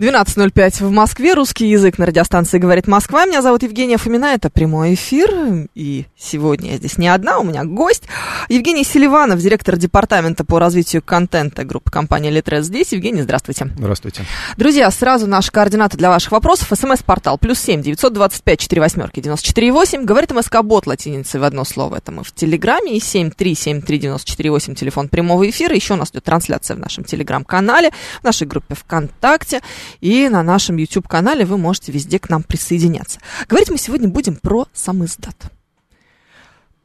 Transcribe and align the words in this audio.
12.05 0.00 0.86
в 0.86 0.90
Москве. 0.90 1.34
Русский 1.34 1.68
язык 1.68 1.98
на 1.98 2.06
радиостанции 2.06 2.56
«Говорит 2.56 2.86
Москва». 2.86 3.26
Меня 3.26 3.42
зовут 3.42 3.62
Евгения 3.64 3.98
Фомина. 3.98 4.32
Это 4.32 4.48
прямой 4.48 4.94
эфир. 4.94 5.68
И 5.74 6.06
сегодня 6.16 6.70
я 6.70 6.76
здесь 6.78 6.96
не 6.96 7.06
одна, 7.06 7.38
у 7.38 7.44
меня 7.44 7.64
гость. 7.64 8.04
Евгений 8.48 8.82
Селиванов, 8.82 9.40
директор 9.40 9.76
департамента 9.76 10.42
по 10.42 10.58
развитию 10.58 11.02
контента 11.02 11.64
группы 11.64 11.90
компании 11.90 12.30
«Литрес» 12.30 12.64
здесь. 12.64 12.92
Евгений, 12.92 13.20
здравствуйте. 13.20 13.68
Здравствуйте. 13.76 14.24
Друзья, 14.56 14.90
сразу 14.90 15.26
наши 15.26 15.52
координаты 15.52 15.98
для 15.98 16.08
ваших 16.08 16.32
вопросов. 16.32 16.72
СМС-портал 16.74 17.36
плюс 17.36 17.58
семь 17.58 17.82
девятьсот 17.82 18.14
двадцать 18.14 18.42
пять 18.42 18.60
четыре 18.60 18.80
восьмерки 18.80 19.20
девяносто 19.20 19.48
четыре 19.48 19.70
восемь. 19.70 20.04
Говорит 20.04 20.30
МСК-бот 20.30 20.86
латиницей 20.86 21.40
в 21.40 21.44
одно 21.44 21.66
слово. 21.66 21.96
Это 21.96 22.10
мы 22.10 22.24
в 22.24 22.32
Телеграме. 22.32 22.96
И 22.96 23.00
семь 23.00 23.30
три 23.30 23.54
семь 23.54 23.82
три 23.82 23.98
девяносто 23.98 24.30
четыре 24.30 24.50
восемь 24.50 24.74
телефон 24.74 25.10
прямого 25.10 25.46
эфира. 25.50 25.74
Еще 25.74 25.92
у 25.92 25.98
нас 25.98 26.10
идет 26.10 26.24
трансляция 26.24 26.74
в 26.74 26.80
нашем 26.80 27.04
Телеграм-канале, 27.04 27.90
в 28.22 28.24
нашей 28.24 28.46
группе 28.46 28.74
ВКонтакте 28.74 29.60
и 30.00 30.28
на 30.28 30.42
нашем 30.42 30.76
YouTube-канале. 30.76 31.44
Вы 31.44 31.58
можете 31.58 31.92
везде 31.92 32.18
к 32.18 32.28
нам 32.28 32.42
присоединяться. 32.42 33.20
Говорить 33.48 33.70
мы 33.70 33.78
сегодня 33.78 34.08
будем 34.08 34.36
про 34.36 34.66
сам 34.72 35.04
издат. 35.04 35.36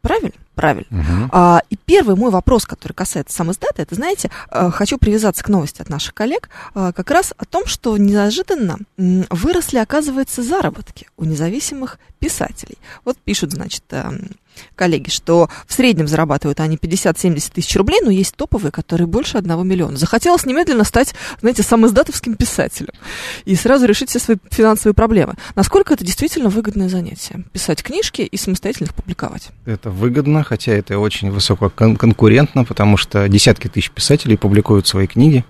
Правильно? 0.01 0.31
Правильно. 0.53 1.29
А, 1.31 1.61
и 1.69 1.75
первый 1.75 2.15
мой 2.15 2.31
вопрос, 2.31 2.65
который 2.65 2.93
касается 2.93 3.35
сам 3.35 3.51
издата, 3.51 3.81
это, 3.81 3.95
знаете, 3.95 4.29
э, 4.51 4.69
хочу 4.71 4.97
привязаться 4.97 5.43
к 5.43 5.49
новости 5.49 5.81
от 5.81 5.89
наших 5.89 6.13
коллег, 6.13 6.49
э, 6.75 6.93
как 6.95 7.11
раз 7.11 7.33
о 7.37 7.43
том, 7.43 7.65
что 7.65 7.97
неожиданно 7.97 8.77
выросли, 8.97 9.77
оказывается, 9.77 10.43
заработки 10.43 11.07
у 11.17 11.25
независимых 11.25 11.99
писателей. 12.19 12.77
Вот 13.03 13.17
пишут, 13.17 13.51
значит, 13.51 13.83
эм, 13.89 14.29
коллеги, 14.75 15.09
что 15.09 15.49
в 15.67 15.73
среднем 15.73 16.07
зарабатывают 16.07 16.59
они 16.59 16.77
50-70 16.77 17.51
тысяч 17.53 17.75
рублей, 17.75 17.99
но 18.03 18.11
есть 18.11 18.35
топовые, 18.35 18.71
которые 18.71 19.07
больше 19.07 19.37
одного 19.37 19.63
миллиона. 19.63 19.97
Захотелось 19.97 20.45
немедленно 20.45 20.83
стать, 20.83 21.15
знаете, 21.41 21.63
самоиздатовским 21.63 22.35
писателем 22.35 22.93
и 23.45 23.55
сразу 23.55 23.85
решить 23.85 24.09
все 24.09 24.19
свои 24.19 24.37
финансовые 24.49 24.93
проблемы. 24.93 25.35
Насколько 25.55 25.93
это 25.93 26.05
действительно 26.05 26.49
выгодное 26.49 26.89
занятие? 26.89 27.43
Писать 27.51 27.83
книжки 27.83 28.21
и 28.21 28.37
самостоятельно 28.37 28.87
их 28.87 28.93
публиковать. 28.93 29.49
Это 29.65 29.89
выгодно, 29.89 30.43
хотя 30.43 30.73
это 30.73 30.99
очень 30.99 31.31
высококонкурентно, 31.31 32.63
потому 32.65 32.97
что 32.97 33.27
десятки 33.27 33.67
тысяч 33.67 33.91
писателей 33.91 34.37
публикуют 34.37 34.87
свои 34.87 35.07
книги. 35.07 35.45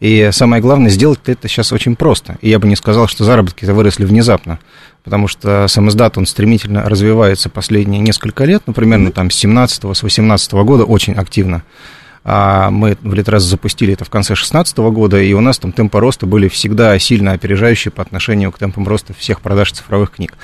И 0.00 0.30
самое 0.32 0.62
главное, 0.62 0.90
сделать 0.90 1.20
это 1.26 1.48
сейчас 1.48 1.72
очень 1.72 1.96
просто. 1.96 2.38
И 2.40 2.50
я 2.50 2.58
бы 2.58 2.68
не 2.68 2.76
сказал, 2.76 3.08
что 3.08 3.24
заработки 3.24 3.64
выросли 3.64 4.04
внезапно, 4.04 4.58
потому 5.06 5.28
что 5.28 5.68
сам 5.68 5.88
издат, 5.88 6.18
он 6.18 6.26
стремительно 6.26 6.82
развивается 6.82 7.48
последние 7.48 8.00
несколько 8.00 8.44
лет, 8.44 8.64
ну, 8.66 8.72
примерно 8.72 9.12
там 9.12 9.30
с 9.30 9.36
17 9.36 9.96
с 9.96 10.02
18 10.02 10.52
года 10.52 10.84
очень 10.84 11.14
активно. 11.14 11.62
А 12.28 12.72
мы 12.72 12.98
в 13.02 13.14
Литрес 13.14 13.44
запустили 13.44 13.92
это 13.92 14.04
в 14.04 14.10
конце 14.10 14.30
2016 14.30 14.78
года, 14.78 15.22
и 15.22 15.32
у 15.32 15.40
нас 15.40 15.58
там 15.58 15.70
темпы 15.70 16.00
роста 16.00 16.26
были 16.26 16.48
всегда 16.48 16.98
сильно 16.98 17.30
опережающие 17.30 17.92
по 17.92 18.02
отношению 18.02 18.50
к 18.50 18.58
темпам 18.58 18.88
роста 18.88 19.14
всех 19.14 19.40
продаж 19.40 19.70
цифровых 19.70 20.10
книг. 20.10 20.34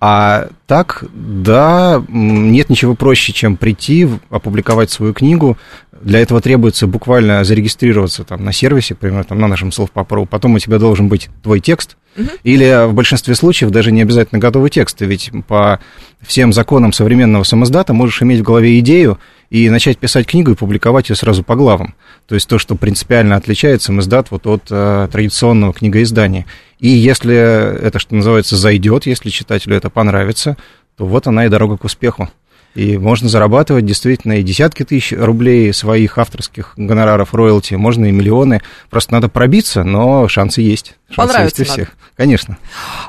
А 0.00 0.48
так, 0.66 1.04
да, 1.12 2.02
нет 2.08 2.70
ничего 2.70 2.94
проще, 2.94 3.34
чем 3.34 3.58
прийти, 3.58 4.08
опубликовать 4.30 4.90
свою 4.90 5.12
книгу. 5.12 5.58
Для 6.00 6.20
этого 6.20 6.40
требуется 6.40 6.86
буквально 6.86 7.44
зарегистрироваться 7.44 8.24
там 8.24 8.42
на 8.42 8.54
сервисе, 8.54 8.94
примерно 8.94 9.24
там 9.24 9.38
на 9.38 9.46
нашем 9.46 9.68
Self-Pop.ru. 9.68 10.26
Потом 10.26 10.54
у 10.54 10.58
тебя 10.58 10.78
должен 10.78 11.08
быть 11.08 11.28
твой 11.42 11.60
текст, 11.60 11.98
или 12.44 12.86
в 12.86 12.94
большинстве 12.94 13.34
случаев 13.34 13.70
даже 13.70 13.92
не 13.92 14.00
обязательно 14.00 14.38
готовый 14.38 14.70
текст. 14.70 15.02
Ведь 15.02 15.30
по 15.46 15.80
всем 16.22 16.54
законам 16.54 16.94
современного 16.94 17.42
самоздата 17.42 17.92
можешь 17.92 18.22
иметь 18.22 18.40
в 18.40 18.44
голове 18.44 18.78
идею 18.78 19.18
и 19.50 19.68
начать 19.70 19.98
писать 19.98 20.26
книгу 20.26 20.52
и 20.52 20.54
публиковать 20.54 21.08
ее 21.08 21.16
сразу 21.16 21.42
по 21.42 21.54
главам. 21.54 21.94
То 22.26 22.34
есть 22.34 22.48
то, 22.48 22.58
что 22.58 22.74
принципиально 22.74 23.36
отличает 23.36 23.82
самоздат 23.82 24.30
вот 24.30 24.46
от 24.46 24.62
э, 24.70 25.08
традиционного 25.10 25.72
книгоиздания. 25.72 26.46
И 26.78 26.88
если 26.88 27.34
это, 27.34 27.98
что 27.98 28.14
называется, 28.14 28.56
зайдет, 28.56 29.06
если 29.06 29.30
читателю 29.30 29.76
это 29.76 29.90
понравится, 29.90 30.56
то 30.96 31.06
вот 31.06 31.26
она 31.26 31.46
и 31.46 31.48
дорога 31.48 31.76
к 31.76 31.84
успеху. 31.84 32.28
И 32.76 32.98
можно 32.98 33.30
зарабатывать 33.30 33.86
действительно 33.86 34.34
и 34.34 34.42
десятки 34.42 34.84
тысяч 34.84 35.12
рублей 35.16 35.72
своих 35.72 36.18
авторских 36.18 36.74
гонораров, 36.76 37.32
роялти, 37.32 37.74
можно 37.74 38.04
и 38.04 38.12
миллионы. 38.12 38.60
Просто 38.90 39.14
надо 39.14 39.30
пробиться, 39.30 39.82
но 39.82 40.28
шансы 40.28 40.60
есть. 40.60 40.94
Шансы 41.08 41.32
Понравится 41.32 41.62
есть 41.62 41.70
у 41.70 41.72
всех. 41.72 41.88
надо. 41.88 42.00
Конечно. 42.16 42.58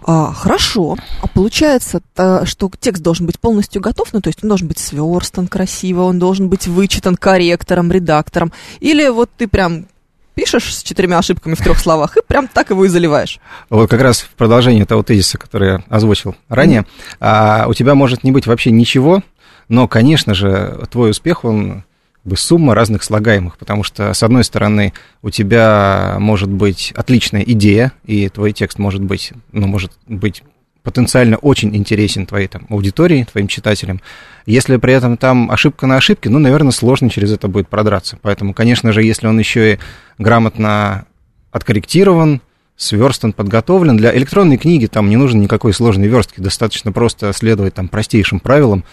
А, 0.06 0.32
хорошо. 0.32 0.96
А 1.22 1.28
получается, 1.28 2.02
то, 2.16 2.46
что 2.46 2.72
текст 2.80 3.04
должен 3.04 3.26
быть 3.26 3.42
полностью 3.42 3.82
готов, 3.82 4.14
ну, 4.14 4.22
то 4.22 4.30
есть 4.30 4.42
он 4.42 4.48
должен 4.48 4.70
быть 4.70 4.80
сверстан 4.80 5.48
красиво, 5.48 6.04
он 6.04 6.18
должен 6.18 6.48
быть 6.48 6.66
вычитан 6.68 7.18
корректором, 7.18 7.92
редактором. 7.92 8.54
Или 8.80 9.10
вот 9.10 9.30
ты 9.36 9.50
прям 9.50 9.88
пишешь 10.38 10.76
с 10.76 10.84
четырьмя 10.84 11.18
ошибками 11.18 11.56
в 11.56 11.58
трех 11.58 11.80
словах 11.80 12.16
и 12.16 12.22
прям 12.26 12.48
так 12.48 12.70
его 12.70 12.86
и 12.86 12.88
заливаешь. 12.88 13.40
Вот 13.72 13.90
как 13.90 14.02
раз 14.02 14.22
в 14.22 14.30
продолжении 14.30 14.84
того 14.84 15.02
тезиса, 15.02 15.40
который 15.40 15.70
я 15.70 15.84
озвучил 15.90 16.36
ранее, 16.48 16.86
а, 17.20 17.66
у 17.68 17.74
тебя 17.74 17.96
может 17.96 18.24
не 18.24 18.32
быть 18.32 18.46
вообще 18.46 18.70
ничего, 18.70 19.24
но, 19.68 19.88
конечно 19.88 20.36
же, 20.36 20.86
твой 20.92 21.10
успех, 21.10 21.44
он 21.44 21.84
бы 22.24 22.38
сумма 22.38 22.76
разных 22.76 23.04
слагаемых, 23.04 23.58
потому 23.58 23.84
что, 23.84 24.14
с 24.14 24.22
одной 24.22 24.44
стороны, 24.44 24.94
у 25.24 25.32
тебя 25.32 26.18
может 26.20 26.50
быть 26.50 26.94
отличная 26.96 27.42
идея, 27.42 27.94
и 28.06 28.30
твой 28.30 28.52
текст 28.52 28.78
может 28.78 29.02
быть, 29.02 29.34
ну, 29.52 29.66
может 29.66 29.92
быть 30.06 30.44
потенциально 30.88 31.36
очень 31.36 31.76
интересен 31.76 32.26
твоей 32.26 32.48
там, 32.48 32.66
аудитории, 32.70 33.28
твоим 33.30 33.50
читателям. 33.50 34.00
Если 34.46 34.78
при 34.78 34.94
этом 34.94 35.18
там 35.18 35.52
ошибка 35.52 35.86
на 35.86 35.98
ошибке, 35.98 36.30
ну, 36.30 36.40
наверное, 36.40 36.72
сложно 36.72 37.10
через 37.10 37.30
это 37.34 37.50
будет 37.50 37.68
продраться. 37.68 38.18
Поэтому, 38.22 38.54
конечно 38.54 38.94
же, 38.94 39.04
если 39.04 39.28
он 39.28 39.38
еще 39.38 39.74
и 39.74 39.80
грамотно 40.18 41.04
откорректирован, 41.52 42.40
сверстан, 42.78 43.34
подготовлен. 43.34 43.98
Для 43.98 44.16
электронной 44.16 44.56
книги 44.56 44.86
там 44.86 45.10
не 45.10 45.18
нужно 45.18 45.42
никакой 45.42 45.74
сложной 45.74 46.08
верстки, 46.08 46.40
достаточно 46.40 46.94
просто 46.94 47.34
следовать 47.34 47.74
там 47.74 47.90
простейшим 47.90 48.40
правилам. 48.40 48.86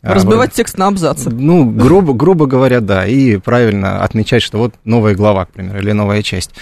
А, 0.00 0.14
Разбивать 0.14 0.54
текст 0.54 0.78
на 0.78 0.86
абзацы. 0.86 1.28
Ну, 1.28 1.68
грубо, 1.68 2.14
грубо 2.14 2.46
говоря, 2.46 2.80
да, 2.80 3.06
и 3.06 3.36
правильно 3.36 4.02
отмечать, 4.02 4.42
что 4.42 4.56
вот 4.56 4.74
новая 4.84 5.14
глава, 5.14 5.44
к 5.44 5.50
примеру, 5.50 5.80
или 5.80 5.92
новая 5.92 6.22
часть. 6.22 6.52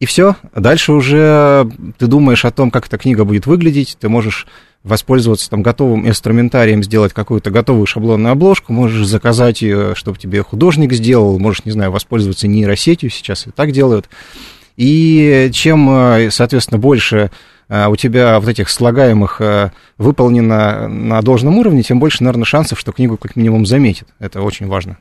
И 0.00 0.06
все. 0.06 0.36
Дальше 0.54 0.92
уже 0.92 1.68
ты 1.98 2.06
думаешь 2.06 2.44
о 2.44 2.50
том, 2.50 2.70
как 2.70 2.86
эта 2.86 2.98
книга 2.98 3.24
будет 3.24 3.46
выглядеть, 3.46 3.96
ты 4.00 4.08
можешь 4.08 4.46
воспользоваться 4.82 5.48
там 5.48 5.62
готовым 5.62 6.06
инструментарием, 6.06 6.82
сделать 6.82 7.12
какую-то 7.12 7.50
готовую 7.50 7.86
шаблонную 7.86 8.32
обложку, 8.32 8.72
можешь 8.72 9.06
заказать 9.06 9.62
ее, 9.62 9.94
чтобы 9.94 10.18
тебе 10.18 10.42
художник 10.42 10.92
сделал, 10.92 11.38
можешь, 11.38 11.64
не 11.64 11.72
знаю, 11.72 11.90
воспользоваться 11.90 12.46
нейросетью, 12.46 13.08
сейчас 13.08 13.46
и 13.46 13.50
так 13.50 13.72
делают. 13.72 14.08
И 14.76 15.50
чем, 15.52 15.88
э, 15.88 16.30
соответственно, 16.30 16.78
больше 16.78 17.30
э, 17.68 17.86
у 17.86 17.96
тебя 17.96 18.40
вот 18.40 18.48
этих 18.48 18.68
слагаемых 18.68 19.40
э, 19.40 19.70
выполнено 19.96 20.88
на 20.88 21.22
должном 21.22 21.56
уровне, 21.58 21.82
тем 21.82 21.98
больше, 21.98 22.22
наверное, 22.22 22.44
шансов, 22.44 22.78
что 22.78 22.92
книгу 22.92 23.16
как 23.16 23.36
минимум 23.36 23.66
заметит. 23.66 24.08
Это 24.18 24.42
очень 24.42 24.66
важно. 24.66 24.98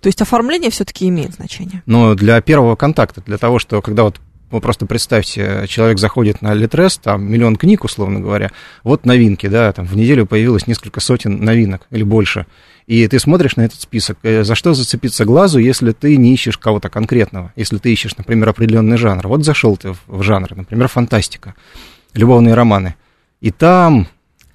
То 0.00 0.08
есть 0.08 0.20
оформление 0.22 0.70
все-таки 0.70 1.08
имеет 1.08 1.34
значение. 1.34 1.82
Но 1.86 2.14
для 2.14 2.40
первого 2.40 2.76
контакта, 2.76 3.22
для 3.24 3.38
того, 3.38 3.58
что 3.58 3.80
когда 3.82 4.04
вот 4.04 4.20
вы 4.50 4.60
просто 4.60 4.86
представьте, 4.86 5.64
человек 5.68 5.98
заходит 5.98 6.42
на 6.42 6.54
Литрес, 6.54 6.98
там 6.98 7.30
миллион 7.30 7.56
книг, 7.56 7.84
условно 7.84 8.20
говоря, 8.20 8.50
вот 8.82 9.06
новинки, 9.06 9.46
да, 9.46 9.72
там 9.72 9.86
в 9.86 9.96
неделю 9.96 10.26
появилось 10.26 10.66
несколько 10.66 11.00
сотен 11.00 11.44
новинок 11.44 11.86
или 11.90 12.02
больше. 12.02 12.46
И 12.86 13.06
ты 13.06 13.20
смотришь 13.20 13.56
на 13.56 13.62
этот 13.62 13.80
список, 13.80 14.18
э, 14.22 14.42
за 14.42 14.54
что 14.56 14.74
зацепиться 14.74 15.24
глазу, 15.24 15.60
если 15.60 15.92
ты 15.92 16.16
не 16.16 16.34
ищешь 16.34 16.58
кого-то 16.58 16.88
конкретного, 16.88 17.52
если 17.54 17.78
ты 17.78 17.92
ищешь, 17.92 18.16
например, 18.16 18.48
определенный 18.48 18.96
жанр. 18.96 19.28
Вот 19.28 19.44
зашел 19.44 19.76
ты 19.76 19.94
в 20.06 20.22
жанр, 20.22 20.56
например, 20.56 20.88
фантастика, 20.88 21.54
любовные 22.14 22.54
романы. 22.54 22.96
И 23.40 23.52
там 23.52 24.08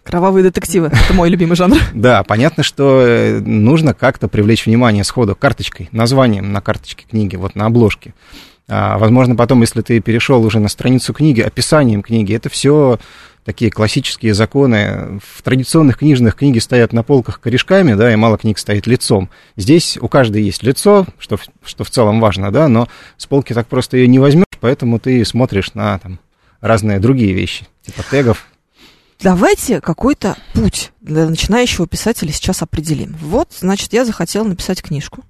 Кровавые 0.06 0.44
детективы. 0.44 0.92
Это 0.94 1.14
мой 1.16 1.30
любимый 1.30 1.56
жанр. 1.56 1.78
Да, 1.94 2.24
понятно, 2.24 2.62
что 2.62 3.02
э, 3.02 3.40
нужно 3.40 3.96
как-то 3.96 4.28
привлечь 4.28 4.68
внимание 4.68 5.04
сходу 5.04 5.36
карточкой, 5.36 5.90
названием 5.92 6.54
на 6.54 6.62
карточке 6.62 7.06
книги, 7.10 7.36
вот 7.36 7.56
на 7.56 7.66
обложке. 7.66 8.14
А, 8.68 9.00
возможно, 9.00 9.36
потом, 9.36 9.62
если 9.62 9.82
ты 9.82 10.00
перешел 10.00 10.46
уже 10.46 10.60
на 10.60 10.70
страницу 10.70 11.12
книги, 11.12 11.42
описанием 11.42 12.04
книги, 12.04 12.36
это 12.36 12.50
все 12.50 13.00
такие 13.46 13.72
классические 13.72 14.36
законы. 14.36 15.20
В 15.24 15.42
традиционных 15.42 15.98
книжных 15.98 16.36
книги 16.36 16.60
стоят 16.60 16.94
на 16.94 17.02
полках 17.02 17.40
корешками, 17.40 17.94
да, 17.94 18.14
и 18.14 18.16
мало 18.16 18.38
книг 18.38 18.60
стоит 18.60 18.86
лицом. 18.86 19.32
Здесь 19.56 19.98
у 20.00 20.08
каждой 20.08 20.44
есть 20.44 20.62
лицо, 20.62 21.08
что, 21.18 21.40
что 21.64 21.84
в 21.84 21.90
целом 21.90 22.20
важно, 22.20 22.52
да, 22.52 22.68
но 22.68 22.88
с 23.18 23.26
полки 23.26 23.54
так 23.54 23.66
просто 23.68 23.98
ее 23.98 24.08
не 24.08 24.20
возьмешь, 24.20 24.46
поэтому 24.60 25.00
ты 25.00 25.26
смотришь 25.26 25.74
на 25.74 25.98
там, 25.98 26.20
разные 26.62 27.00
другие 27.00 27.34
вещи, 27.34 27.66
типа 27.84 28.04
тегов. 28.10 28.46
Давайте 29.22 29.82
какой-то 29.82 30.36
путь 30.54 30.92
для 31.02 31.28
начинающего 31.28 31.88
писателя 31.88 32.32
сейчас 32.32 32.62
определим. 32.62 33.16
Вот, 33.22 33.54
значит, 33.60 33.94
я 33.94 34.06
захотела 34.06 34.44
написать 34.44 34.82
книжку. 34.82 35.24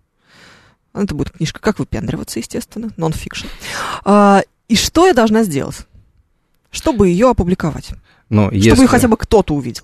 Это 0.93 1.13
будет 1.13 1.31
книжка 1.31 1.59
«Как 1.59 1.79
выпендриваться», 1.79 2.39
естественно, 2.39 2.89
нон-фикшн. 2.97 3.47
А, 4.05 4.41
и 4.67 4.75
что 4.75 5.07
я 5.07 5.13
должна 5.13 5.43
сделать, 5.43 5.85
чтобы 6.71 7.09
ее 7.09 7.29
опубликовать? 7.29 7.89
Но 8.29 8.43
Чтобы 8.45 8.55
если, 8.57 8.81
ее 8.81 8.87
хотя 8.87 9.07
бы 9.07 9.17
кто-то 9.17 9.53
увидел. 9.53 9.83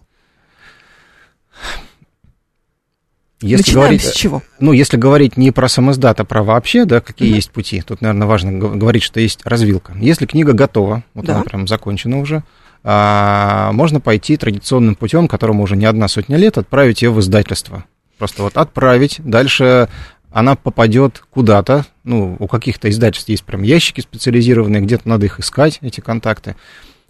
если 3.41 3.57
Начинаем 3.63 3.79
говорить, 3.89 4.03
с 4.03 4.13
чего? 4.13 4.41
ну, 4.59 4.71
если 4.71 4.97
говорить 4.97 5.35
не 5.35 5.51
про 5.51 5.67
самоздат, 5.67 6.19
а 6.19 6.25
про 6.25 6.43
вообще, 6.43 6.85
да, 6.85 7.01
какие 7.01 7.29
Мгм. 7.29 7.35
есть 7.35 7.51
пути, 7.51 7.81
тут, 7.81 8.01
наверное, 8.01 8.27
важно 8.27 8.51
говорить, 8.53 9.03
что 9.03 9.19
есть 9.19 9.41
развилка. 9.45 9.93
Если 9.99 10.25
книга 10.25 10.53
готова, 10.53 11.03
вот 11.13 11.25
Да. 11.25 11.35
она 11.35 11.43
прям 11.43 11.67
закончена 11.67 12.19
уже, 12.19 12.43
а, 12.83 13.71
можно 13.73 13.99
пойти 13.99 14.37
традиционным 14.37 14.95
путем, 14.95 15.27
которому 15.27 15.63
уже 15.63 15.75
не 15.75 15.85
одна 15.85 16.07
сотня 16.07 16.37
лет, 16.37 16.57
отправить 16.57 17.01
ее 17.01 17.11
в 17.11 17.19
издательство. 17.19 17.85
Просто 18.17 18.43
вот 18.43 18.57
отправить, 18.57 19.17
дальше 19.23 19.89
она 20.31 20.55
попадет 20.55 21.23
куда-то, 21.29 21.85
ну, 22.03 22.35
у 22.39 22.47
каких-то 22.47 22.89
издательств 22.89 23.29
есть 23.29 23.43
прям 23.43 23.63
ящики 23.63 24.01
специализированные, 24.01 24.81
где-то 24.81 25.07
надо 25.09 25.25
их 25.25 25.39
искать, 25.39 25.79
эти 25.81 25.99
контакты, 25.99 26.55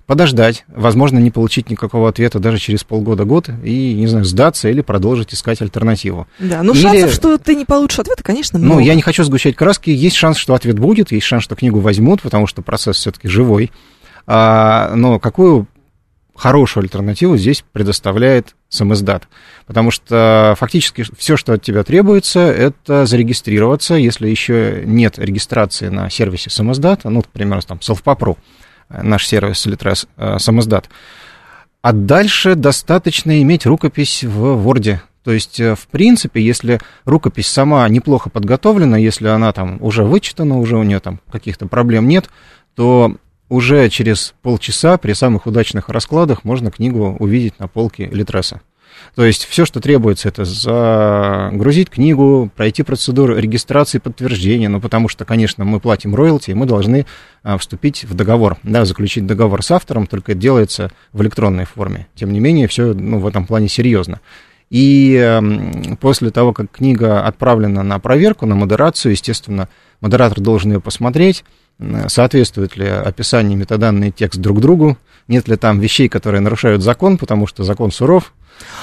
подождать, 0.07 0.65
возможно, 0.67 1.19
не 1.19 1.31
получить 1.31 1.69
никакого 1.69 2.09
ответа 2.09 2.39
даже 2.39 2.57
через 2.57 2.83
полгода-год 2.83 3.49
и, 3.63 3.93
не 3.93 4.07
знаю, 4.07 4.25
сдаться 4.25 4.67
или 4.69 4.81
продолжить 4.81 5.33
искать 5.33 5.61
альтернативу. 5.61 6.27
Да, 6.39 6.63
ну 6.63 6.73
Или- 6.73 6.81
шансов, 6.81 7.13
что 7.13 7.37
ты 7.37 7.55
не 7.55 7.63
получишь 7.65 7.99
ответа, 7.99 8.23
конечно, 8.23 8.57
Ну, 8.59 8.65
много. 8.65 8.81
я 8.81 8.95
не 8.95 9.01
хочу 9.01 9.23
сгущать 9.23 9.55
краски. 9.55 9.89
Есть 9.89 10.15
шанс, 10.17 10.37
что 10.37 10.53
ответ 10.55 10.79
будет, 10.79 11.11
есть 11.11 11.25
шанс, 11.25 11.43
что 11.43 11.55
книгу 11.55 11.79
возьмут, 11.79 12.21
потому 12.23 12.47
что 12.47 12.61
процесс 12.61 12.97
все-таки 12.97 13.27
живой. 13.29 13.71
А, 14.27 14.93
но 14.95 15.19
какую 15.19 15.67
хорошую 16.35 16.83
альтернативу 16.83 17.37
здесь 17.37 17.63
предоставляет 17.71 18.55
самоиздат? 18.69 19.27
Потому 19.65 19.91
что 19.91 20.55
фактически 20.57 21.05
все, 21.17 21.37
что 21.37 21.53
от 21.53 21.61
тебя 21.61 21.83
требуется, 21.83 22.39
это 22.39 23.05
зарегистрироваться, 23.05 23.95
если 23.95 24.27
еще 24.27 24.83
нет 24.85 25.19
регистрации 25.19 25.89
на 25.89 26.09
сервисе 26.09 26.49
самоиздата, 26.49 27.09
ну, 27.09 27.21
к 27.21 27.27
примеру, 27.27 27.61
там, 27.61 27.79
Self.Pro, 27.79 28.37
э, 28.89 29.03
наш 29.03 29.27
сервис 29.27 29.65
Litres 29.67 30.07
э, 30.17 30.39
самоиздат. 30.39 30.89
А 31.81 31.93
дальше 31.93 32.55
достаточно 32.55 33.41
иметь 33.41 33.65
рукопись 33.65 34.23
в 34.23 34.67
Word. 34.67 34.99
То 35.23 35.31
есть, 35.31 35.59
э, 35.59 35.75
в 35.75 35.87
принципе, 35.87 36.41
если 36.41 36.79
рукопись 37.05 37.47
сама 37.47 37.87
неплохо 37.89 38.29
подготовлена, 38.29 38.97
если 38.97 39.27
она 39.27 39.51
там 39.51 39.77
уже 39.81 40.03
вычитана, 40.03 40.59
уже 40.59 40.77
у 40.77 40.83
нее 40.83 40.99
там 40.99 41.19
каких-то 41.31 41.67
проблем 41.67 42.07
нет, 42.07 42.29
то 42.75 43.15
уже 43.51 43.89
через 43.89 44.33
полчаса 44.41 44.97
при 44.97 45.11
самых 45.11 45.45
удачных 45.45 45.89
раскладах 45.89 46.45
можно 46.45 46.71
книгу 46.71 47.17
увидеть 47.19 47.59
на 47.59 47.67
полке 47.67 48.05
Литреса. 48.05 48.61
То 49.13 49.25
есть 49.25 49.43
все, 49.43 49.65
что 49.65 49.81
требуется, 49.81 50.29
это 50.29 50.45
загрузить 50.45 51.89
книгу, 51.89 52.49
пройти 52.55 52.83
процедуру 52.83 53.37
регистрации 53.37 53.97
подтверждения, 53.97 54.69
ну, 54.69 54.79
потому 54.79 55.09
что, 55.09 55.25
конечно, 55.25 55.65
мы 55.65 55.81
платим 55.81 56.15
роялти, 56.15 56.51
и 56.51 56.53
мы 56.53 56.65
должны 56.65 57.05
а, 57.43 57.57
вступить 57.57 58.05
в 58.05 58.13
договор, 58.13 58.57
да, 58.63 58.85
заключить 58.85 59.25
договор 59.25 59.61
с 59.63 59.71
автором, 59.71 60.07
только 60.07 60.31
это 60.31 60.39
делается 60.39 60.91
в 61.11 61.21
электронной 61.21 61.65
форме. 61.65 62.07
Тем 62.15 62.31
не 62.31 62.39
менее, 62.39 62.69
все 62.69 62.93
ну, 62.93 63.19
в 63.19 63.27
этом 63.27 63.45
плане 63.45 63.67
серьезно. 63.67 64.21
И 64.69 65.15
эм, 65.15 65.97
после 65.99 66.29
того, 66.29 66.53
как 66.53 66.71
книга 66.71 67.25
отправлена 67.25 67.83
на 67.83 67.99
проверку, 67.99 68.45
на 68.45 68.55
модерацию, 68.55 69.11
естественно, 69.11 69.67
модератор 69.99 70.39
должен 70.39 70.71
ее 70.71 70.79
посмотреть, 70.79 71.43
соответствует 72.07 72.75
ли 72.77 72.87
описание, 72.87 73.57
метаданные 73.57 74.09
и 74.09 74.13
текст 74.13 74.39
друг 74.39 74.59
другу, 74.61 74.97
нет 75.27 75.47
ли 75.47 75.55
там 75.55 75.79
вещей, 75.79 76.09
которые 76.09 76.41
нарушают 76.41 76.81
закон, 76.83 77.17
потому 77.17 77.47
что 77.47 77.63
закон 77.63 77.91
суров. 77.91 78.33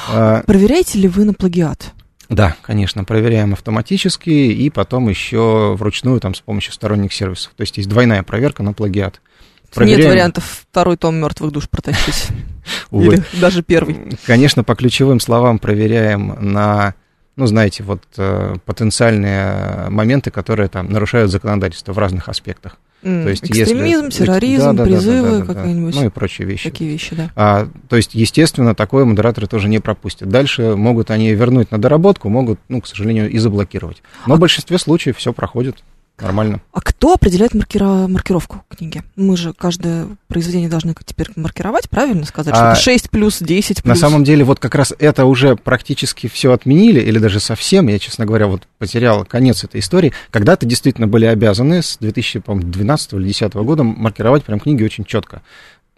А, 0.08 0.42
Проверяете 0.46 0.98
ли 0.98 1.08
вы 1.08 1.24
на 1.24 1.34
плагиат? 1.34 1.92
Да, 2.28 2.56
конечно, 2.62 3.04
проверяем 3.04 3.52
автоматически 3.54 4.28
и 4.30 4.68
потом 4.70 5.08
еще 5.08 5.74
вручную 5.78 6.20
там 6.20 6.34
с 6.34 6.40
помощью 6.40 6.72
сторонних 6.72 7.12
сервисов. 7.12 7.52
То 7.56 7.62
есть 7.62 7.76
есть 7.78 7.88
двойная 7.88 8.22
проверка 8.22 8.62
на 8.62 8.72
плагиат. 8.72 9.20
Нет 9.20 9.74
Проверяем- 9.74 10.08
вариантов 10.08 10.64
второй 10.70 10.96
том 10.96 11.16
мертвых 11.16 11.52
душ 11.52 11.68
протащить. 11.68 12.28
Или 12.90 13.22
даже 13.40 13.62
первый. 13.62 14.18
Конечно, 14.26 14.64
по 14.64 14.74
ключевым 14.74 15.20
словам 15.20 15.58
проверяем 15.58 16.36
на, 16.40 16.94
ну, 17.38 17.46
знаете, 17.46 17.82
вот 17.84 18.02
э, 18.16 18.56
потенциальные 18.66 19.88
моменты, 19.90 20.30
которые 20.30 20.68
там 20.68 20.90
нарушают 20.90 21.30
законодательство 21.30 21.92
в 21.92 21.98
разных 21.98 22.28
аспектах. 22.28 22.76
М, 23.04 23.22
То 23.22 23.28
есть, 23.30 23.48
если- 23.48 23.62
Экстремизм, 23.62 24.08
терроризм, 24.10 24.62
Да, 24.64 24.72
да, 24.72 24.84
призывы, 24.84 25.22
да, 25.22 25.30
да, 25.30 25.38
да. 25.44 25.54
какая-нибудь. 25.54 25.94
Ну 25.94 26.06
и 26.06 26.08
прочие 26.08 26.48
вещи. 26.48 26.68
Такие 26.68 26.90
вещи, 26.90 27.14
да. 27.14 27.30
А, 27.36 27.68
то 27.88 27.96
есть, 27.96 28.14
естественно, 28.14 28.74
такое 28.74 29.04
модераторы 29.04 29.46
тоже 29.46 29.68
не 29.68 29.78
пропустят. 29.78 30.28
Дальше 30.28 30.74
могут 30.74 31.12
они 31.12 31.32
вернуть 31.32 31.70
на 31.70 31.78
доработку, 31.78 32.28
могут, 32.28 32.58
ну, 32.68 32.80
к 32.80 32.88
сожалению, 32.88 33.30
и 33.30 33.38
заблокировать. 33.38 34.02
Но 34.26 34.34
в 34.34 34.40
большинстве 34.40 34.78
случаев 34.78 35.16
все 35.16 35.32
проходит 35.32 35.76
нормально. 36.22 36.60
А 36.72 36.80
кто 36.80 37.14
определяет 37.14 37.54
маркира- 37.54 38.06
маркировку 38.08 38.62
книги? 38.68 39.02
Мы 39.16 39.36
же 39.36 39.52
каждое 39.52 40.06
произведение 40.28 40.68
должны 40.68 40.94
теперь 41.04 41.28
маркировать, 41.36 41.88
правильно 41.88 42.24
сказать? 42.24 42.54
Что 42.54 42.70
А, 42.70 42.72
это 42.72 42.80
6 42.80 43.10
плюс, 43.10 43.38
10 43.40 43.82
плюс. 43.82 43.94
На 43.94 44.00
самом 44.00 44.24
деле, 44.24 44.44
вот 44.44 44.58
как 44.58 44.74
раз 44.74 44.92
это 44.98 45.24
уже 45.24 45.56
практически 45.56 46.28
все 46.28 46.52
отменили, 46.52 47.00
или 47.00 47.18
даже 47.18 47.40
совсем, 47.40 47.88
я, 47.88 47.98
честно 47.98 48.26
говоря, 48.26 48.46
вот 48.46 48.62
потерял 48.78 49.24
конец 49.24 49.64
этой 49.64 49.80
истории. 49.80 50.12
Когда-то 50.30 50.66
действительно 50.66 51.06
были 51.06 51.26
обязаны 51.26 51.82
с 51.82 51.96
2012 51.98 53.12
или 53.14 53.22
2010 53.22 53.54
года 53.54 53.82
маркировать 53.82 54.44
прям 54.44 54.60
книги 54.60 54.82
очень 54.84 55.04
четко. 55.04 55.42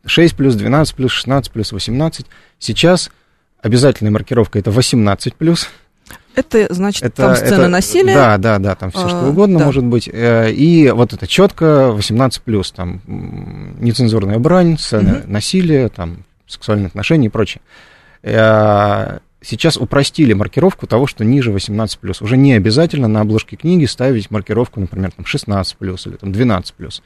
6 0.06 0.34
плюс, 0.36 0.54
12 0.54 0.94
плюс, 0.94 1.12
16 1.12 1.52
плюс, 1.52 1.72
18. 1.72 2.26
Сейчас 2.58 3.10
обязательная 3.62 4.10
маркировка 4.10 4.58
это 4.58 4.70
18 4.70 5.34
плюс. 5.34 5.68
Это 6.34 6.72
значит, 6.72 7.02
Это, 7.02 7.16
там 7.16 7.36
сцена 7.36 7.54
это- 7.62 7.68
насилия. 7.68 8.14
Да, 8.14 8.38
да, 8.38 8.58
да, 8.58 8.74
там 8.74 8.90
все 8.90 9.04
А, 9.04 9.08
что 9.08 9.26
угодно 9.28 9.58
да. 9.58 9.64
может 9.66 9.84
быть. 9.84 10.08
Э, 10.12 10.50
И 10.52 10.90
вот 10.90 11.12
это 11.12 11.26
четко 11.26 11.90
18 11.92 12.42
плюс, 12.42 12.70
там 12.72 13.00
нецензурная 13.80 14.38
брань, 14.38 14.78
сцены 14.78 15.22
насилия, 15.26 15.88
там 15.88 16.24
сексуальные 16.46 16.86
отношения 16.88 17.26
и 17.26 17.30
прочее. 17.30 17.60
Э, 18.22 19.18
Сейчас 19.42 19.78
упростили 19.78 20.34
маркировку 20.34 20.86
того, 20.86 21.06
что 21.06 21.24
ниже 21.24 21.50
18 21.50 21.98
плюс. 21.98 22.20
Уже 22.20 22.36
не 22.36 22.52
обязательно 22.52 23.08
на 23.08 23.22
обложке 23.22 23.56
книги 23.56 23.86
ставить 23.86 24.30
маркировку, 24.30 24.80
например, 24.80 25.12
там 25.12 25.24
16 25.24 25.78
плюс 25.78 26.06
или 26.06 26.16
там 26.16 26.30
12 26.30 26.74
плюс. 26.74 27.02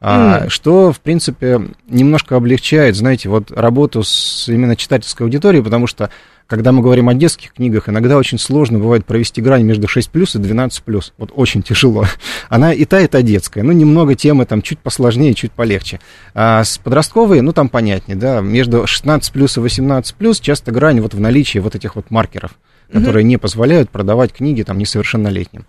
Мгм. 0.00 0.50
Что, 0.50 0.92
в 0.92 0.98
принципе, 0.98 1.60
немножко 1.88 2.34
облегчает, 2.34 2.96
знаете, 2.96 3.28
вот 3.28 3.52
работу 3.52 4.02
с 4.02 4.48
именно 4.48 4.74
читательской 4.74 5.24
аудиторией, 5.24 5.62
потому 5.62 5.86
что, 5.86 6.10
когда 6.50 6.72
мы 6.72 6.82
говорим 6.82 7.08
о 7.08 7.14
детских 7.14 7.52
книгах, 7.52 7.88
иногда 7.88 8.18
очень 8.18 8.36
сложно 8.36 8.80
бывает 8.80 9.06
провести 9.06 9.40
грань 9.40 9.62
между 9.62 9.86
6 9.86 10.10
плюс 10.10 10.34
и 10.34 10.40
12 10.40 10.82
плюс. 10.82 11.12
Вот 11.16 11.30
очень 11.32 11.62
тяжело. 11.62 12.06
Она 12.48 12.72
и 12.72 12.84
та, 12.84 12.98
и 12.98 13.06
та 13.06 13.22
детская. 13.22 13.62
Ну, 13.62 13.70
немного 13.70 14.16
темы 14.16 14.46
там 14.46 14.60
чуть 14.60 14.80
посложнее, 14.80 15.32
чуть 15.34 15.52
полегче. 15.52 16.00
А 16.34 16.64
с 16.64 16.76
подростковой, 16.78 17.40
ну, 17.40 17.52
там 17.52 17.68
понятнее, 17.68 18.16
да, 18.16 18.40
между 18.40 18.84
16 18.84 19.32
плюс 19.32 19.56
и 19.58 19.60
18 19.60 20.16
плюс 20.16 20.40
часто 20.40 20.72
грань 20.72 21.00
вот 21.00 21.14
в 21.14 21.20
наличии 21.20 21.60
вот 21.60 21.76
этих 21.76 21.94
вот 21.94 22.10
маркеров, 22.10 22.58
которые 22.92 23.22
не 23.22 23.36
позволяют 23.36 23.88
продавать 23.90 24.32
книги 24.32 24.64
там 24.64 24.76
несовершеннолетним. 24.78 25.66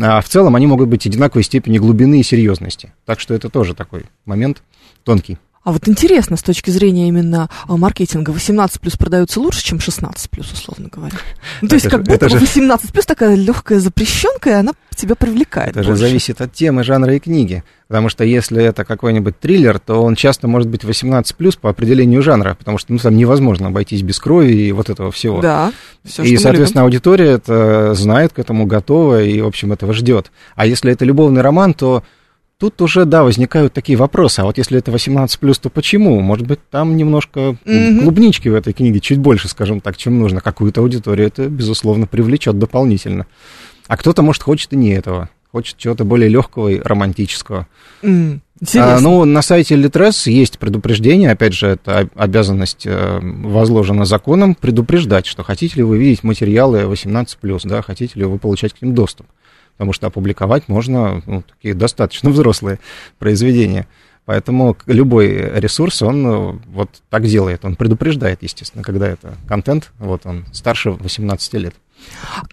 А 0.00 0.20
в 0.20 0.28
целом 0.28 0.54
они 0.54 0.68
могут 0.68 0.88
быть 0.88 1.04
одинаковой 1.04 1.42
степени 1.42 1.78
глубины 1.78 2.20
и 2.20 2.22
серьезности. 2.22 2.92
Так 3.06 3.18
что 3.18 3.34
это 3.34 3.50
тоже 3.50 3.74
такой 3.74 4.04
момент 4.24 4.62
тонкий. 5.02 5.38
А 5.64 5.70
вот 5.70 5.86
интересно, 5.86 6.36
с 6.36 6.42
точки 6.42 6.70
зрения 6.70 7.06
именно 7.06 7.48
а, 7.68 7.76
маркетинга, 7.76 8.30
18 8.30 8.80
плюс 8.80 8.96
продаются 8.96 9.40
лучше, 9.40 9.62
чем 9.62 9.78
16 9.78 10.28
плюс, 10.28 10.50
условно 10.52 10.88
говоря. 10.90 11.16
Ну, 11.60 11.68
то 11.68 11.76
есть, 11.76 11.88
как 11.88 12.04
же- 12.04 12.10
будто 12.12 12.28
же- 12.28 12.38
18 12.38 12.92
плюс 12.92 13.06
такая 13.06 13.36
легкая 13.36 13.78
запрещенка, 13.78 14.50
и 14.50 14.54
она 14.54 14.72
тебя 14.96 15.14
привлекает. 15.14 15.70
Это 15.70 15.84
же 15.84 15.90
больше. 15.90 16.00
зависит 16.06 16.40
от 16.40 16.52
темы, 16.52 16.82
жанра 16.82 17.14
и 17.14 17.20
книги. 17.20 17.62
Потому 17.86 18.08
что 18.08 18.24
если 18.24 18.62
это 18.62 18.84
какой-нибудь 18.84 19.38
триллер, 19.38 19.78
то 19.78 20.02
он 20.02 20.16
часто 20.16 20.48
может 20.48 20.68
быть 20.68 20.82
18 20.82 21.58
по 21.58 21.70
определению 21.70 22.22
жанра, 22.22 22.54
потому 22.58 22.78
что 22.78 22.92
ну, 22.92 22.98
там 22.98 23.16
невозможно 23.16 23.68
обойтись 23.68 24.02
без 24.02 24.18
крови 24.18 24.52
и 24.52 24.72
вот 24.72 24.90
этого 24.90 25.12
всего. 25.12 25.40
Да. 25.40 25.72
Все, 26.04 26.22
и, 26.22 26.36
соответственно, 26.38 26.84
аудитория 26.84 27.30
это 27.32 27.94
знает, 27.94 28.32
к 28.32 28.38
этому 28.38 28.66
готова 28.66 29.22
и, 29.22 29.40
в 29.40 29.46
общем, 29.46 29.72
этого 29.72 29.92
ждет. 29.92 30.32
А 30.56 30.66
если 30.66 30.92
это 30.92 31.04
любовный 31.04 31.42
роман, 31.42 31.74
то 31.74 32.02
тут 32.62 32.80
уже, 32.80 33.06
да, 33.06 33.24
возникают 33.24 33.72
такие 33.72 33.98
вопросы. 33.98 34.38
А 34.38 34.44
вот 34.44 34.56
если 34.56 34.78
это 34.78 34.92
18 34.92 35.40
то 35.60 35.68
почему? 35.68 36.20
Может 36.20 36.46
быть, 36.46 36.60
там 36.70 36.96
немножко 36.96 37.56
Мгм. 37.64 38.02
клубнички 38.02 38.48
в 38.48 38.54
этой 38.54 38.72
книге, 38.72 39.00
чуть 39.00 39.18
больше, 39.18 39.48
скажем 39.48 39.80
так, 39.80 39.96
чем 39.96 40.20
нужно. 40.20 40.40
Какую-то 40.40 40.80
аудиторию 40.80 41.26
это, 41.26 41.48
безусловно, 41.48 42.06
привлечет 42.06 42.60
дополнительно. 42.60 43.26
А 43.88 43.96
кто-то, 43.96 44.22
может, 44.22 44.44
хочет 44.44 44.72
и 44.74 44.76
не 44.76 44.90
этого. 44.90 45.28
Хочет 45.50 45.76
чего-то 45.76 46.04
более 46.04 46.28
легкого 46.28 46.68
и 46.68 46.78
романтического. 46.78 47.66
Интересно. 48.00 48.94
А, 48.94 49.00
ну, 49.00 49.24
на 49.24 49.42
сайте 49.42 49.74
Литрес 49.74 50.28
есть 50.28 50.60
предупреждение, 50.60 51.32
опять 51.32 51.54
же, 51.54 51.66
это 51.66 51.98
об- 51.98 52.10
обязанность 52.14 52.86
э, 52.86 53.18
возложена 53.20 54.04
законом, 54.04 54.54
предупреждать, 54.54 55.26
что 55.26 55.42
хотите 55.42 55.78
ли 55.78 55.82
вы 55.82 55.98
видеть 55.98 56.22
материалы 56.22 56.82
18+, 56.82 57.60
да, 57.64 57.82
хотите 57.82 58.20
ли 58.20 58.24
вы 58.24 58.38
получать 58.38 58.72
к 58.72 58.82
ним 58.82 58.94
доступ. 58.94 59.26
Потому 59.76 59.92
что 59.92 60.06
опубликовать 60.06 60.68
можно 60.68 61.22
ну, 61.26 61.42
такие 61.42 61.74
достаточно 61.74 62.30
взрослые 62.30 62.78
произведения. 63.18 63.86
Поэтому 64.24 64.76
любой 64.86 65.28
ресурс, 65.58 66.00
он 66.02 66.26
э, 66.26 66.52
вот 66.68 67.02
так 67.10 67.24
делает. 67.24 67.64
Он 67.64 67.74
предупреждает, 67.74 68.42
естественно, 68.42 68.84
когда 68.84 69.08
это 69.08 69.34
контент, 69.48 69.90
вот 69.98 70.26
он 70.26 70.44
старше 70.52 70.90
18 70.92 71.54
лет. 71.54 71.74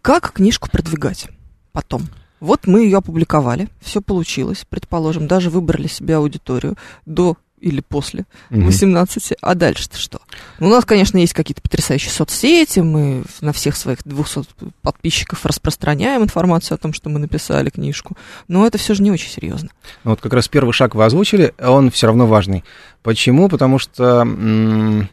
Как 0.02 0.34
книжку 0.34 0.70
продвигать 0.70 1.28
потом? 1.72 2.08
Вот 2.40 2.68
мы 2.68 2.84
ее 2.86 2.98
опубликовали, 2.98 3.68
все 3.82 4.02
получилось, 4.02 4.66
предположим, 4.68 5.28
даже 5.28 5.50
выбрали 5.50 5.88
себе 5.88 6.16
аудиторию 6.16 6.78
до 7.06 7.36
или 7.62 7.82
после 7.82 8.26
18, 8.50 9.34
а 9.42 9.56
дальше-то 9.56 9.98
что? 9.98 10.20
Ну, 10.60 10.68
у 10.68 10.70
нас, 10.70 10.86
конечно, 10.86 11.18
есть 11.18 11.34
какие-то 11.34 11.62
потрясающие 11.62 12.12
соцсети, 12.12 12.80
мы 12.80 13.24
на 13.42 13.54
всех 13.54 13.76
своих 13.76 14.00
200 14.06 14.42
подписчиков 14.82 15.46
распространяем 15.46 16.24
информацию 16.24 16.76
о 16.76 16.78
том, 16.78 16.94
что 16.94 17.10
мы 17.10 17.20
написали 17.20 17.70
книжку, 17.70 18.18
но 18.48 18.66
это 18.66 18.78
все 18.78 18.94
же 18.94 19.04
не 19.04 19.12
очень 19.12 19.30
серьезно. 19.32 19.70
Ну, 20.04 20.12
вот 20.12 20.22
как 20.22 20.34
раз 20.34 20.48
первый 20.48 20.72
шаг 20.74 20.96
вы 20.96 21.06
озвучили, 21.06 21.54
он 21.60 21.92
все 21.92 22.08
равно 22.08 22.28
важный. 22.28 22.64
Почему? 23.04 23.50
Потому 23.50 23.80
что 23.80 24.22
м- 24.22 25.10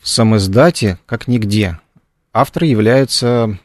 в 0.00 0.08
самоиздате, 0.08 0.98
как 1.06 1.28
нигде, 1.28 1.78
автор 2.32 2.64
является 2.64 3.58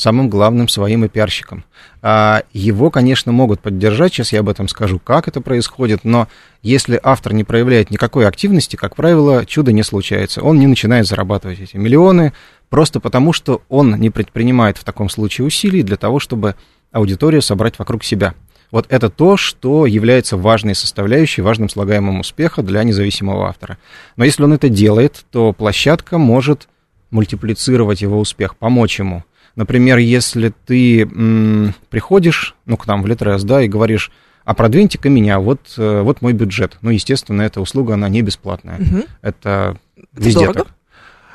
самым 0.00 0.28
главным 0.28 0.68
своим 0.68 1.04
и 1.04 1.08
пиарщиком. 1.08 1.64
А, 2.02 2.42
его, 2.52 2.90
конечно, 2.90 3.32
могут 3.32 3.60
поддержать, 3.60 4.12
сейчас 4.12 4.32
я 4.32 4.40
об 4.40 4.48
этом 4.48 4.68
скажу, 4.68 4.98
как 4.98 5.28
это 5.28 5.40
происходит, 5.40 6.00
но 6.04 6.28
если 6.62 6.98
автор 7.02 7.34
не 7.34 7.44
проявляет 7.44 7.90
никакой 7.90 8.26
активности, 8.26 8.76
как 8.76 8.96
правило, 8.96 9.44
чудо 9.44 9.72
не 9.72 9.82
случается. 9.82 10.42
Он 10.42 10.58
не 10.58 10.66
начинает 10.66 11.06
зарабатывать 11.06 11.60
эти 11.60 11.76
миллионы, 11.76 12.32
просто 12.68 13.00
потому 13.00 13.32
что 13.32 13.62
он 13.68 13.96
не 13.96 14.10
предпринимает 14.10 14.78
в 14.78 14.84
таком 14.84 15.08
случае 15.08 15.46
усилий 15.46 15.82
для 15.82 15.96
того, 15.96 16.18
чтобы 16.18 16.54
аудиторию 16.90 17.42
собрать 17.42 17.78
вокруг 17.78 18.02
себя. 18.02 18.34
Вот 18.70 18.86
это 18.88 19.10
то, 19.10 19.36
что 19.36 19.84
является 19.84 20.36
важной 20.36 20.74
составляющей, 20.74 21.42
важным 21.42 21.68
слагаемым 21.68 22.20
успеха 22.20 22.62
для 22.62 22.84
независимого 22.84 23.48
автора. 23.48 23.78
Но 24.16 24.24
если 24.24 24.44
он 24.44 24.52
это 24.52 24.68
делает, 24.68 25.24
то 25.30 25.52
площадка 25.52 26.18
может 26.18 26.68
мультиплицировать 27.10 28.00
его 28.00 28.18
успех, 28.20 28.56
помочь 28.56 29.00
ему– 29.00 29.24
Например, 29.60 29.98
если 29.98 30.54
ты 30.64 31.02
м, 31.02 31.74
приходишь, 31.90 32.54
ну, 32.64 32.78
к 32.78 32.86
нам 32.86 33.02
в 33.02 33.06
Литрес, 33.06 33.44
да, 33.44 33.60
и 33.60 33.68
говоришь, 33.68 34.10
а 34.46 34.54
продвиньте-ка 34.54 35.10
меня, 35.10 35.38
вот, 35.38 35.74
э, 35.76 36.00
вот 36.00 36.22
мой 36.22 36.32
бюджет. 36.32 36.78
Ну, 36.80 36.88
естественно, 36.88 37.42
эта 37.42 37.60
услуга, 37.60 37.92
она 37.92 38.08
не 38.08 38.22
бесплатная. 38.22 38.78
Угу. 38.78 39.04
Это 39.20 39.76
везде 40.14 40.46
Дорого? 40.46 40.60
так. 40.60 40.68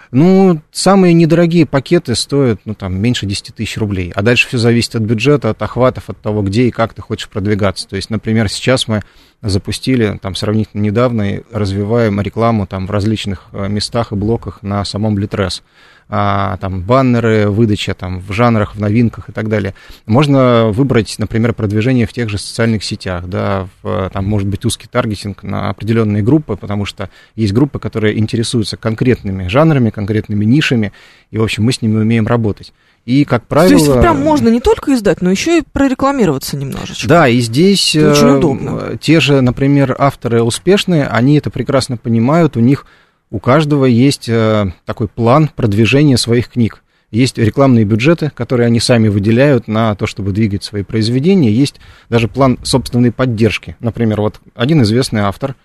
Ну, 0.09 0.59
самые 0.71 1.13
недорогие 1.13 1.67
пакеты 1.67 2.15
стоят, 2.15 2.61
ну, 2.65 2.73
там, 2.73 2.99
меньше 2.99 3.27
10 3.27 3.53
тысяч 3.53 3.77
рублей. 3.77 4.11
А 4.15 4.23
дальше 4.23 4.47
все 4.47 4.57
зависит 4.57 4.95
от 4.95 5.03
бюджета, 5.03 5.51
от 5.51 5.61
охватов, 5.61 6.09
от 6.09 6.19
того, 6.19 6.41
где 6.41 6.63
и 6.63 6.71
как 6.71 6.95
ты 6.95 7.03
хочешь 7.03 7.29
продвигаться. 7.29 7.87
То 7.87 7.95
есть, 7.95 8.09
например, 8.09 8.49
сейчас 8.49 8.87
мы 8.87 9.03
запустили, 9.43 10.17
там, 10.19 10.33
сравнительно 10.33 10.81
недавно, 10.81 11.35
и 11.35 11.41
развиваем 11.51 12.19
рекламу 12.21 12.65
там 12.65 12.87
в 12.87 12.91
различных 12.91 13.49
э, 13.51 13.67
местах 13.67 14.13
и 14.13 14.15
блоках 14.15 14.63
на 14.63 14.83
самом 14.83 15.19
Литрес 15.19 15.61
а, 16.07 16.57
там, 16.57 16.81
баннеры, 16.81 17.49
выдача 17.49 17.93
там, 17.95 18.19
в 18.19 18.31
жанрах, 18.31 18.75
в 18.75 18.79
новинках 18.79 19.29
и 19.29 19.31
так 19.31 19.49
далее. 19.49 19.73
Можно 20.05 20.67
выбрать, 20.67 21.15
например, 21.17 21.53
продвижение 21.53 22.05
в 22.05 22.13
тех 22.13 22.29
же 22.29 22.37
социальных 22.37 22.83
сетях, 22.83 23.27
да, 23.27 23.67
в, 23.81 24.09
там 24.13 24.25
может 24.25 24.47
быть 24.47 24.65
узкий 24.65 24.87
таргетинг 24.87 25.41
на 25.43 25.69
определенные 25.69 26.21
группы, 26.21 26.57
потому 26.57 26.85
что 26.85 27.09
есть 27.35 27.53
группы, 27.53 27.79
которые 27.79 28.19
интересуются 28.19 28.77
конкретными 28.77 29.47
жанрами, 29.47 29.89
конкретными 29.89 30.45
нишами, 30.45 30.93
и, 31.31 31.37
в 31.37 31.43
общем, 31.43 31.63
мы 31.63 31.71
с 31.71 31.81
ними 31.81 31.97
умеем 31.97 32.27
работать. 32.27 32.71
И, 33.05 33.23
как 33.23 33.47
правило... 33.47 33.77
То 33.77 33.85
есть 33.85 33.99
прям 33.99 34.19
можно 34.19 34.49
не 34.49 34.59
только 34.59 34.93
издать, 34.93 35.21
но 35.21 35.29
еще 35.29 35.59
и 35.59 35.63
прорекламироваться 35.63 36.57
немножечко. 36.57 37.07
Да, 37.07 37.27
и 37.27 37.39
здесь 37.39 37.95
это 37.95 38.11
очень 38.11 38.37
удобно. 38.37 38.79
Э, 38.81 38.97
те 38.99 39.19
же, 39.19 39.41
например, 39.41 39.95
авторы 39.97 40.41
успешные, 40.41 41.05
они 41.05 41.37
это 41.37 41.51
прекрасно 41.51 41.97
понимают, 41.97 42.57
у 42.57 42.61
них 42.61 42.87
у 43.35 43.39
каждого 43.39 43.83
есть 43.83 44.29
э, 44.29 44.71
такой 44.85 45.09
план 45.09 45.49
продвижения 45.53 46.15
своих 46.15 46.47
книг. 46.47 46.81
Есть 47.11 47.37
рекламные 47.37 47.83
бюджеты, 47.83 48.31
которые 48.33 48.67
они 48.67 48.79
сами 48.79 49.09
выделяют 49.09 49.67
на 49.67 49.93
то, 49.95 50.07
чтобы 50.07 50.31
двигать 50.31 50.63
свои 50.63 50.83
произведения. 50.83 51.51
Есть 51.51 51.81
даже 52.09 52.29
план 52.29 52.57
собственной 52.63 53.11
поддержки. 53.11 53.75
Например, 53.81 54.21
вот 54.21 54.39
один 54.55 54.83
известный 54.83 55.19
автор, 55.19 55.55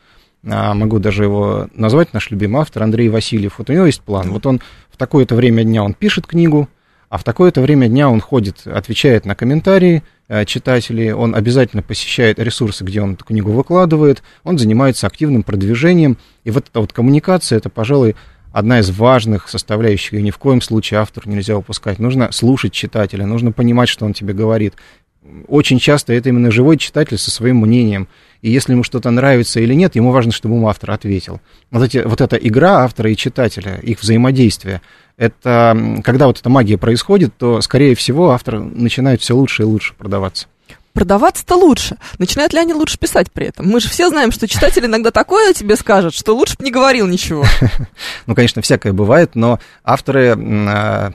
а, 0.45 0.75
могу 0.75 0.99
даже 0.99 1.23
его 1.23 1.69
назвать, 1.73 2.13
наш 2.13 2.33
любимый 2.33 2.61
автор 2.61 2.83
Андрей 2.83 3.09
Васильев. 3.09 3.59
Вот 3.59 3.71
у 3.71 3.73
него 3.73 3.87
есть 3.87 4.01
план. 4.01 4.33
Вот 4.33 4.47
он 4.47 4.61
в 4.91 4.97
такое-то 4.97 5.37
время 5.37 5.63
дня 5.63 5.85
он 5.85 5.95
пишет 5.95 6.27
книгу, 6.27 6.69
а 7.09 7.19
в 7.19 7.23
такое-то 7.23 7.61
время 7.61 7.87
дня 7.87 8.11
он 8.11 8.21
ходит, 8.21 8.67
отвечает 8.67 9.27
на 9.27 9.37
комментарии 9.37 10.03
читателей, 10.47 11.13
он 11.13 11.35
обязательно 11.35 11.83
посещает 11.83 12.39
ресурсы, 12.39 12.85
где 12.85 13.03
он 13.03 13.15
эту 13.15 13.25
книгу 13.25 13.51
выкладывает, 13.51 14.23
он 14.45 14.59
занимается 14.59 15.07
активным 15.07 15.43
продвижением, 15.43 16.19
и 16.45 16.51
вот 16.51 16.69
эта 16.69 16.81
вот 16.81 16.93
коммуникация, 16.93 17.59
это, 17.59 17.69
пожалуй, 17.69 18.15
одна 18.53 18.81
из 18.81 18.91
важных 18.91 19.49
составляющих, 19.49 20.15
и 20.15 20.23
ни 20.23 20.31
в 20.31 20.39
коем 20.39 20.61
случае 20.61 21.01
автор 21.01 21.27
нельзя 21.27 21.57
упускать. 21.57 21.99
Нужно 21.99 22.33
слушать 22.33 22.73
читателя, 22.73 23.27
нужно 23.27 23.53
понимать, 23.53 23.89
что 23.89 24.05
он 24.05 24.13
тебе 24.13 24.35
говорит. 24.35 24.75
Очень 25.49 25.79
часто 25.79 26.13
это 26.13 26.29
именно 26.31 26.51
живой 26.51 26.77
читатель 26.77 27.19
со 27.19 27.31
своим 27.31 27.59
мнением. 27.59 28.09
И 28.43 28.51
если 28.51 28.73
ему 28.73 28.83
что-то 28.83 29.11
нравится 29.11 29.61
или 29.61 29.75
нет, 29.75 29.97
ему 29.97 30.13
важно, 30.13 30.33
чтобы 30.33 30.55
ему 30.55 30.69
автор 30.69 30.93
ответил. 30.93 31.41
Вот, 31.71 31.85
эти, 31.85 31.99
вот 31.99 32.21
эта 32.21 32.37
игра 32.37 32.85
автора 32.85 33.11
и 33.11 33.17
читателя, 33.17 33.79
их 33.83 34.01
взаимодействие, 34.01 34.81
это 35.17 36.01
когда 36.03 36.27
вот 36.27 36.39
эта 36.39 36.49
магия 36.49 36.79
происходит, 36.79 37.37
то, 37.37 37.61
скорее 37.61 37.95
всего, 37.95 38.31
автор 38.31 38.59
начинает 38.61 39.21
все 39.21 39.37
лучше 39.37 39.63
и 39.63 39.67
лучше 39.67 39.95
продаваться. 39.95 40.47
Продаваться-то 40.93 41.55
лучше. 41.55 41.97
Начинают 42.19 42.53
ли 42.53 42.59
они 42.59 42.75
лучше 42.75 42.99
писать 42.99 43.31
при 43.31 43.47
этом? 43.47 43.69
Мы 43.69 43.81
же 43.81 43.89
все 43.89 44.09
знаем, 44.09 44.33
что 44.33 44.49
читатель 44.49 44.85
иногда 44.85 45.13
такое 45.13 45.53
тебе 45.53 45.77
скажет, 45.77 46.15
что 46.15 46.35
лучше 46.35 46.57
бы 46.59 46.65
не 46.65 46.71
говорил 46.71 47.07
ничего. 47.07 47.45
Ну, 48.27 48.35
конечно, 48.35 48.63
всякое 48.63 48.93
бывает, 48.93 49.35
но 49.35 49.59
авторы 49.85 50.37
а, 50.37 51.13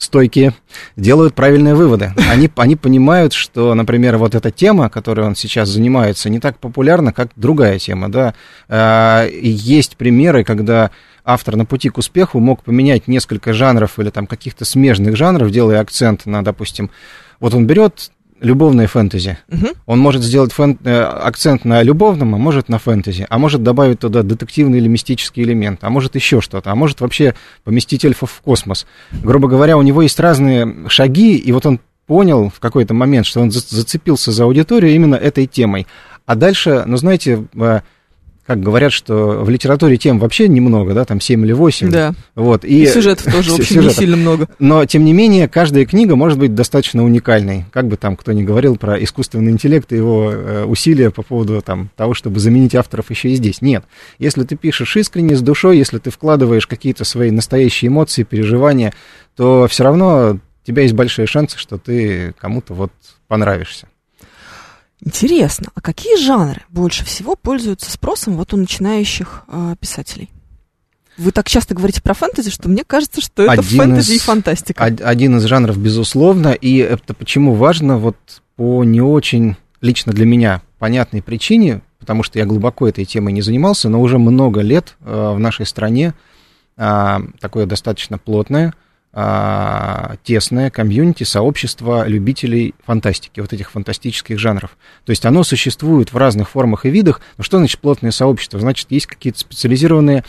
стойкие, 0.00 0.54
делают 0.96 1.34
правильные 1.34 1.74
выводы. 1.74 2.12
Они, 2.30 2.50
они 2.56 2.74
понимают, 2.74 3.32
что, 3.34 3.74
например, 3.74 4.16
вот 4.16 4.34
эта 4.34 4.50
тема, 4.50 4.88
которой 4.88 5.26
он 5.26 5.36
сейчас 5.36 5.68
занимается, 5.68 6.30
не 6.30 6.40
так 6.40 6.58
популярна, 6.58 7.12
как 7.12 7.28
другая 7.36 7.78
тема. 7.78 8.10
Да? 8.10 8.34
А, 8.68 9.26
есть 9.28 9.96
примеры, 9.96 10.42
когда 10.42 10.90
автор 11.24 11.56
на 11.56 11.66
пути 11.66 11.90
к 11.90 11.98
успеху 11.98 12.40
мог 12.40 12.64
поменять 12.64 13.08
несколько 13.08 13.52
жанров 13.52 13.98
или 13.98 14.08
там 14.08 14.26
каких-то 14.26 14.64
смежных 14.64 15.16
жанров, 15.16 15.50
делая 15.50 15.80
акцент 15.80 16.24
на, 16.24 16.42
допустим, 16.42 16.90
вот 17.38 17.52
он 17.52 17.66
берет 17.66 18.10
любовное 18.40 18.86
фэнтези. 18.86 19.38
Угу. 19.48 19.66
Он 19.86 19.98
может 19.98 20.22
сделать 20.22 20.52
фэн... 20.52 20.78
Э, 20.84 21.02
акцент 21.02 21.64
на 21.64 21.82
любовном, 21.82 22.34
а 22.34 22.38
может 22.38 22.68
на 22.68 22.78
фэнтези, 22.78 23.26
а 23.28 23.38
может 23.38 23.62
добавить 23.62 24.00
туда 24.00 24.22
детективный 24.22 24.78
или 24.78 24.88
мистический 24.88 25.42
элемент, 25.42 25.80
а 25.82 25.90
может 25.90 26.14
еще 26.14 26.40
что-то, 26.40 26.70
а 26.70 26.74
может 26.74 27.00
вообще 27.00 27.34
поместить 27.64 28.04
эльфов 28.04 28.30
в 28.30 28.40
космос. 28.40 28.86
Грубо 29.12 29.48
говоря, 29.48 29.76
у 29.76 29.82
него 29.82 30.02
есть 30.02 30.18
разные 30.18 30.88
шаги, 30.88 31.36
и 31.36 31.52
вот 31.52 31.66
он 31.66 31.80
понял 32.06 32.50
в 32.50 32.58
какой-то 32.58 32.92
момент, 32.92 33.26
что 33.26 33.40
он 33.40 33.50
зацепился 33.50 34.32
за 34.32 34.44
аудиторию 34.44 34.94
именно 34.94 35.14
этой 35.14 35.46
темой. 35.46 35.86
А 36.26 36.34
дальше, 36.34 36.82
ну, 36.86 36.96
знаете, 36.96 37.46
э, 37.54 37.80
как 38.50 38.58
говорят, 38.58 38.92
что 38.92 39.44
в 39.44 39.48
литературе 39.48 39.96
тем 39.96 40.18
вообще 40.18 40.48
немного, 40.48 40.92
да, 40.92 41.04
там 41.04 41.20
7 41.20 41.44
или 41.44 41.52
8. 41.52 41.88
Да. 41.88 42.14
Вот, 42.34 42.64
и, 42.64 42.82
и 42.82 42.86
сюжетов 42.88 43.32
тоже, 43.32 43.52
в 43.52 43.54
общем, 43.60 43.82
не 43.82 43.90
сильно 43.90 44.16
много. 44.16 44.48
Но, 44.58 44.84
тем 44.86 45.04
не 45.04 45.12
менее, 45.12 45.46
каждая 45.46 45.86
книга 45.86 46.16
может 46.16 46.36
быть 46.36 46.52
достаточно 46.52 47.04
уникальной. 47.04 47.66
Как 47.72 47.86
бы 47.86 47.96
там 47.96 48.16
кто 48.16 48.32
ни 48.32 48.42
говорил 48.42 48.74
про 48.74 49.00
искусственный 49.00 49.52
интеллект 49.52 49.92
и 49.92 49.96
его 49.96 50.32
э, 50.32 50.64
усилия 50.64 51.12
по 51.12 51.22
поводу 51.22 51.62
там, 51.62 51.90
того, 51.94 52.12
чтобы 52.12 52.40
заменить 52.40 52.74
авторов 52.74 53.08
еще 53.10 53.28
и 53.28 53.36
здесь. 53.36 53.62
Нет. 53.62 53.84
Если 54.18 54.42
ты 54.42 54.56
пишешь 54.56 54.96
искренне, 54.96 55.36
с 55.36 55.42
душой, 55.42 55.78
если 55.78 55.98
ты 55.98 56.10
вкладываешь 56.10 56.66
какие-то 56.66 57.04
свои 57.04 57.30
настоящие 57.30 57.88
эмоции, 57.88 58.24
переживания, 58.24 58.92
то 59.36 59.68
все 59.70 59.84
равно 59.84 60.40
у 60.40 60.66
тебя 60.66 60.82
есть 60.82 60.94
большие 60.94 61.28
шансы, 61.28 61.56
что 61.56 61.78
ты 61.78 62.34
кому-то 62.40 62.74
вот 62.74 62.90
понравишься. 63.28 63.86
Интересно, 65.02 65.68
а 65.74 65.80
какие 65.80 66.16
жанры 66.22 66.62
больше 66.68 67.04
всего 67.04 67.34
пользуются 67.34 67.90
спросом 67.90 68.36
вот 68.36 68.52
у 68.52 68.56
начинающих 68.56 69.44
э, 69.48 69.74
писателей? 69.80 70.30
Вы 71.16 71.32
так 71.32 71.48
часто 71.48 71.74
говорите 71.74 72.02
про 72.02 72.14
фэнтези, 72.14 72.50
что 72.50 72.68
мне 72.68 72.84
кажется, 72.84 73.20
что 73.20 73.42
это 73.42 73.52
один 73.52 73.78
фэнтези 73.78 74.12
из, 74.12 74.16
и 74.16 74.18
фантастика. 74.18 74.84
Один 74.84 75.36
из 75.36 75.44
жанров, 75.44 75.78
безусловно, 75.78 76.48
и 76.48 76.76
это 76.76 77.14
почему 77.14 77.54
важно, 77.54 77.98
вот 77.98 78.16
по 78.56 78.84
не 78.84 79.00
очень 79.00 79.56
лично 79.80 80.12
для 80.12 80.26
меня 80.26 80.62
понятной 80.78 81.22
причине, 81.22 81.82
потому 81.98 82.22
что 82.22 82.38
я 82.38 82.46
глубоко 82.46 82.88
этой 82.88 83.04
темой 83.04 83.32
не 83.32 83.42
занимался, 83.42 83.88
но 83.88 84.00
уже 84.00 84.18
много 84.18 84.60
лет 84.60 84.96
э, 85.00 85.32
в 85.34 85.38
нашей 85.38 85.66
стране 85.66 86.14
э, 86.76 87.18
такое 87.38 87.66
достаточно 87.66 88.18
плотное 88.18 88.74
тесное 89.12 90.70
комьюнити, 90.70 91.24
сообщество 91.24 92.06
любителей 92.06 92.74
фантастики, 92.86 93.40
вот 93.40 93.52
этих 93.52 93.72
фантастических 93.72 94.38
жанров. 94.38 94.76
То 95.04 95.10
есть 95.10 95.26
оно 95.26 95.42
существует 95.42 96.12
в 96.12 96.16
разных 96.16 96.50
формах 96.50 96.86
и 96.86 96.90
видах. 96.90 97.20
Но 97.36 97.42
что 97.42 97.58
значит 97.58 97.80
плотное 97.80 98.12
сообщество? 98.12 98.60
Значит, 98.60 98.86
есть 98.90 99.06
какие-то 99.06 99.40
специализированные 99.40 100.20
а, 100.20 100.24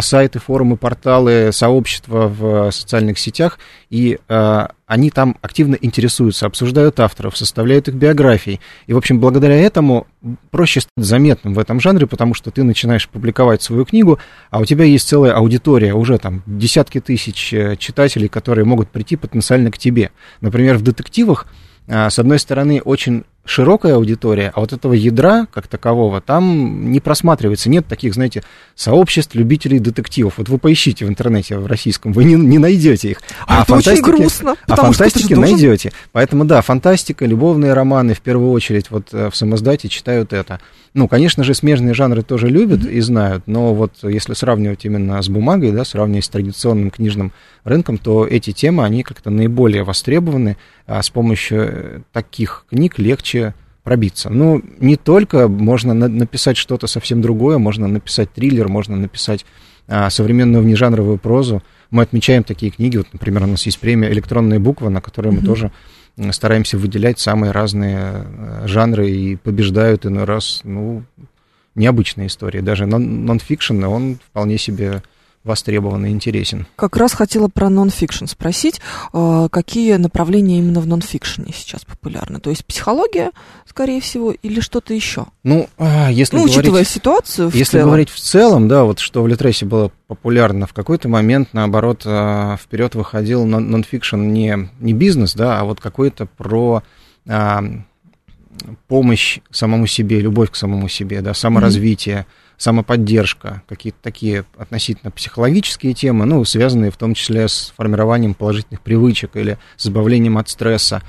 сайты, 0.00 0.38
форумы, 0.38 0.76
порталы, 0.76 1.50
сообщества 1.52 2.28
в 2.28 2.70
социальных 2.70 3.18
сетях, 3.18 3.58
и 3.90 4.18
а, 4.28 4.70
они 4.86 5.10
там 5.10 5.36
активно 5.42 5.76
интересуются, 5.80 6.46
обсуждают 6.46 7.00
авторов, 7.00 7.36
составляют 7.36 7.88
их 7.88 7.94
биографии. 7.94 8.60
И, 8.86 8.92
в 8.92 8.96
общем, 8.96 9.18
благодаря 9.18 9.56
этому 9.56 10.06
проще 10.50 10.82
стать 10.82 10.92
заметным 10.96 11.54
в 11.54 11.58
этом 11.58 11.80
жанре, 11.80 12.06
потому 12.06 12.34
что 12.34 12.50
ты 12.50 12.62
начинаешь 12.62 13.08
публиковать 13.08 13.62
свою 13.62 13.84
книгу, 13.84 14.18
а 14.50 14.60
у 14.60 14.64
тебя 14.64 14.84
есть 14.84 15.08
целая 15.08 15.32
аудитория, 15.32 15.94
уже 15.94 16.18
там 16.18 16.42
десятки 16.46 17.00
тысяч 17.00 17.52
э, 17.52 17.76
читателей, 17.76 18.28
которые 18.28 18.64
могут 18.64 18.88
прийти 18.88 19.16
потенциально 19.16 19.70
к 19.70 19.78
тебе. 19.78 20.12
Например, 20.40 20.76
в 20.76 20.82
детективах, 20.82 21.46
с 21.88 22.16
одной 22.18 22.38
стороны, 22.38 22.80
очень 22.84 23.24
широкая 23.44 23.96
аудитория, 23.96 24.52
а 24.54 24.60
вот 24.60 24.72
этого 24.72 24.92
ядра, 24.92 25.46
как 25.52 25.66
такового, 25.66 26.20
там 26.20 26.90
не 26.90 27.00
просматривается. 27.00 27.68
Нет 27.68 27.86
таких, 27.86 28.14
знаете, 28.14 28.42
сообществ 28.74 29.34
любителей 29.34 29.78
детективов. 29.78 30.34
Вот 30.38 30.48
вы 30.48 30.58
поищите 30.58 31.04
в 31.04 31.08
интернете 31.08 31.58
в 31.58 31.66
российском, 31.66 32.12
вы 32.12 32.24
не, 32.24 32.34
не 32.34 32.58
найдете 32.58 33.10
их. 33.10 33.22
А, 33.46 33.62
это 33.62 33.74
очень 33.74 34.00
грустно. 34.00 34.56
А 34.66 34.76
фантастики 34.76 35.34
должен... 35.34 35.52
найдете. 35.52 35.92
Поэтому, 36.12 36.44
да, 36.44 36.62
фантастика, 36.62 37.26
любовные 37.26 37.72
романы, 37.72 38.14
в 38.14 38.20
первую 38.20 38.52
очередь, 38.52 38.90
вот 38.90 39.08
э, 39.12 39.30
в 39.30 39.36
самоздате 39.36 39.88
читают 39.88 40.32
это. 40.32 40.60
Ну, 40.94 41.08
конечно 41.08 41.42
же, 41.42 41.54
смежные 41.54 41.94
жанры 41.94 42.22
тоже 42.22 42.48
любят 42.48 42.80
mm-hmm. 42.80 42.92
и 42.92 43.00
знают, 43.00 43.44
но 43.46 43.74
вот 43.74 43.92
если 44.02 44.34
сравнивать 44.34 44.84
именно 44.84 45.22
с 45.22 45.28
бумагой, 45.28 45.72
да, 45.72 45.84
сравнивать 45.84 46.26
с 46.26 46.28
традиционным 46.28 46.90
книжным 46.90 47.32
рынком, 47.64 47.96
то 47.96 48.26
эти 48.26 48.52
темы, 48.52 48.84
они 48.84 49.02
как-то 49.02 49.30
наиболее 49.30 49.84
востребованы, 49.84 50.58
а 50.86 51.02
с 51.02 51.08
помощью 51.08 51.60
э, 51.60 52.00
таких 52.12 52.66
книг 52.68 52.98
легче 52.98 53.31
пробиться. 53.82 54.30
Ну, 54.30 54.62
не 54.78 54.96
только 54.96 55.48
можно 55.48 55.94
на- 55.94 56.08
написать 56.08 56.56
что-то 56.56 56.86
совсем 56.86 57.20
другое, 57.20 57.58
можно 57.58 57.88
написать 57.88 58.32
триллер, 58.32 58.68
можно 58.68 58.96
написать 58.96 59.44
а, 59.88 60.08
современную 60.10 60.62
внежанровую 60.62 61.18
прозу. 61.18 61.62
Мы 61.90 62.02
отмечаем 62.02 62.44
такие 62.44 62.70
книги, 62.70 62.96
вот, 62.96 63.08
например, 63.12 63.42
у 63.42 63.46
нас 63.46 63.66
есть 63.66 63.78
премия 63.78 64.12
«Электронная 64.12 64.60
буква», 64.60 64.88
на 64.88 65.00
которой 65.00 65.32
мы 65.32 65.40
mm-hmm. 65.40 65.46
тоже 65.46 65.72
стараемся 66.30 66.78
выделять 66.78 67.18
самые 67.18 67.52
разные 67.52 67.98
э, 67.98 68.62
жанры 68.66 69.10
и 69.10 69.36
побеждают 69.36 70.06
иной 70.06 70.24
раз, 70.24 70.60
ну, 70.62 71.02
необычные 71.74 72.26
истории. 72.26 72.60
Даже 72.60 72.86
нон-фикшн, 72.86 73.84
он 73.84 74.18
вполне 74.30 74.58
себе 74.58 75.02
востребован 75.44 76.06
и 76.06 76.10
интересен. 76.10 76.66
Как 76.76 76.96
раз 76.96 77.12
хотела 77.12 77.48
про 77.48 77.68
нон-фикшн 77.68 78.26
спросить, 78.26 78.80
э, 79.12 79.48
какие 79.50 79.94
направления 79.94 80.58
именно 80.58 80.80
в 80.80 80.86
нон-фикшене 80.86 81.52
сейчас 81.52 81.84
популярны? 81.84 82.38
То 82.38 82.50
есть 82.50 82.64
психология, 82.64 83.32
скорее 83.66 84.00
всего, 84.00 84.32
или 84.32 84.60
что-то 84.60 84.94
еще? 84.94 85.26
Ну, 85.42 85.68
а, 85.78 86.10
если 86.10 86.36
ну, 86.36 86.42
говорить, 86.42 86.58
учитывая 86.58 86.84
ситуацию 86.84 87.50
в 87.50 87.54
Если 87.54 87.72
целом. 87.72 87.86
говорить 87.86 88.10
в 88.10 88.20
целом, 88.20 88.68
да, 88.68 88.84
вот 88.84 89.00
что 89.00 89.22
в 89.22 89.28
Литресе 89.28 89.66
было 89.66 89.90
популярно, 90.06 90.66
в 90.66 90.72
какой-то 90.72 91.08
момент, 91.08 91.48
наоборот, 91.52 92.02
э, 92.04 92.56
вперед 92.62 92.94
выходил 92.94 93.44
нон-фикшн 93.44 94.20
не, 94.20 94.70
не 94.78 94.92
бизнес, 94.92 95.34
да, 95.34 95.58
а 95.58 95.64
вот 95.64 95.80
какой-то 95.80 96.26
про 96.26 96.84
а, 97.28 97.64
помощь 98.86 99.40
самому 99.50 99.86
себе, 99.86 100.20
любовь 100.20 100.50
к 100.52 100.54
самому 100.54 100.88
себе, 100.88 101.20
да, 101.20 101.34
саморазвитие. 101.34 102.26
Mm-hmm 102.28 102.41
самоподдержка, 102.56 103.62
какие-то 103.68 103.98
такие 104.02 104.44
относительно 104.56 105.10
психологические 105.10 105.94
темы, 105.94 106.24
ну, 106.26 106.44
связанные 106.44 106.90
в 106.90 106.96
том 106.96 107.14
числе 107.14 107.48
с 107.48 107.72
формированием 107.76 108.34
положительных 108.34 108.80
привычек 108.80 109.36
или 109.36 109.58
с 109.76 109.86
избавлением 109.86 110.38
от 110.38 110.48
стресса. 110.48 111.02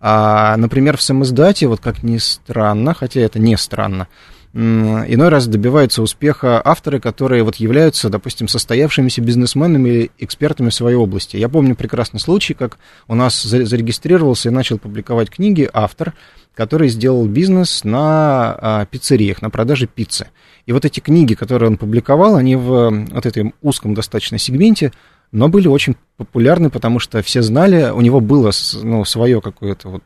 А, 0.00 0.56
например, 0.56 0.96
в 0.96 1.02
самоиздате, 1.02 1.66
вот 1.66 1.80
как 1.80 2.02
ни 2.02 2.18
странно, 2.18 2.94
хотя 2.94 3.20
это 3.20 3.38
не 3.38 3.56
странно, 3.56 4.08
иной 4.56 5.28
раз 5.28 5.46
добиваются 5.46 6.00
успеха 6.00 6.62
авторы, 6.64 6.98
которые 6.98 7.42
вот 7.42 7.56
являются, 7.56 8.08
допустим, 8.08 8.48
состоявшимися 8.48 9.20
бизнесменами 9.20 10.10
экспертами 10.18 10.70
в 10.70 10.74
своей 10.74 10.96
области. 10.96 11.36
Я 11.36 11.50
помню 11.50 11.76
прекрасный 11.76 12.20
случай, 12.20 12.54
как 12.54 12.78
у 13.06 13.14
нас 13.14 13.42
зарегистрировался 13.42 14.48
и 14.48 14.52
начал 14.52 14.78
публиковать 14.78 15.28
книги 15.28 15.68
автор, 15.72 16.14
который 16.54 16.88
сделал 16.88 17.26
бизнес 17.26 17.84
на 17.84 18.56
а, 18.58 18.86
пиццериях, 18.86 19.42
на 19.42 19.50
продаже 19.50 19.86
пиццы. 19.86 20.28
И 20.64 20.72
вот 20.72 20.86
эти 20.86 21.00
книги, 21.00 21.34
которые 21.34 21.68
он 21.68 21.76
публиковал, 21.76 22.36
они 22.36 22.56
в 22.56 22.90
вот 23.12 23.26
этом 23.26 23.52
узком 23.60 23.92
достаточно 23.92 24.38
сегменте, 24.38 24.90
но 25.32 25.48
были 25.48 25.68
очень 25.68 25.96
популярны, 26.16 26.70
потому 26.70 26.98
что 26.98 27.20
все 27.20 27.42
знали, 27.42 27.90
у 27.90 28.00
него 28.00 28.20
было 28.20 28.52
ну, 28.82 29.04
свое 29.04 29.42
какое-то 29.42 29.90
вот 29.90 30.02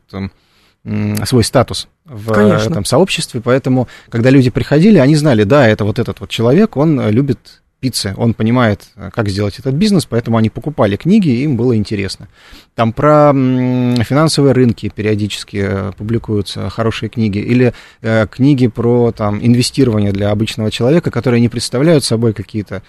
свой 1.25 1.43
статус 1.43 1.87
в 2.05 2.33
Конечно. 2.33 2.69
этом 2.69 2.85
сообществе, 2.85 3.39
поэтому, 3.41 3.87
когда 4.09 4.29
люди 4.29 4.49
приходили, 4.49 4.97
они 4.97 5.15
знали, 5.15 5.43
да, 5.43 5.67
это 5.67 5.85
вот 5.85 5.99
этот 5.99 6.19
вот 6.19 6.29
человек, 6.29 6.75
он 6.75 7.09
любит 7.09 7.61
пиццы. 7.81 8.13
Он 8.15 8.33
понимает, 8.33 8.87
как 9.11 9.27
сделать 9.27 9.59
этот 9.59 9.73
бизнес, 9.73 10.05
поэтому 10.05 10.37
они 10.37 10.49
покупали 10.49 10.95
книги, 10.95 11.29
им 11.41 11.57
было 11.57 11.75
интересно. 11.75 12.29
Там 12.75 12.93
про 12.93 13.33
финансовые 13.33 14.53
рынки 14.53 14.91
периодически 14.95 15.65
э, 15.67 15.91
публикуются 15.97 16.69
хорошие 16.69 17.09
книги. 17.09 17.39
Или 17.39 17.73
э, 18.01 18.27
книги 18.27 18.67
про 18.67 19.11
там, 19.11 19.43
инвестирование 19.43 20.11
для 20.11 20.29
обычного 20.29 20.69
человека, 20.71 21.09
которые 21.09 21.41
не 21.41 21.49
представляют 21.49 22.05
собой 22.05 22.33
какие-то 22.33 22.83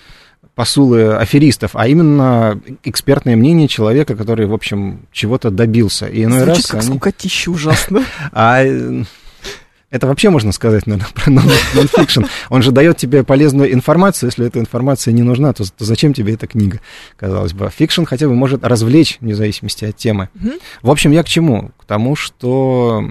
посулы 0.54 1.14
аферистов, 1.16 1.70
а 1.74 1.88
именно 1.88 2.60
экспертное 2.84 3.36
мнение 3.36 3.68
человека, 3.68 4.14
который, 4.16 4.46
в 4.46 4.54
общем, 4.54 5.06
чего-то 5.12 5.50
добился. 5.50 6.06
И 6.06 6.24
иной 6.24 6.40
Звучит 6.40 6.56
раз 6.56 6.66
как 6.66 6.80
они... 6.80 6.88
скукотища 6.88 7.50
ужасно. 7.50 8.04
А 8.32 8.62
это 9.92 10.06
вообще 10.06 10.30
можно 10.30 10.52
сказать, 10.52 10.86
наверное, 10.86 11.12
про 11.14 11.30
нонфикшн. 11.30 12.22
Он 12.48 12.62
же 12.62 12.72
дает 12.72 12.96
тебе 12.96 13.24
полезную 13.24 13.72
информацию. 13.74 14.28
Если 14.28 14.46
эта 14.46 14.58
информация 14.58 15.12
не 15.12 15.22
нужна, 15.22 15.52
то, 15.52 15.64
то 15.64 15.84
зачем 15.84 16.14
тебе 16.14 16.32
эта 16.32 16.46
книга, 16.46 16.80
казалось 17.16 17.52
бы. 17.52 17.70
Фикшн 17.70 18.04
хотя 18.04 18.26
бы 18.26 18.34
может 18.34 18.64
развлечь, 18.64 19.18
вне 19.20 19.34
зависимости 19.34 19.84
от 19.84 19.96
темы. 19.96 20.30
Угу. 20.34 20.50
В 20.82 20.90
общем, 20.90 21.10
я 21.10 21.22
к 21.22 21.28
чему? 21.28 21.72
К 21.78 21.84
тому, 21.84 22.16
что 22.16 23.04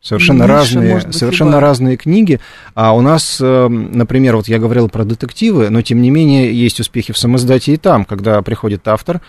совершенно 0.00 0.42
Ниша, 0.42 0.52
разные, 0.52 1.12
совершенно 1.12 1.48
любая. 1.50 1.62
разные 1.62 1.96
книги. 1.96 2.40
А 2.74 2.94
у 2.94 3.00
нас, 3.00 3.38
э, 3.40 3.68
например, 3.68 4.36
вот 4.36 4.48
я 4.48 4.58
говорил 4.58 4.88
про 4.88 5.04
детективы, 5.04 5.70
но 5.70 5.82
тем 5.82 6.02
не 6.02 6.10
менее 6.10 6.52
есть 6.52 6.80
успехи 6.80 7.12
в 7.12 7.18
самоздате 7.18 7.74
и 7.74 7.76
там, 7.76 8.04
когда 8.04 8.42
приходит 8.42 8.86
автор. 8.88 9.20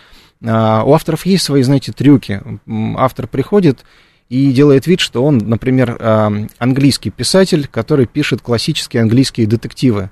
А, 0.46 0.84
у 0.84 0.94
авторов 0.94 1.26
есть 1.26 1.44
свои, 1.44 1.64
знаете, 1.64 1.92
трюки. 1.92 2.42
Автор 2.96 3.28
приходит 3.28 3.84
и 4.30 4.52
делает 4.52 4.88
вид, 4.88 5.00
что 5.00 5.24
он, 5.24 5.40
например, 5.40 5.98
английский 6.60 7.10
писатель, 7.10 7.68
который 7.68 8.06
пишет 8.06 8.42
классические 8.42 9.02
английские 9.02 9.48
детективы. 9.48 10.12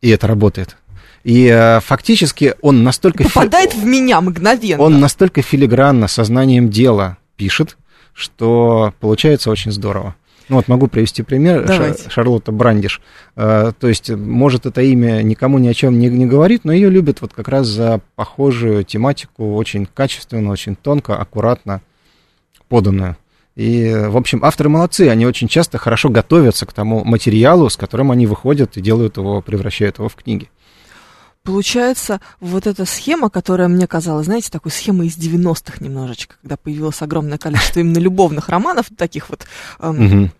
И 0.00 0.08
это 0.08 0.26
работает. 0.26 0.76
И 1.24 1.46
э, 1.46 1.80
фактически 1.80 2.54
он 2.62 2.82
настолько... 2.82 3.24
Попадает 3.24 3.72
фи... 3.72 3.78
в 3.78 3.84
меня 3.84 4.20
мгновенно. 4.20 4.82
Он 4.82 5.00
настолько 5.00 5.42
филигранно, 5.42 6.08
сознанием 6.08 6.68
дела 6.68 7.18
пишет, 7.36 7.76
что 8.12 8.92
получается 9.00 9.50
очень 9.50 9.72
здорово. 9.72 10.14
Ну 10.48 10.56
вот 10.56 10.68
могу 10.68 10.86
привести 10.86 11.22
пример. 11.22 11.64
Давайте. 11.64 12.10
Шарлотта 12.10 12.52
Брандиш. 12.52 13.00
Э, 13.36 13.72
то 13.78 13.88
есть, 13.88 14.10
может, 14.10 14.66
это 14.66 14.82
имя 14.82 15.22
никому 15.22 15.58
ни 15.58 15.68
о 15.68 15.74
чем 15.74 15.98
не, 15.98 16.08
не 16.08 16.26
говорит, 16.26 16.64
но 16.64 16.72
ее 16.72 16.90
любят 16.90 17.20
вот 17.20 17.32
как 17.32 17.48
раз 17.48 17.66
за 17.68 18.00
похожую 18.16 18.84
тематику, 18.84 19.54
очень 19.54 19.86
качественно, 19.86 20.50
очень 20.50 20.76
тонко, 20.76 21.16
аккуратно 21.16 21.80
поданную. 22.68 23.16
И, 23.54 23.94
в 23.94 24.16
общем, 24.16 24.44
авторы 24.44 24.70
молодцы, 24.70 25.08
они 25.08 25.26
очень 25.26 25.48
часто 25.48 25.76
хорошо 25.78 26.08
готовятся 26.08 26.64
к 26.64 26.72
тому 26.72 27.04
материалу, 27.04 27.68
с 27.68 27.76
которым 27.76 28.10
они 28.10 28.26
выходят 28.26 28.76
и 28.76 28.80
делают 28.80 29.18
его, 29.18 29.42
превращают 29.42 29.98
его 29.98 30.08
в 30.08 30.14
книги. 30.14 30.48
Получается, 31.42 32.20
вот 32.40 32.66
эта 32.66 32.84
схема, 32.84 33.28
которая 33.28 33.68
мне 33.68 33.86
казалась, 33.86 34.26
знаете, 34.26 34.50
такой 34.50 34.70
схемой 34.70 35.08
из 35.08 35.16
90-х 35.16 35.78
немножечко, 35.80 36.36
когда 36.40 36.56
появилось 36.56 37.02
огромное 37.02 37.38
количество 37.38 37.80
именно 37.80 37.98
любовных 37.98 38.48
романов, 38.48 38.86
таких 38.96 39.28
вот 39.28 39.46
эм, 39.80 40.30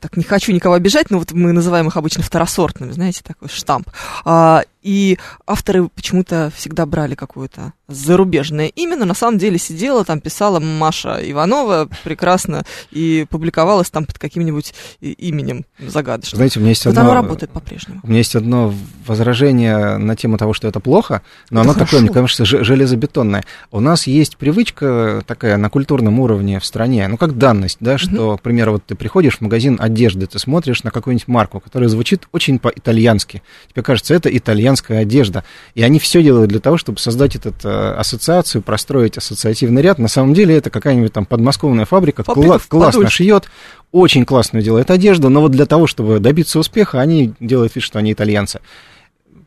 так 0.00 0.16
не 0.16 0.24
хочу 0.24 0.52
никого 0.52 0.74
обижать, 0.74 1.10
но 1.10 1.18
вот 1.18 1.32
мы 1.32 1.52
называем 1.52 1.88
их 1.88 1.96
обычно 1.96 2.22
второсортными, 2.22 2.92
знаете, 2.92 3.22
такой 3.24 3.48
штамп. 3.48 3.88
А, 4.24 4.62
и 4.82 5.18
авторы 5.46 5.88
почему-то 5.88 6.52
всегда 6.54 6.86
брали 6.86 7.14
какое-то 7.14 7.72
зарубежное 7.88 8.66
имя, 8.68 8.96
но 8.96 9.04
на 9.04 9.14
самом 9.14 9.38
деле 9.38 9.58
сидела 9.58 10.04
там, 10.04 10.20
писала 10.20 10.60
Маша 10.60 11.18
Иванова 11.22 11.88
прекрасно 12.04 12.64
и 12.90 13.26
публиковалась 13.28 13.90
там 13.90 14.06
под 14.06 14.18
каким-нибудь 14.18 14.74
именем 15.00 15.64
загадочным. 15.78 16.38
Знаете, 16.38 16.58
у 16.58 16.62
меня 16.62 16.70
есть 16.70 16.86
одно... 16.86 17.02
оно 17.02 17.14
работает 17.14 17.52
по-прежнему. 17.52 18.00
У 18.02 18.08
меня 18.08 18.18
есть 18.18 18.34
одно 18.34 18.74
возражение 19.06 19.98
на 19.98 20.16
тему 20.16 20.38
того, 20.38 20.52
что 20.52 20.68
это 20.68 20.80
плохо, 20.80 21.22
но 21.50 21.60
это 21.60 21.70
оно 21.70 21.74
хорошо. 21.74 21.86
такое, 21.86 22.00
мне 22.00 22.10
кажется, 22.10 22.44
железобетонное. 22.44 23.44
У 23.70 23.80
нас 23.80 24.06
есть 24.06 24.36
привычка 24.36 25.22
такая 25.26 25.56
на 25.56 25.70
культурном 25.70 26.20
уровне 26.20 26.58
в 26.58 26.64
стране, 26.64 27.06
ну, 27.08 27.16
как 27.16 27.36
данность, 27.36 27.76
да, 27.80 27.98
что, 27.98 28.30
угу. 28.30 28.38
к 28.38 28.42
примеру, 28.42 28.72
вот 28.72 28.86
ты 28.86 28.94
приходишь 28.94 29.38
в 29.38 29.40
магазин 29.42 29.76
одежды, 29.80 30.26
ты 30.26 30.38
смотришь 30.38 30.82
на 30.82 30.90
какую-нибудь 30.90 31.28
марку, 31.28 31.60
которая 31.60 31.88
звучит 31.88 32.28
очень 32.32 32.58
по-итальянски. 32.58 33.42
Тебе 33.72 33.82
кажется, 33.82 34.14
это 34.14 34.34
итальянский 34.34 34.71
итальянская 34.72 35.00
одежда. 35.00 35.44
И 35.74 35.82
они 35.82 35.98
все 35.98 36.22
делают 36.22 36.50
для 36.50 36.60
того, 36.60 36.76
чтобы 36.76 36.98
создать 36.98 37.36
эту 37.36 37.54
э, 37.64 37.94
ассоциацию, 37.94 38.62
простроить 38.62 39.18
ассоциативный 39.18 39.82
ряд. 39.82 39.98
На 39.98 40.08
самом 40.08 40.34
деле 40.34 40.56
это 40.56 40.70
какая-нибудь 40.70 41.12
там 41.12 41.26
подмосковная 41.26 41.84
фабрика, 41.84 42.22
кла- 42.22 42.60
классно 42.66 43.10
шьет, 43.10 43.44
очень 43.90 44.24
классную 44.24 44.62
делает 44.62 44.90
одежду, 44.90 45.28
но 45.28 45.40
вот 45.40 45.52
для 45.52 45.66
того, 45.66 45.86
чтобы 45.86 46.18
добиться 46.18 46.58
успеха, 46.58 47.00
они 47.00 47.34
делают 47.40 47.74
вид, 47.74 47.84
что 47.84 47.98
они 47.98 48.12
итальянцы. 48.12 48.60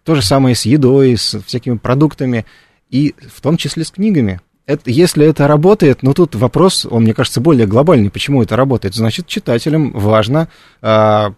То 0.03 0.15
же 0.15 0.21
самое 0.21 0.55
с 0.55 0.65
едой, 0.65 1.17
с 1.17 1.39
всякими 1.45 1.77
продуктами, 1.77 2.45
и 2.91 3.15
в 3.33 3.41
том 3.41 3.57
числе 3.57 3.83
с 3.83 3.91
книгами. 3.91 4.39
это, 4.67 4.89
если 4.91 5.25
это 5.25 5.47
работает, 5.47 6.03
ну 6.03 6.13
тут 6.13 6.35
вопрос, 6.35 6.85
он, 6.85 7.03
мне 7.03 7.13
кажется, 7.13 7.41
более 7.41 7.65
глобальный. 7.65 8.11
Почему 8.11 8.43
это 8.43 8.55
работает? 8.55 8.93
Значит, 8.93 9.27
читателям 9.27 9.91
важно 9.91 10.47
а, 10.81 11.33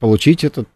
получить 0.00 0.42
этот 0.42 0.68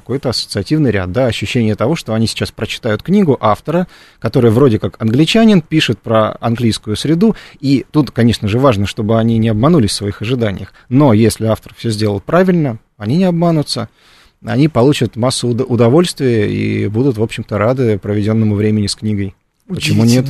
какой-то 0.00 0.28
ассоциативный 0.28 0.90
ряд, 0.90 1.10
да, 1.10 1.26
ощущение 1.26 1.74
того, 1.74 1.96
что 1.96 2.12
они 2.12 2.26
сейчас 2.26 2.50
прочитают 2.50 3.02
книгу 3.02 3.38
автора, 3.40 3.86
который 4.18 4.50
вроде 4.50 4.78
как 4.78 5.00
англичанин, 5.00 5.62
пишет 5.62 5.98
про 6.00 6.36
английскую 6.40 6.96
среду, 6.96 7.34
и 7.60 7.86
тут, 7.90 8.10
конечно 8.10 8.46
же, 8.46 8.58
важно, 8.58 8.86
чтобы 8.86 9.18
они 9.18 9.38
не 9.38 9.48
обманулись 9.48 9.92
в 9.92 9.94
своих 9.94 10.20
ожиданиях, 10.20 10.74
но 10.90 11.14
если 11.14 11.46
автор 11.46 11.72
все 11.74 11.88
сделал 11.88 12.20
правильно, 12.20 12.78
они 12.98 13.16
не 13.16 13.24
обманутся, 13.24 13.88
они 14.44 14.68
получат 14.68 15.16
массу 15.16 15.48
удовольствия 15.48 16.46
и 16.52 16.88
будут, 16.88 17.16
в 17.16 17.22
общем-то, 17.22 17.56
рады 17.56 17.98
проведенному 17.98 18.54
времени 18.54 18.88
с 18.88 18.94
книгой. 18.94 19.34
Почему 19.66 20.04
нет? 20.04 20.26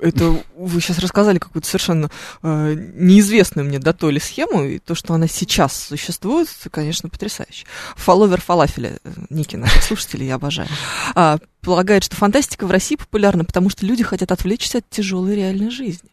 Это 0.00 0.42
вы 0.56 0.80
сейчас 0.80 0.98
рассказали 0.98 1.38
какую-то 1.38 1.68
совершенно 1.68 2.10
э, 2.42 2.74
неизвестную 2.94 3.66
мне 3.66 3.78
до 3.78 3.92
то 3.92 4.10
ли 4.10 4.20
схему, 4.20 4.64
и 4.64 4.78
то, 4.78 4.94
что 4.94 5.14
она 5.14 5.26
сейчас 5.28 5.76
существует, 5.76 6.48
конечно, 6.70 7.08
потрясающе. 7.08 7.66
Фолловер 7.96 8.40
фалафеля, 8.40 8.98
э, 9.02 9.10
ники 9.30 9.56
наших 9.56 9.82
слушателей, 9.82 10.26
я 10.26 10.36
обожаю, 10.36 10.68
а, 11.14 11.38
полагает, 11.60 12.04
что 12.04 12.16
фантастика 12.16 12.66
в 12.66 12.70
России 12.70 12.96
популярна, 12.96 13.44
потому 13.44 13.70
что 13.70 13.86
люди 13.86 14.02
хотят 14.04 14.32
отвлечься 14.32 14.78
от 14.78 14.88
тяжелой 14.90 15.36
реальной 15.36 15.70
жизни. 15.70 16.10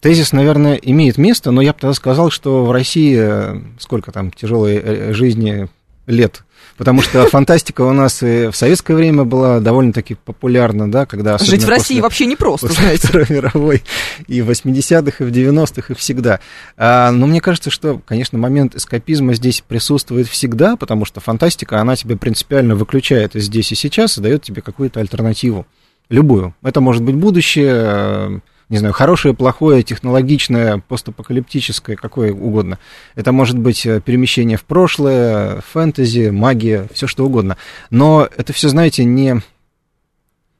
Тезис, 0.00 0.32
наверное, 0.32 0.76
имеет 0.76 1.18
место, 1.18 1.50
но 1.50 1.60
я 1.60 1.74
бы 1.74 1.78
тогда 1.78 1.92
сказал, 1.92 2.30
что 2.30 2.64
в 2.64 2.72
России 2.72 3.18
э, 3.18 3.60
сколько 3.78 4.12
там 4.12 4.30
тяжелой 4.30 4.76
э, 4.76 5.12
жизни 5.12 5.68
лет 6.10 6.44
Потому 6.80 7.02
что 7.02 7.26
фантастика 7.26 7.82
у 7.82 7.92
нас 7.92 8.22
и 8.22 8.46
в 8.46 8.56
советское 8.56 8.94
время 8.94 9.24
была 9.24 9.60
довольно-таки 9.60 10.14
популярна, 10.14 10.90
да, 10.90 11.04
когда... 11.04 11.36
Жить 11.36 11.64
в 11.64 11.68
России 11.68 11.96
после, 11.96 12.00
вообще 12.00 12.24
непросто, 12.24 12.68
знаете. 12.68 13.06
Второй 13.06 13.26
мировой, 13.28 13.82
и 14.26 14.40
в 14.40 14.48
80-х, 14.48 15.22
и 15.22 15.28
в 15.28 15.30
90-х, 15.30 15.92
и 15.92 15.94
всегда. 15.94 16.40
А, 16.78 17.10
но 17.10 17.26
мне 17.26 17.42
кажется, 17.42 17.68
что, 17.68 18.00
конечно, 18.06 18.38
момент 18.38 18.76
эскапизма 18.76 19.34
здесь 19.34 19.60
присутствует 19.60 20.26
всегда, 20.26 20.76
потому 20.76 21.04
что 21.04 21.20
фантастика, 21.20 21.82
она 21.82 21.96
тебя 21.96 22.16
принципиально 22.16 22.74
выключает 22.74 23.32
здесь 23.34 23.70
и 23.72 23.74
сейчас 23.74 24.16
и 24.16 24.22
дает 24.22 24.42
тебе 24.42 24.62
какую-то 24.62 25.00
альтернативу. 25.00 25.66
Любую. 26.08 26.54
Это 26.62 26.80
может 26.80 27.02
быть 27.02 27.14
будущее, 27.14 28.40
не 28.70 28.78
знаю, 28.78 28.94
хорошее, 28.94 29.34
плохое, 29.34 29.82
технологичное, 29.82 30.78
постапокалиптическое, 30.86 31.96
какое 31.96 32.32
угодно. 32.32 32.78
Это 33.16 33.32
может 33.32 33.58
быть 33.58 33.84
э, 33.84 34.00
перемещение 34.00 34.56
в 34.56 34.64
прошлое, 34.64 35.60
фэнтези, 35.72 36.30
магия, 36.30 36.86
все 36.92 37.08
что 37.08 37.26
угодно. 37.26 37.56
Но 37.90 38.28
это 38.36 38.52
все, 38.52 38.68
знаете, 38.68 39.04
не, 39.04 39.42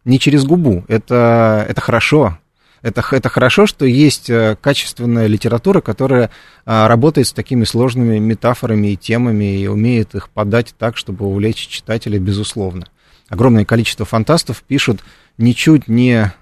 не 0.04 0.18
через 0.18 0.44
губу. 0.44 0.84
Это, 0.88 1.64
это 1.68 1.80
хорошо. 1.80 2.36
Это, 2.82 3.04
это 3.12 3.28
хорошо, 3.28 3.66
что 3.66 3.84
есть 3.86 4.28
э, 4.28 4.56
качественная 4.60 5.28
литература, 5.28 5.80
которая 5.80 6.30
а, 6.64 6.88
работает 6.88 7.28
с 7.28 7.32
такими 7.32 7.64
сложными 7.64 8.18
метафорами 8.18 8.88
и 8.88 8.96
темами 8.96 9.60
и 9.60 9.66
умеет 9.68 10.14
их 10.16 10.30
подать 10.30 10.74
так, 10.78 10.96
чтобы 10.96 11.26
увлечь 11.26 11.68
читателя, 11.68 12.18
безусловно. 12.18 12.86
Огромное 13.28 13.64
количество 13.64 14.04
фантастов 14.04 14.62
пишут 14.66 15.04
ничуть 15.38 15.86
не 15.86 16.32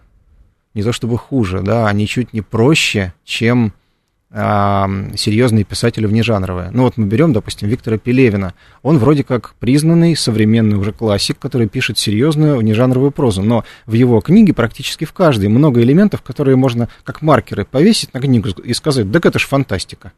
не 0.78 0.84
то 0.84 0.92
чтобы 0.92 1.18
хуже, 1.18 1.60
да, 1.60 1.88
они 1.88 2.06
чуть 2.06 2.32
не 2.32 2.40
проще, 2.40 3.12
чем 3.24 3.72
а, 4.30 4.88
серьезные 5.16 5.64
писатели 5.64 6.06
внежанровые. 6.06 6.70
Ну 6.72 6.84
вот 6.84 6.96
мы 6.96 7.06
берем, 7.06 7.32
допустим, 7.32 7.68
Виктора 7.68 7.98
Пелевина. 7.98 8.54
Он 8.82 8.98
вроде 8.98 9.24
как 9.24 9.54
признанный 9.58 10.14
современный 10.14 10.76
уже 10.76 10.92
классик, 10.92 11.36
который 11.40 11.66
пишет 11.66 11.98
серьезную 11.98 12.58
внежанровую 12.58 13.10
прозу, 13.10 13.42
но 13.42 13.64
в 13.86 13.94
его 13.94 14.20
книге 14.20 14.52
практически 14.52 15.04
в 15.04 15.12
каждой 15.12 15.48
много 15.48 15.82
элементов, 15.82 16.22
которые 16.22 16.54
можно 16.54 16.88
как 17.02 17.22
маркеры 17.22 17.64
повесить 17.64 18.14
на 18.14 18.20
книгу 18.20 18.50
и 18.62 18.72
сказать, 18.72 19.10
так 19.10 19.26
это 19.26 19.40
ж 19.40 19.46
фантастика 19.46 20.12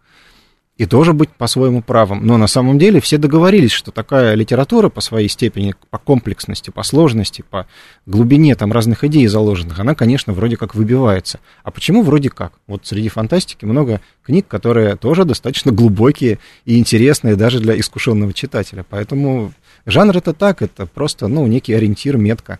и 0.80 0.86
тоже 0.86 1.12
быть 1.12 1.28
по-своему 1.28 1.82
правым. 1.82 2.26
Но 2.26 2.38
на 2.38 2.46
самом 2.46 2.78
деле 2.78 3.02
все 3.02 3.18
договорились, 3.18 3.70
что 3.70 3.90
такая 3.90 4.34
литература 4.34 4.88
по 4.88 5.02
своей 5.02 5.28
степени, 5.28 5.74
по 5.90 5.98
комплексности, 5.98 6.70
по 6.70 6.82
сложности, 6.82 7.44
по 7.50 7.66
глубине 8.06 8.54
там 8.54 8.72
разных 8.72 9.04
идей 9.04 9.26
заложенных, 9.26 9.78
она, 9.78 9.94
конечно, 9.94 10.32
вроде 10.32 10.56
как 10.56 10.74
выбивается. 10.74 11.38
А 11.64 11.70
почему 11.70 12.02
вроде 12.02 12.30
как? 12.30 12.54
Вот 12.66 12.86
среди 12.86 13.10
фантастики 13.10 13.66
много 13.66 14.00
книг, 14.24 14.48
которые 14.48 14.96
тоже 14.96 15.26
достаточно 15.26 15.70
глубокие 15.70 16.38
и 16.64 16.78
интересные 16.78 17.36
даже 17.36 17.60
для 17.60 17.78
искушенного 17.78 18.32
читателя. 18.32 18.86
Поэтому 18.88 19.52
жанр 19.84 20.16
это 20.16 20.32
так, 20.32 20.62
это 20.62 20.86
просто, 20.86 21.28
ну, 21.28 21.46
некий 21.46 21.74
ориентир, 21.74 22.16
метка. 22.16 22.58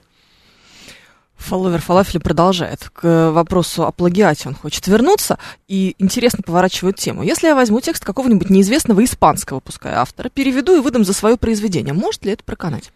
Фолловер 1.40 1.80
Фалафеля 1.80 2.20
продолжает. 2.20 2.90
К 2.92 3.30
вопросу 3.30 3.84
о 3.84 3.92
плагиате 3.92 4.48
он 4.48 4.54
хочет 4.54 4.86
вернуться 4.86 5.38
и 5.68 5.96
интересно 5.98 6.42
поворачивает 6.44 6.96
тему. 6.96 7.22
Если 7.22 7.46
я 7.48 7.54
возьму 7.54 7.80
текст 7.80 8.04
какого-нибудь 8.04 8.50
неизвестного 8.50 9.02
испанского, 9.04 9.60
пускай 9.60 9.94
автора, 9.94 10.28
переведу 10.28 10.76
и 10.76 10.80
выдам 10.80 11.04
за 11.04 11.12
свое 11.12 11.36
произведение, 11.36 11.94
может 11.94 12.24
ли 12.24 12.32
это 12.32 12.44
проканать? 12.44 12.92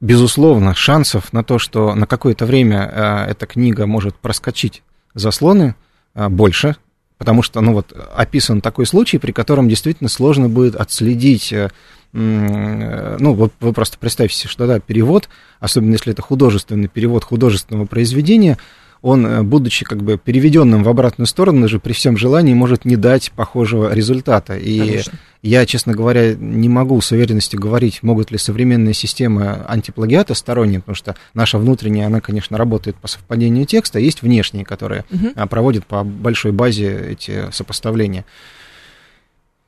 Безусловно, 0.00 0.74
шансов 0.74 1.32
на 1.32 1.44
то, 1.44 1.58
что 1.58 1.94
на 1.94 2.06
какое-то 2.06 2.46
время 2.46 2.90
э, 2.92 3.30
эта 3.30 3.46
книга 3.46 3.86
может 3.86 4.16
проскочить 4.16 4.82
заслоны, 5.14 5.76
э, 6.14 6.28
больше, 6.28 6.76
потому 7.24 7.40
что, 7.40 7.62
ну 7.62 7.72
вот, 7.72 7.96
описан 8.14 8.60
такой 8.60 8.84
случай, 8.84 9.16
при 9.16 9.32
котором 9.32 9.66
действительно 9.66 10.10
сложно 10.10 10.50
будет 10.50 10.76
отследить 10.76 11.54
э, 11.54 11.70
ну, 12.12 13.32
вот 13.32 13.52
вы 13.60 13.72
просто 13.72 13.96
представьте 13.98 14.46
что 14.46 14.66
да, 14.66 14.78
перевод, 14.78 15.30
особенно 15.58 15.92
если 15.92 16.12
это 16.12 16.20
художественный 16.20 16.88
перевод 16.88 17.24
художественного 17.24 17.86
произведения, 17.86 18.58
он, 19.04 19.26
э, 19.26 19.42
будучи 19.42 19.84
как 19.84 20.02
бы 20.02 20.16
переведенным 20.16 20.82
в 20.82 20.88
обратную 20.88 21.26
сторону, 21.26 21.60
даже 21.60 21.78
при 21.78 21.92
всем 21.92 22.16
желании 22.16 22.54
может 22.54 22.86
не 22.86 22.96
дать 22.96 23.32
похожего 23.32 23.92
результата. 23.92 24.56
И 24.56 24.78
Конечно. 24.78 25.18
я, 25.42 25.66
честно 25.66 25.92
говоря, 25.92 26.34
не 26.34 26.70
могу 26.70 26.98
с 27.02 27.12
уверенностью 27.12 27.60
говорить, 27.60 28.02
могут 28.02 28.30
ли 28.30 28.38
современные 28.38 28.94
системы 28.94 29.62
антиплагиата 29.68 30.32
сторонние, 30.32 30.80
потому 30.80 30.96
что 30.96 31.16
наша 31.34 31.58
внутренняя, 31.58 32.06
она, 32.06 32.22
конечно, 32.22 32.56
работает 32.56 32.96
по 32.96 33.06
совпадению 33.06 33.66
текста, 33.66 33.98
а 33.98 34.00
есть 34.00 34.22
внешние, 34.22 34.64
которые 34.64 35.04
угу. 35.10 35.48
проводят 35.48 35.84
по 35.84 36.02
большой 36.02 36.52
базе 36.52 37.10
эти 37.10 37.50
сопоставления. 37.52 38.24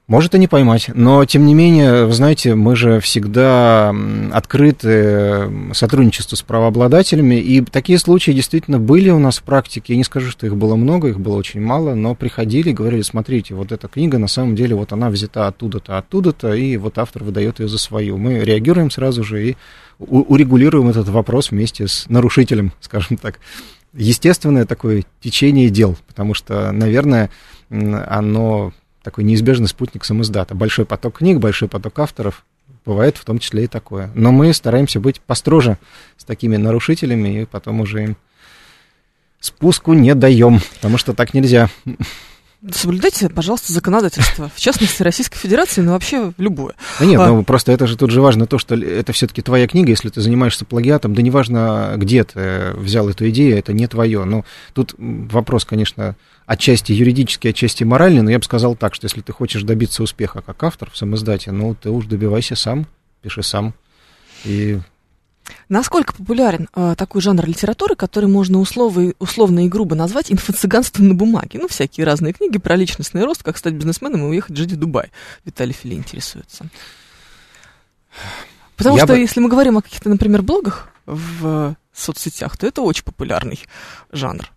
Может 0.09 0.37
и 0.37 0.38
не 0.38 0.47
поймать, 0.47 0.88
но 0.95 1.25
тем 1.25 1.47
не 1.47 1.55
менее, 1.55 2.07
вы 2.07 2.12
знаете, 2.12 2.55
мы 2.55 2.77
же 2.77 3.01
всегда 3.01 3.92
открыты 4.33 5.51
сотрудничеству 5.73 6.37
с 6.37 6.42
правообладателями, 6.42 7.35
и 7.40 7.61
такие 7.61 7.99
случаи 7.99 8.31
действительно 8.31 8.79
были 8.79 9.11
у 9.11 9.19
нас 9.19 9.38
в 9.38 9.42
практике. 9.42 9.95
Я 9.95 9.97
не 9.97 10.05
скажу, 10.05 10.31
что 10.31 10.47
их 10.47 10.55
было 10.55 10.77
много, 10.77 11.09
их 11.09 11.19
было 11.19 11.35
очень 11.35 11.61
мало, 11.61 11.95
но 11.95 12.14
приходили 12.14 12.71
и 12.71 12.73
говорили, 12.73 13.03
смотрите, 13.03 13.57
вот 13.57 13.73
эта 13.73 13.88
книга 13.88 14.19
на 14.19 14.29
самом 14.29 14.55
деле, 14.55 14.77
вот 14.77 14.92
она 14.92 15.11
взята 15.11 15.49
оттуда-то, 15.49 15.99
оттуда-то, 15.99 16.55
и 16.55 16.77
вот 16.77 16.99
автор 16.99 17.25
выдает 17.25 17.59
ее 17.59 17.66
за 17.66 17.79
свою. 17.79 18.16
Мы 18.16 18.38
реагируем 18.45 18.92
сразу 18.92 19.25
же 19.25 19.45
и 19.45 19.57
урегулируем 19.99 20.88
этот 20.88 21.09
вопрос 21.09 21.51
вместе 21.51 21.88
с 21.88 22.09
нарушителем, 22.09 22.71
скажем 22.81 23.16
так. 23.16 23.40
Естественное 23.92 24.66
такое 24.66 25.03
течение 25.21 25.69
дел, 25.69 25.97
потому 26.07 26.35
что, 26.35 26.71
наверное, 26.71 27.29
оно 27.71 28.73
такой 29.07 29.23
неизбежный 29.23 29.69
спутник 29.69 30.05
самоиздата. 30.05 30.57
Большой 30.57 30.85
поток 30.85 31.19
книг, 31.19 31.38
большой 31.38 31.69
поток 31.69 31.97
авторов, 32.01 32.45
бывает 32.85 33.16
в 33.16 33.25
том 33.25 33.38
числе 33.38 33.62
и 33.62 33.66
такое. 33.69 34.11
Но 34.16 34.33
мы 34.33 34.53
стараемся 34.53 34.99
быть 34.99 35.21
построже 35.21 35.79
с 36.16 36.25
такими 36.25 36.57
нарушителями, 36.57 37.42
и 37.42 37.45
потом 37.45 37.81
уже 37.83 38.03
им 38.03 38.16
спуску 39.38 39.92
не 39.92 40.12
даем, 40.16 40.61
потому 40.75 40.99
что 40.99 41.14
так 41.14 41.35
нельзя. 41.35 41.71
Соблюдайте, 42.69 43.29
пожалуйста, 43.29 43.73
законодательство. 43.73 44.51
В 44.53 44.59
частности, 44.59 45.05
Российской 45.05 45.38
Федерации, 45.38 45.83
но 45.83 45.92
вообще 45.92 46.33
любое. 46.37 46.75
Да 46.99 47.07
нет, 47.07 47.21
а... 47.21 47.29
ну 47.29 47.45
просто 47.45 47.71
это 47.71 47.87
же 47.87 47.97
тут 47.97 48.11
же 48.11 48.21
важно 48.21 48.49
то, 48.49 48.59
что 48.59 48.75
это 48.75 49.12
все-таки 49.12 49.40
твоя 49.40 49.69
книга, 49.69 49.90
если 49.90 50.09
ты 50.09 50.21
занимаешься 50.21 50.64
плагиатом, 50.64 51.14
да 51.14 51.23
неважно, 51.23 51.95
где 51.97 52.25
ты 52.25 52.73
взял 52.73 53.09
эту 53.09 53.29
идею, 53.29 53.57
это 53.57 53.73
не 53.73 53.87
твое. 53.87 54.25
Ну, 54.25 54.45
тут 54.73 54.97
вопрос, 54.99 55.64
конечно, 55.64 56.16
отчасти 56.46 56.92
юридический, 56.92 57.50
отчасти 57.50 57.85
моральный, 57.85 58.22
но 58.22 58.30
я 58.30 58.38
бы 58.38 58.44
сказал 58.44 58.76
так, 58.76 58.94
что 58.94 59.06
если 59.06 59.20
ты 59.20 59.32
хочешь 59.32 59.62
добиться 59.62 60.02
успеха 60.02 60.42
как 60.42 60.62
автор 60.62 60.90
в 60.90 60.96
самоиздате, 60.96 61.52
ну, 61.52 61.74
ты 61.74 61.90
уж 61.90 62.06
добивайся 62.06 62.54
сам, 62.54 62.87
пиши 63.22 63.42
сам. 63.42 63.74
И 64.44 64.78
Насколько 65.68 66.12
популярен 66.12 66.68
э, 66.74 66.94
такой 66.96 67.20
жанр 67.20 67.46
литературы, 67.46 67.94
который 67.94 68.28
можно 68.28 68.59
условно, 68.59 69.12
условно 69.18 69.64
и 69.64 69.68
грубо 69.68 69.94
назвать 69.94 70.30
инфо-цыганством 70.30 71.09
на 71.09 71.14
бумаге? 71.14 71.59
Ну, 71.61 71.68
всякие 71.68 72.04
разные 72.04 72.32
книги 72.32 72.59
про 72.59 72.76
личностный 72.76 73.24
рост, 73.24 73.42
как 73.42 73.56
стать 73.56 73.74
бизнесменом 73.74 74.22
и 74.22 74.28
уехать 74.28 74.56
жить 74.56 74.72
в 74.72 74.76
Дубай. 74.76 75.11
Виталий 75.44 75.72
Фили 75.72 75.94
интересуется. 75.94 76.66
Потому 78.76 78.96
Я 78.96 79.04
что 79.04 79.14
бы... 79.14 79.20
если 79.20 79.40
мы 79.40 79.48
говорим 79.48 79.78
о 79.78 79.82
каких-то, 79.82 80.09
например, 80.09 80.42
блогах 80.42 80.88
в 81.06 81.76
соцсетях, 81.92 82.56
то 82.56 82.66
это 82.66 82.82
очень 82.82 83.04
популярный 83.04 83.61
жанр. 84.12 84.50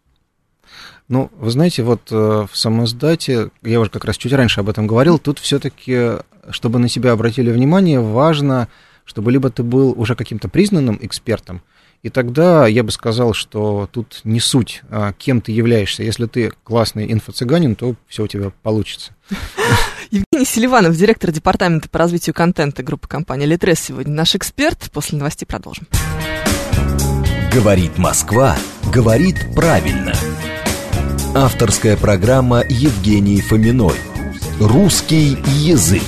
Ну, 1.09 1.29
вы 1.37 1.49
знаете, 1.49 1.83
вот 1.83 2.01
э, 2.11 2.15
в 2.49 2.55
самоздате, 2.55 3.49
я 3.63 3.79
уже 3.79 3.89
как 3.89 4.05
раз 4.05 4.15
чуть 4.15 4.31
раньше 4.31 4.61
об 4.61 4.69
этом 4.69 4.87
говорил, 4.87 5.19
тут 5.19 5.39
все-таки, 5.39 6.11
чтобы 6.49 6.79
на 6.79 6.87
себя 6.87 7.11
обратили 7.11 7.51
внимание, 7.51 7.99
важно 7.99 8.69
чтобы 9.09 9.31
либо 9.31 9.49
ты 9.49 9.63
был 9.63 9.93
уже 9.97 10.15
каким-то 10.15 10.49
признанным 10.49 10.99
экспертом, 11.01 11.63
И 12.03 12.09
тогда 12.09 12.67
я 12.67 12.83
бы 12.83 12.91
сказал, 12.91 13.33
что 13.33 13.89
тут 13.91 14.21
не 14.23 14.39
суть, 14.39 14.83
а 14.89 15.11
кем 15.13 15.41
ты 15.41 15.51
являешься. 15.51 16.03
Если 16.03 16.27
ты 16.27 16.53
классный 16.63 17.11
инфо-цыганин, 17.11 17.75
то 17.75 17.95
все 18.07 18.23
у 18.23 18.27
тебя 18.27 18.51
получится. 18.61 19.11
Евгений 20.11 20.45
Селиванов, 20.45 20.95
директор 20.95 21.31
департамента 21.31 21.89
по 21.89 21.97
развитию 21.97 22.35
контента 22.35 22.83
группы 22.83 23.07
компании 23.07 23.47
«Литрес» 23.47 23.79
сегодня 23.79 24.13
наш 24.13 24.35
эксперт. 24.35 24.89
После 24.93 25.17
новостей 25.17 25.45
продолжим. 25.47 25.87
Говорит 27.51 27.97
Москва, 27.97 28.55
говорит 28.93 29.35
правильно. 29.55 30.13
Авторская 31.35 31.95
программа 31.95 32.63
Евгении 32.67 33.39
Фоминой. 33.39 33.93
Русский 34.59 35.37
язык. 35.45 36.01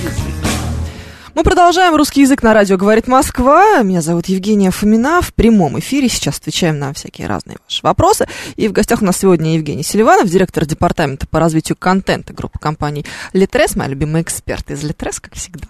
Мы 1.34 1.44
продолжаем 1.44 1.94
русский 1.94 2.22
язык 2.22 2.42
на 2.42 2.52
радио 2.52 2.76
«Говорит 2.76 3.06
Москва». 3.06 3.82
Меня 3.84 4.02
зовут 4.02 4.26
Евгения 4.26 4.72
Фомина. 4.72 5.22
В 5.22 5.32
прямом 5.32 5.78
эфире 5.78 6.08
сейчас 6.08 6.38
отвечаем 6.38 6.80
на 6.80 6.92
всякие 6.92 7.28
разные 7.28 7.58
ваши 7.64 7.80
вопросы. 7.84 8.26
И 8.56 8.66
в 8.66 8.72
гостях 8.72 9.00
у 9.00 9.04
нас 9.04 9.16
сегодня 9.16 9.54
Евгений 9.54 9.84
Селиванов, 9.84 10.28
директор 10.28 10.66
департамента 10.66 11.28
по 11.28 11.38
развитию 11.38 11.76
контента 11.78 12.32
группы 12.34 12.58
компаний 12.58 13.06
«Литрес», 13.32 13.76
моя 13.76 13.90
любимая 13.90 14.22
эксперт 14.22 14.72
из 14.72 14.82
«Литрес», 14.82 15.20
как 15.20 15.34
всегда. 15.34 15.68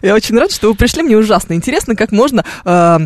Я 0.00 0.14
очень 0.14 0.38
рад, 0.38 0.52
что 0.52 0.68
вы 0.68 0.76
пришли. 0.76 1.02
Мне 1.02 1.16
ужасно 1.16 1.54
интересно, 1.54 1.96
как 1.96 2.12
можно 2.12 2.44
э, 2.64 2.98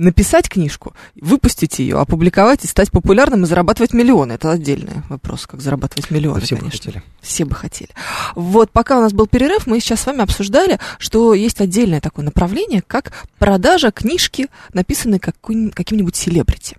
написать 0.00 0.48
книжку, 0.48 0.94
выпустить 1.14 1.78
ее, 1.78 1.98
опубликовать 1.98 2.64
и 2.64 2.66
стать 2.66 2.90
популярным 2.90 3.44
и 3.44 3.46
зарабатывать 3.46 3.92
миллионы. 3.92 4.32
Это 4.32 4.50
отдельный 4.50 5.02
вопрос, 5.10 5.46
как 5.46 5.60
зарабатывать 5.60 6.10
миллионы, 6.10 6.40
Все 6.40 6.54
бы 6.56 6.60
конечно. 6.62 6.78
хотели. 6.86 7.02
Все 7.20 7.44
бы 7.44 7.54
хотели. 7.54 7.90
Вот, 8.34 8.70
пока 8.70 8.98
у 8.98 9.02
нас 9.02 9.12
был 9.12 9.26
перерыв, 9.26 9.66
мы 9.66 9.78
сейчас 9.78 10.00
с 10.00 10.06
вами 10.06 10.22
обсуждали, 10.22 10.78
что 10.98 11.34
есть 11.34 11.60
отдельное 11.60 12.00
такое 12.00 12.24
направление, 12.24 12.82
как 12.86 13.12
продажа 13.38 13.90
книжки, 13.92 14.48
написанной 14.72 15.18
каким-нибудь 15.18 16.16
селебрити. 16.16 16.78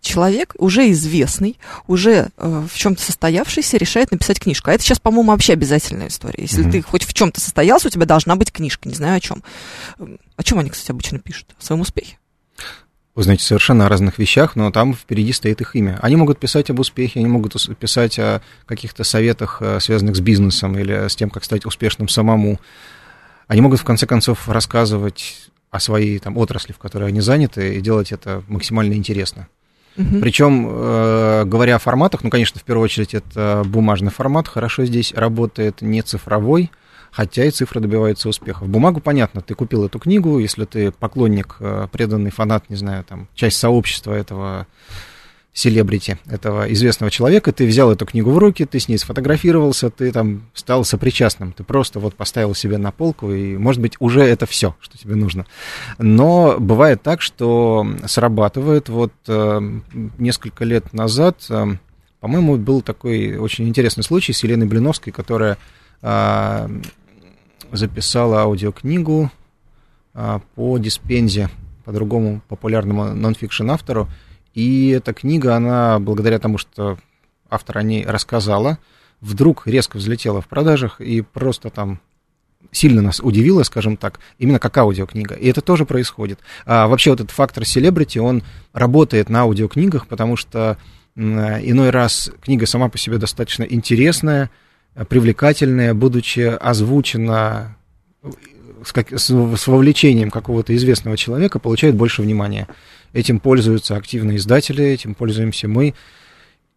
Человек 0.00 0.54
уже 0.58 0.92
известный, 0.92 1.58
уже 1.88 2.28
э, 2.36 2.66
в 2.72 2.78
чем-то 2.78 3.02
состоявшийся, 3.02 3.76
решает 3.78 4.12
написать 4.12 4.38
книжку. 4.38 4.70
А 4.70 4.74
это 4.74 4.84
сейчас, 4.84 5.00
по-моему, 5.00 5.32
вообще 5.32 5.54
обязательная 5.54 6.06
история. 6.06 6.44
Если 6.44 6.62
Мгм. 6.62 6.70
ты 6.70 6.82
хоть 6.82 7.02
в 7.04 7.12
чем-то 7.12 7.40
состоялся, 7.40 7.88
у 7.88 7.90
тебя 7.90 8.06
должна 8.06 8.36
быть 8.36 8.52
книжка. 8.52 8.88
Не 8.88 8.94
знаю 8.94 9.16
о 9.16 9.20
чем. 9.20 9.42
О 10.36 10.42
чем 10.44 10.60
они, 10.60 10.70
кстати, 10.70 10.92
обычно 10.92 11.18
пишут? 11.18 11.48
О 11.58 11.64
своем 11.64 11.80
успехе. 11.80 12.16
Знаете, 13.14 13.44
совершенно 13.44 13.86
о 13.86 13.88
разных 13.90 14.18
вещах, 14.18 14.56
но 14.56 14.70
там 14.70 14.94
впереди 14.94 15.32
стоит 15.32 15.60
их 15.60 15.76
имя. 15.76 15.98
Они 16.00 16.16
могут 16.16 16.38
писать 16.38 16.70
об 16.70 16.80
успехе, 16.80 17.20
они 17.20 17.28
могут 17.28 17.54
писать 17.78 18.18
о 18.18 18.40
каких-то 18.64 19.04
советах, 19.04 19.58
э, 19.60 19.80
связанных 19.80 20.16
с 20.16 20.20
бизнесом 20.20 20.78
или 20.78 21.08
с 21.08 21.14
тем, 21.14 21.28
как 21.28 21.44
стать 21.44 21.66
успешным 21.66 22.08
самому. 22.08 22.58
Они 23.48 23.60
могут, 23.60 23.80
в 23.80 23.84
конце 23.84 24.06
концов, 24.06 24.48
рассказывать 24.48 25.50
о 25.70 25.78
своей 25.78 26.18
там, 26.20 26.38
отрасли, 26.38 26.72
в 26.72 26.78
которой 26.78 27.08
они 27.08 27.20
заняты, 27.20 27.74
и 27.76 27.80
делать 27.82 28.12
это 28.12 28.42
максимально 28.48 28.94
интересно. 28.94 29.48
Мгм. 29.96 30.22
Причем, 30.22 30.66
э, 30.70 31.44
говоря 31.44 31.76
о 31.76 31.78
форматах, 31.78 32.24
ну, 32.24 32.30
конечно, 32.30 32.60
в 32.60 32.64
первую 32.64 32.84
очередь 32.84 33.12
это 33.12 33.62
бумажный 33.66 34.10
формат, 34.10 34.48
хорошо 34.48 34.86
здесь 34.86 35.12
работает, 35.12 35.82
не 35.82 36.00
цифровой, 36.00 36.70
хотя 37.12 37.44
и 37.44 37.50
цифры 37.50 37.80
добиваются. 37.80 38.30
В 38.32 38.68
бумагу 38.68 39.00
понятно, 39.00 39.42
ты 39.42 39.54
купил 39.54 39.84
эту 39.84 39.98
книгу, 39.98 40.38
если 40.38 40.64
ты 40.64 40.90
поклонник, 40.90 41.56
э, 41.60 41.86
преданный 41.92 42.30
фанат, 42.30 42.68
не 42.70 42.76
знаю, 42.76 43.04
там, 43.04 43.28
часть 43.34 43.58
сообщества 43.58 44.14
этого 44.14 44.66
селебрити, 45.54 46.18
этого 46.26 46.72
известного 46.72 47.10
человека, 47.10 47.52
ты 47.52 47.66
взял 47.66 47.92
эту 47.92 48.06
книгу 48.06 48.30
в 48.30 48.38
руки, 48.38 48.64
ты 48.64 48.80
с 48.80 48.88
ней 48.88 48.96
сфотографировался, 48.96 49.90
ты 49.90 50.10
там 50.10 50.48
стал 50.54 50.82
сопричастным, 50.84 51.52
ты 51.52 51.62
просто 51.62 52.00
вот 52.00 52.14
поставил 52.14 52.54
себе 52.54 52.78
на 52.78 52.90
полку, 52.90 53.30
и, 53.30 53.58
может 53.58 53.82
быть, 53.82 53.96
уже 53.98 54.22
это 54.22 54.46
все, 54.46 54.74
что 54.80 54.96
тебе 54.96 55.14
нужно. 55.14 55.44
Но 55.98 56.56
бывает 56.58 57.02
так, 57.02 57.20
что 57.20 57.86
срабатывает, 58.06 58.88
вот 58.88 59.12
э, 59.28 59.60
несколько 60.16 60.64
лет 60.64 60.94
назад, 60.94 61.44
э, 61.50 61.66
по-моему, 62.20 62.56
был 62.56 62.80
такой 62.80 63.36
очень 63.36 63.68
интересный 63.68 64.04
случай 64.04 64.32
с 64.32 64.42
Еленой 64.42 64.66
Блиновской, 64.66 65.12
которая 65.12 65.58
э, 66.00 66.68
записала 67.72 68.42
аудиокнигу 68.42 69.30
э, 70.14 70.40
по 70.54 70.78
диспензе, 70.78 71.50
по 71.84 71.92
другому 71.92 72.42
популярному 72.48 73.14
нон-фикшн 73.14 73.70
автору, 73.70 74.08
и 74.54 74.88
эта 74.90 75.12
книга, 75.12 75.56
она, 75.56 75.98
благодаря 75.98 76.38
тому, 76.38 76.58
что 76.58 76.98
автор 77.48 77.78
о 77.78 77.82
ней 77.82 78.04
рассказала, 78.04 78.78
вдруг 79.20 79.66
резко 79.66 79.96
взлетела 79.96 80.40
в 80.40 80.48
продажах 80.48 81.00
и 81.00 81.22
просто 81.22 81.70
там 81.70 82.00
сильно 82.70 83.02
нас 83.02 83.20
удивила, 83.20 83.62
скажем 83.62 83.96
так, 83.96 84.20
именно 84.38 84.58
как 84.58 84.76
аудиокнига. 84.78 85.34
И 85.34 85.48
это 85.48 85.60
тоже 85.60 85.84
происходит. 85.84 86.38
А 86.64 86.86
вообще 86.86 87.10
вот 87.10 87.20
этот 87.20 87.30
фактор 87.30 87.64
селебрити, 87.64 88.18
он 88.18 88.42
работает 88.72 89.28
на 89.28 89.42
аудиокнигах, 89.42 90.06
потому 90.06 90.36
что 90.36 90.78
иной 91.14 91.90
раз 91.90 92.30
книга 92.40 92.66
сама 92.66 92.88
по 92.88 92.98
себе 92.98 93.18
достаточно 93.18 93.64
интересная, 93.64 94.50
привлекательная, 95.08 95.94
будучи 95.94 96.40
озвучена 96.40 97.76
с, 98.84 98.92
как- 98.92 99.12
с- 99.18 99.56
с 99.56 99.66
вовлечением 99.66 100.30
какого-то 100.30 100.74
известного 100.76 101.16
человека, 101.16 101.58
получает 101.58 101.94
больше 101.94 102.22
внимания. 102.22 102.68
Этим 103.12 103.40
пользуются 103.40 103.96
активные 103.96 104.38
издатели, 104.38 104.84
этим 104.84 105.14
пользуемся 105.14 105.68
мы. 105.68 105.94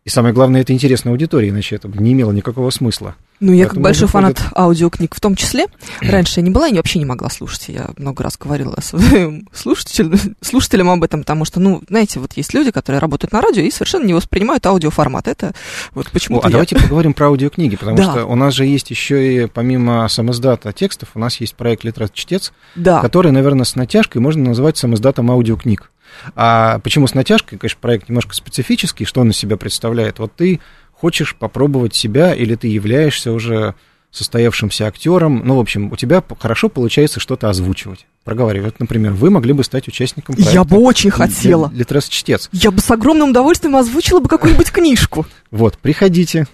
И 0.06 0.10
самое 0.12 0.36
главное, 0.36 0.62
это 0.62 0.72
интересно 0.72 1.10
аудитории, 1.10 1.50
иначе 1.50 1.76
это 1.78 1.88
не 1.88 2.14
имело 2.14 2.32
никакого 2.32 2.70
смысла. 2.70 3.16
Ну, 3.40 3.52
я 3.54 3.64
как 3.64 3.72
Поэтому 3.74 3.84
большой 3.86 4.08
выходит- 4.08 4.38
фанат 4.38 4.54
аудиокниг 4.56 5.16
в 5.16 5.20
том 5.20 5.36
числе. 5.36 5.66
Раньше 6.00 6.40
я 6.42 6.44
не 6.44 6.52
была 6.52 6.68
и 6.68 6.76
вообще 6.76 7.00
не 7.00 7.06
могла 7.06 7.32
слушать. 7.32 7.66
Я 7.70 7.90
много 7.98 8.24
раз 8.24 8.38
говорила 8.38 8.80
своим 8.82 9.50
слушателям, 9.54 10.14
слушателям 10.42 10.92
об 10.92 11.04
этом, 11.04 11.22
потому 11.22 11.44
что, 11.44 11.60
ну, 11.60 11.82
знаете, 11.90 12.20
вот 12.20 12.34
есть 12.34 12.54
люди, 12.54 12.70
которые 12.70 13.00
работают 13.00 13.34
на 13.34 13.42
радио 13.42 13.64
и 13.64 13.72
совершенно 13.72 14.06
не 14.06 14.14
воспринимают 14.14 14.64
аудиоформат. 14.68 15.28
Это 15.28 15.54
вот 15.96 16.06
О, 16.08 16.10
почему-то 16.12 16.46
а 16.46 16.50
я- 16.50 16.52
давайте 16.52 16.76
поговорим 16.76 17.16
про 17.16 17.26
аудиокниги, 17.30 17.76
потому 17.76 17.98
Да. 17.98 18.04
что 18.04 18.26
у 18.26 18.36
нас 18.36 18.54
же 18.54 18.68
есть 18.68 18.92
еще 18.92 19.44
и, 19.44 19.48
помимо 19.48 20.08
самоздата 20.08 20.72
текстов, 20.72 21.10
у 21.16 21.20
нас 21.20 21.42
есть 21.42 21.56
проект 21.56 21.84
«Литрат 21.84 22.14
Чтец», 22.14 22.54
Да. 22.76 23.02
который, 23.02 23.32
наверное, 23.32 23.66
с 23.66 23.76
натяжкой 23.76 24.22
можно 24.22 24.44
назвать 24.44 24.78
самоздатом 24.78 25.32
аудиокниг. 25.32 25.90
А 26.36 26.80
почему 26.80 27.08
с 27.08 27.14
натяжкой? 27.14 27.58
Конечно, 27.58 27.80
проект 27.82 28.10
немножко 28.10 28.36
специфический, 28.36 29.06
что 29.06 29.22
он 29.22 29.32
из 29.32 29.38
себя 29.38 29.58
представляет. 29.58 30.20
Вот 30.20 30.36
ты 30.36 30.60
хочешь 30.94 31.36
попробовать 31.36 31.96
себя, 31.96 32.34
или 32.34 32.56
ты 32.56 32.68
являешься 32.68 33.32
уже 33.32 33.76
состоявшимся 34.16 34.88
актером, 34.88 35.42
ну, 35.46 35.58
в 35.58 35.60
общем, 35.60 35.92
у 35.92 35.98
тебя 35.98 36.24
хорошо 36.40 36.70
получается 36.70 37.20
что-то 37.20 37.50
озвучивать, 37.50 38.08
проговаривать. 38.24 38.74
Вот, 38.74 38.80
например, 38.80 39.12
вы 39.12 39.30
могли 39.30 39.52
бы 39.52 39.64
стать 39.64 39.90
участником 39.90 40.36
проекта. 40.36 40.54
Я 40.54 40.64
бы 40.64 40.78
очень 40.78 41.12
хотела. 41.12 41.70
Литрес 41.74 42.08
Чтец. 42.08 42.50
Я 42.54 42.72
бы 42.72 42.80
с 42.80 42.90
огромным 42.90 43.32
удовольствием 43.32 43.76
озвучила 43.76 44.22
бы 44.22 44.30
какую-нибудь 44.30 44.72
книжку. 44.72 45.26
Вот, 45.52 45.78
приходите. 45.78 46.48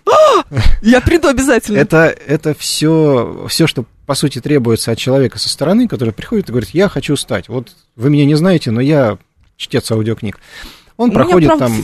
Я 0.82 1.02
приду 1.02 1.28
обязательно. 1.28 1.78
Это, 1.78 2.06
это 2.06 2.56
все, 2.56 3.46
все, 3.48 3.68
что, 3.68 3.86
по 4.08 4.16
сути, 4.16 4.42
требуется 4.42 4.92
от 4.92 4.98
человека 4.98 5.38
со 5.38 5.48
стороны, 5.48 5.88
который 5.88 6.14
приходит 6.14 6.50
и 6.50 6.52
говорит, 6.52 6.72
я 6.72 6.90
хочу 6.90 7.16
стать. 7.16 7.48
Вот 7.48 7.72
вы 7.96 8.10
меня 8.10 8.26
не 8.26 8.36
знаете, 8.36 8.72
но 8.72 8.82
я 8.82 9.20
чтец 9.62 9.92
аудиокниг. 9.92 10.40
Он 10.98 11.10
меня, 11.10 11.20
проходит 11.20 11.48
правда, 11.50 11.66
там... 11.66 11.84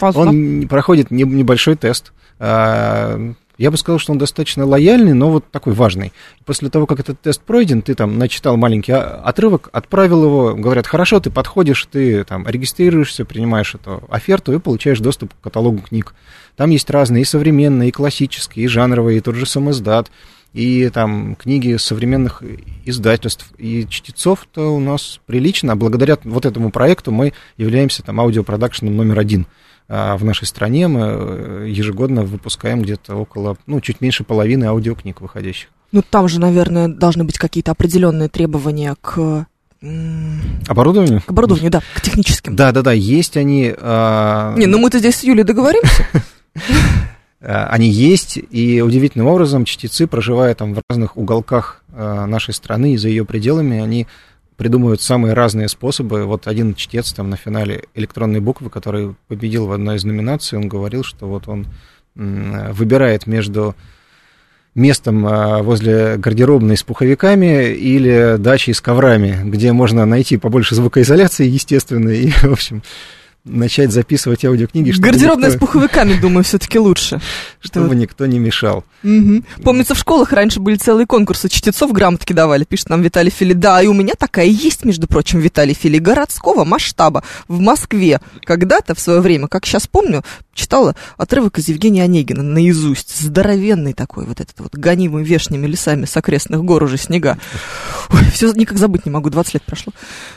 важно. 0.00 0.20
Он 0.22 0.68
проходит 0.68 1.10
не- 1.10 1.22
небольшой 1.24 1.76
тест. 1.76 2.12
А, 2.38 3.18
Я 3.58 3.70
бы 3.70 3.76
сказал, 3.76 3.98
что 3.98 4.12
он 4.12 4.18
достаточно 4.18 4.64
лояльный, 4.66 5.12
но 5.12 5.30
вот 5.30 5.50
такой 5.50 5.74
важный. 5.74 6.12
После 6.46 6.70
того, 6.70 6.86
как 6.86 7.00
этот 7.00 7.20
тест 7.20 7.42
пройден, 7.42 7.82
ты 7.82 7.94
там 7.94 8.18
начитал 8.18 8.56
маленький 8.56 8.92
а- 8.92 9.20
отрывок, 9.24 9.68
отправил 9.72 10.24
его, 10.24 10.54
говорят, 10.54 10.86
хорошо, 10.86 11.20
ты 11.20 11.30
подходишь, 11.30 11.86
ты 11.90 12.24
там 12.24 12.46
регистрируешься, 12.48 13.24
принимаешь 13.24 13.74
эту 13.74 14.02
оферту 14.10 14.52
и 14.54 14.58
получаешь 14.58 15.00
доступ 15.00 15.34
к 15.34 15.44
каталогу 15.44 15.78
книг. 15.78 16.14
Там 16.56 16.70
есть 16.70 16.90
разные 16.90 17.22
и 17.22 17.26
современные, 17.26 17.90
и 17.90 17.92
классические, 17.92 18.64
и 18.64 18.68
жанровые, 18.68 19.18
и 19.18 19.20
тот 19.20 19.34
же 19.34 19.46
самоздат, 19.46 20.10
и 20.52 20.88
там 20.92 21.36
книги 21.36 21.76
современных 21.76 22.42
издательств. 22.84 23.46
И 23.58 23.86
чтецов-то 23.88 24.74
у 24.74 24.80
нас 24.80 25.20
прилично. 25.26 25.72
А 25.72 25.76
благодаря 25.76 26.18
вот 26.24 26.44
этому 26.46 26.70
проекту 26.70 27.12
мы 27.12 27.32
являемся 27.56 28.02
там 28.02 28.20
аудиопродакшеном 28.20 28.96
номер 28.96 29.18
один 29.20 29.46
а, 29.88 30.16
в 30.16 30.24
нашей 30.24 30.46
стране. 30.46 30.88
Мы 30.88 31.00
э, 31.02 31.66
ежегодно 31.68 32.22
выпускаем 32.24 32.82
где-то 32.82 33.14
около, 33.14 33.56
ну, 33.66 33.80
чуть 33.80 34.00
меньше 34.00 34.24
половины 34.24 34.64
аудиокниг 34.64 35.20
выходящих. 35.20 35.68
Ну, 35.92 36.02
там 36.08 36.28
же, 36.28 36.40
наверное, 36.40 36.88
должны 36.88 37.24
быть 37.24 37.38
какие-то 37.38 37.72
определенные 37.72 38.28
требования 38.28 38.96
к, 39.00 39.46
м, 39.82 40.40
Оборудование? 40.68 41.20
к 41.20 41.30
оборудованию, 41.30 41.70
да, 41.70 41.80
к 41.94 42.00
техническим. 42.00 42.54
Да, 42.56 42.72
да, 42.72 42.82
да, 42.82 42.92
есть 42.92 43.36
они. 43.36 43.72
а, 43.76 44.54
Не, 44.56 44.66
ну 44.66 44.78
мы-то 44.78 44.98
здесь 44.98 45.16
с 45.16 45.22
Юлей 45.24 45.44
договоримся. 45.44 46.06
а, 47.40 47.66
Они 47.66 47.88
есть, 47.88 48.38
и 48.38 48.82
удивительным 48.82 49.26
образом 49.26 49.64
чтецы, 49.64 50.06
проживая 50.06 50.54
там 50.54 50.74
в 50.74 50.82
разных 50.88 51.16
уголках 51.16 51.82
а, 51.92 52.26
нашей 52.26 52.52
страны 52.52 52.94
и 52.94 52.96
за 52.96 53.08
ее 53.08 53.24
пределами, 53.24 53.80
они 53.80 54.06
придумывают 54.56 55.00
самые 55.00 55.32
разные 55.32 55.68
способы. 55.68 56.24
Вот 56.24 56.46
один 56.46 56.74
чтец 56.74 57.12
там 57.12 57.30
на 57.30 57.36
финале 57.36 57.84
электронной 57.94 58.40
буквы, 58.40 58.68
который 58.68 59.14
победил 59.26 59.66
в 59.66 59.72
одной 59.72 59.96
из 59.96 60.04
номинаций, 60.04 60.58
он 60.58 60.68
говорил, 60.68 61.02
что 61.02 61.26
вот 61.26 61.48
он 61.48 61.66
м, 62.14 62.72
выбирает 62.72 63.26
между 63.26 63.74
местом 64.74 65.22
возле 65.64 66.16
гардеробной 66.16 66.76
с 66.76 66.84
пуховиками 66.84 67.72
или 67.72 68.36
дачей 68.38 68.72
с 68.72 68.80
коврами, 68.80 69.40
где 69.44 69.72
можно 69.72 70.06
найти 70.06 70.36
побольше 70.36 70.76
звукоизоляции, 70.76 71.48
естественно, 71.48 72.10
и, 72.10 72.30
в 72.42 72.52
общем, 72.52 72.82
начать 73.44 73.90
записывать 73.92 74.44
аудиокниги. 74.44 74.92
Чтобы 74.92 75.08
Гардеробная 75.08 75.50
никто, 75.50 75.56
с 75.56 75.60
пуховиками, 75.60 76.14
думаю, 76.20 76.44
все-таки 76.44 76.78
лучше. 76.78 77.20
Чтобы 77.60 77.88
Вот. 77.88 77.94
никто 77.94 78.26
не 78.26 78.38
мешал. 78.38 78.84
Мгм. 79.02 79.44
Помнится, 79.62 79.94
в 79.94 79.98
школах 79.98 80.32
раньше 80.32 80.60
были 80.60 80.76
целые 80.76 81.06
конкурсы, 81.06 81.48
чтецов 81.48 81.92
грамотки 81.92 82.32
давали, 82.32 82.64
пишет 82.64 82.90
нам 82.90 83.02
Виталий 83.02 83.30
Фили. 83.30 83.54
Да, 83.54 83.82
и 83.82 83.86
у 83.86 83.94
меня 83.94 84.14
такая 84.18 84.46
есть, 84.46 84.84
между 84.84 85.06
прочим, 85.06 85.40
Виталий 85.40 85.74
Фили, 85.74 85.98
городского 85.98 86.64
масштаба 86.64 87.22
в 87.48 87.60
Москве. 87.60 88.20
Когда-то 88.44 88.94
в 88.94 89.00
свое 89.00 89.20
время, 89.20 89.48
как 89.48 89.64
сейчас 89.64 89.86
помню, 89.86 90.22
читала 90.54 90.94
отрывок 91.16 91.58
из 91.58 91.68
Евгения 91.68 92.02
Онегина 92.04 92.42
наизусть. 92.42 93.16
Здоровенный 93.18 93.94
такой, 93.94 94.26
вот 94.26 94.40
этот 94.40 94.58
вот 94.60 94.74
гонимый 94.74 95.24
вешними 95.24 95.66
лесами 95.66 96.04
с 96.04 96.16
окрестных 96.16 96.62
гор 96.62 96.82
уже 96.82 96.98
снега. 96.98 97.38
Ой, 98.10 98.24
все 98.32 98.52
никак 98.52 98.76
забыть 98.76 99.06
не 99.06 99.10
могу, 99.10 99.30
20 99.30 99.54
лет 99.54 99.62
прошло, 99.62 99.92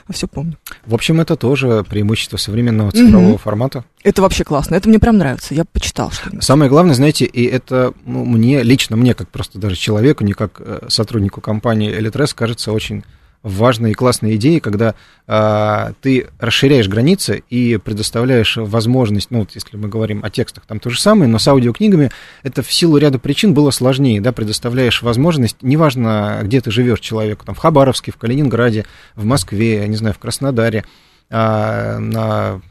а 0.08 0.14
все 0.14 0.28
помню. 0.28 0.58
В 0.86 0.94
общем, 0.94 1.20
это 1.20 1.36
тоже 1.36 1.84
преимущество 1.90 2.38
современного 2.38 2.93
цифрового 2.94 3.30
Мгм. 3.30 3.38
формата. 3.38 3.84
Это 4.04 4.22
вообще 4.22 4.44
классно, 4.44 4.76
это 4.76 4.88
мне 4.88 5.00
прям 5.00 5.18
нравится, 5.18 5.54
я 5.54 5.66
почитал 5.66 6.12
что-нибудь. 6.12 6.44
Самое 6.44 6.70
главное, 6.70 6.94
знаете, 6.96 7.26
и 7.26 7.46
это 7.46 7.94
ну, 8.06 8.24
мне, 8.26 8.64
лично 8.64 8.96
мне, 8.96 9.14
как 9.14 9.30
просто 9.30 9.60
даже 9.60 9.76
человеку, 9.76 10.24
не 10.24 10.34
как 10.34 10.60
э, 10.60 10.86
сотруднику 10.90 11.42
компании 11.42 11.92
Элитрес, 11.92 12.34
кажется 12.34 12.72
очень 12.72 13.04
важной 13.44 13.92
и 13.92 13.94
классной 13.94 14.38
идеей, 14.38 14.62
когда 14.62 14.96
а, 15.28 15.92
ты 16.02 16.28
расширяешь 16.40 16.88
границы 16.88 17.44
и 17.50 17.78
предоставляешь 17.78 18.56
возможность, 18.56 19.32
ну, 19.32 19.40
вот 19.40 19.52
если 19.54 19.76
мы 19.76 19.90
говорим 19.90 20.24
о 20.24 20.30
текстах, 20.30 20.64
там 20.66 20.80
то 20.80 20.90
же 20.90 21.00
самое, 21.00 21.30
но 21.30 21.40
с 21.40 21.48
аудиокнигами 21.48 22.10
это 22.42 22.64
в 22.64 22.72
силу 22.72 22.98
ряда 22.98 23.20
причин 23.20 23.54
было 23.54 23.72
сложнее, 23.72 24.22
да, 24.22 24.32
предоставляешь 24.32 25.02
возможность, 25.02 25.58
неважно, 25.62 26.40
где 26.44 26.62
ты 26.62 26.72
живешь 26.72 27.02
человеку, 27.02 27.46
там 27.46 27.54
в 27.54 27.58
Хабаровске, 27.58 28.14
в 28.14 28.18
Калининграде, 28.18 28.86
в 29.16 29.26
Москве, 29.26 29.80
я 29.80 29.88
не 29.88 29.98
знаю, 29.98 30.16
в 30.16 30.20
Краснодаре, 30.20 30.86
а, 31.30 32.00
на 32.00 32.62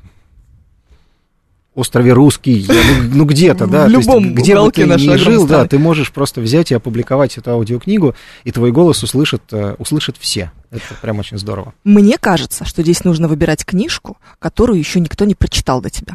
острове 1.75 2.13
Русский, 2.13 2.67
ну, 2.69 2.75
ну, 3.15 3.25
где-то, 3.25 3.67
да, 3.67 3.87
В 3.89 3.91
то 3.91 3.97
есть 3.97 4.07
любом 4.07 4.35
где 4.35 4.59
бы 4.59 4.71
ты 4.71 4.83
ни 4.83 4.93
огромной 4.93 5.19
жил, 5.19 5.47
да, 5.47 5.67
ты 5.67 5.79
можешь 5.79 6.13
просто 6.13 6.41
взять 6.41 6.71
и 6.71 6.75
опубликовать 6.75 7.39
эту 7.39 7.51
аудиокнигу, 7.53 8.15
и 8.45 8.53
твой 8.53 8.73
голос 8.73 9.03
услышат, 9.03 9.43
э, 9.53 9.75
услышат 9.79 10.17
все. 10.19 10.53
Это 10.71 10.83
прям 11.01 11.19
очень 11.19 11.39
здорово. 11.39 11.75
Мне 11.85 12.19
кажется, 12.19 12.65
что 12.65 12.83
здесь 12.83 13.05
нужно 13.05 13.29
выбирать 13.29 13.65
книжку, 13.65 14.19
которую 14.39 14.79
еще 14.79 15.01
никто 15.01 15.25
не 15.25 15.35
прочитал 15.35 15.81
до 15.81 15.91
тебя. 15.91 16.15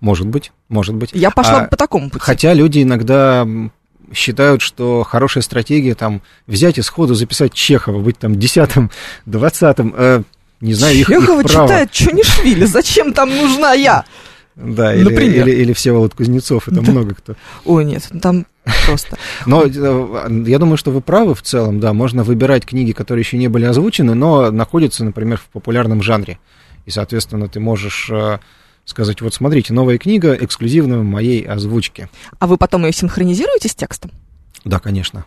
Может 0.00 0.26
быть, 0.26 0.52
может 0.68 0.94
быть. 0.94 1.10
Я 1.12 1.30
пошла 1.30 1.62
А, 1.62 1.64
по 1.66 1.76
такому 1.76 2.08
пути. 2.10 2.24
Хотя 2.24 2.54
люди 2.54 2.82
иногда 2.82 3.46
считают, 4.12 4.62
что 4.62 5.02
хорошая 5.02 5.42
стратегия 5.42 5.94
там 5.94 6.22
взять 6.46 6.78
и 6.78 6.82
сходу 6.82 7.14
записать 7.14 7.52
Чехова, 7.52 8.00
быть 8.00 8.18
там 8.18 8.38
десятым, 8.38 8.90
двадцатым, 9.26 9.94
э, 9.96 10.22
не 10.60 10.74
знаю, 10.74 10.94
их, 10.94 11.10
их 11.10 11.20
Чехова 11.20 11.42
право. 11.42 11.66
читает 11.66 11.90
Чонишвили. 11.92 12.64
Зачем 12.64 13.12
там 13.12 13.28
нужна 13.30 13.72
я? 13.72 14.04
Да, 14.56 14.94
или, 14.94 15.02
Например. 15.04 15.46
или, 15.48 15.56
или 15.62 15.72
Всеволод 15.72 16.14
Кузнецов, 16.14 16.68
это 16.68 16.80
Да. 16.80 16.90
много 16.92 17.14
кто. 17.14 17.34
Ой, 17.64 17.84
нет, 17.84 18.08
там 18.22 18.46
просто. 18.86 19.18
Но 19.46 19.64
э, 19.64 20.42
я 20.46 20.58
думаю, 20.58 20.76
что 20.76 20.92
вы 20.92 21.00
правы 21.00 21.34
в 21.34 21.42
целом, 21.42 21.80
да, 21.80 21.92
можно 21.92 22.22
выбирать 22.22 22.64
книги, 22.64 22.92
которые 22.92 23.22
еще 23.22 23.36
не 23.36 23.48
были 23.48 23.64
озвучены, 23.64 24.14
но 24.14 24.50
находятся, 24.52 25.04
например, 25.04 25.38
в 25.38 25.46
популярном 25.46 26.02
жанре. 26.02 26.38
И, 26.86 26.90
соответственно, 26.90 27.48
ты 27.48 27.58
можешь 27.58 28.08
э, 28.12 28.38
сказать, 28.84 29.20
вот 29.22 29.34
смотрите, 29.34 29.72
новая 29.72 29.98
книга 29.98 30.34
эксклюзивно 30.34 30.98
в 31.00 31.04
моей 31.04 31.42
озвучке. 31.44 32.08
А 32.38 32.46
вы 32.46 32.56
потом 32.56 32.84
ее 32.84 32.92
синхронизируете 32.92 33.68
с 33.68 33.74
текстом? 33.74 34.12
Да, 34.64 34.78
конечно. 34.78 35.24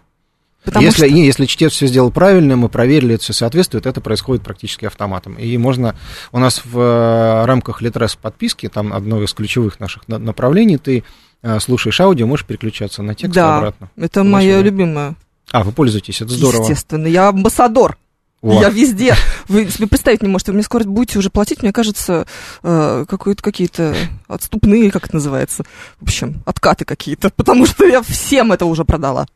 Потому 0.67 0.85
если, 0.85 1.07
что... 1.07 1.15
не, 1.15 1.25
если 1.25 1.45
чтец 1.45 1.71
все 1.71 1.87
сделал 1.87 2.11
правильно, 2.11 2.57
мы 2.57 2.67
проверили, 2.67 3.15
это 3.15 3.23
все 3.23 3.31
соответствует, 3.31 3.85
это 3.85 4.01
происходит 4.01 4.43
практически 4.43 4.83
автоматом. 4.83 5.35
И 5.35 5.57
можно, 5.57 5.95
у 6.33 6.39
нас 6.39 6.61
в 6.65 6.77
э, 6.77 7.45
рамках 7.45 7.81
Литрес 7.81 8.17
подписки, 8.17 8.67
там 8.67 8.91
одно 8.91 9.23
из 9.23 9.31
ключевых 9.31 9.79
наших 9.79 10.09
на- 10.09 10.17
направлений, 10.17 10.77
ты 10.77 11.05
э, 11.41 11.59
слушаешь 11.61 12.01
аудио, 12.01 12.27
можешь 12.27 12.45
переключаться 12.45 13.01
на 13.01 13.15
текст 13.15 13.33
Да, 13.33 13.59
обратно. 13.59 13.89
это 13.95 14.25
моя 14.25 14.61
любимая. 14.61 15.15
А, 15.51 15.63
вы 15.63 15.71
пользуетесь, 15.71 16.19
это 16.19 16.33
здорово. 16.33 16.63
Естественно, 16.63 17.07
я 17.07 17.29
амбассадор. 17.29 17.97
Во. 18.41 18.61
Я 18.61 18.69
везде. 18.69 19.15
Вы 19.47 19.69
себе 19.69 19.87
представить 19.87 20.21
не 20.21 20.27
можете. 20.27 20.51
Вы 20.51 20.57
мне 20.57 20.63
скоро 20.63 20.83
будете 20.83 21.17
уже 21.17 21.29
платить, 21.29 21.63
мне 21.63 21.71
кажется, 21.71 22.27
э, 22.61 23.05
какие-то 23.07 23.95
отступные, 24.27 24.91
как 24.91 25.05
это 25.05 25.15
называется. 25.15 25.63
В 26.01 26.03
общем, 26.03 26.43
откаты 26.45 26.83
какие-то. 26.83 27.29
Потому 27.29 27.65
что 27.65 27.85
я 27.85 28.01
всем 28.01 28.51
это 28.51 28.65
уже 28.65 28.83
продала. 28.83 29.27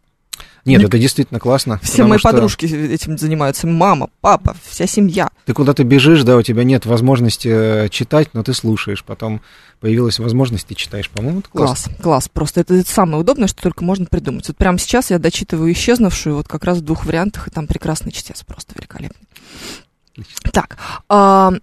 Нет, 0.66 0.84
это 0.84 1.00
действительно 1.00 1.40
классно. 1.40 1.80
Все 1.82 2.06
мои 2.06 2.20
что 2.20 2.30
подружки 2.30 2.66
этим 2.66 3.18
занимаются. 3.18 3.68
Мама, 3.68 4.10
папа, 4.22 4.56
вся 4.64 4.86
семья. 4.86 5.30
Ты 5.46 5.54
куда-то 5.54 5.84
бежишь, 5.84 6.24
да, 6.24 6.38
у 6.38 6.42
тебя 6.42 6.64
нет 6.64 6.86
возможности 6.86 7.48
э, 7.52 7.90
читать, 7.90 8.30
но 8.34 8.44
ты 8.44 8.54
слушаешь. 8.54 9.04
Потом 9.04 9.42
появилась 9.80 10.20
возможность, 10.20 10.68
ты 10.68 10.76
читаешь. 10.76 11.10
По-моему, 11.10 11.40
это 11.40 11.50
классно. 11.50 11.94
Класс, 11.94 12.02
класс. 12.04 12.30
Просто 12.30 12.62
это, 12.62 12.76
это 12.76 12.90
самое 12.90 13.20
удобное, 13.20 13.48
что 13.48 13.62
только 13.62 13.84
можно 13.84 14.06
придумать. 14.06 14.48
Вот 14.48 14.58
прямо 14.58 14.78
сейчас 14.78 15.10
я 15.10 15.18
дочитываю 15.18 15.72
исчезнувшую 15.72 16.36
вот 16.36 16.48
как 16.48 16.64
раз 16.64 16.78
в 16.78 16.82
двух 16.82 17.06
вариантах, 17.06 17.48
и 17.48 17.52
там 17.52 17.66
прекрасный 17.66 18.12
чтец, 18.12 18.44
просто 18.44 18.76
великолепный. 18.78 19.28
Так, 20.52 20.78
а, 21.10 21.54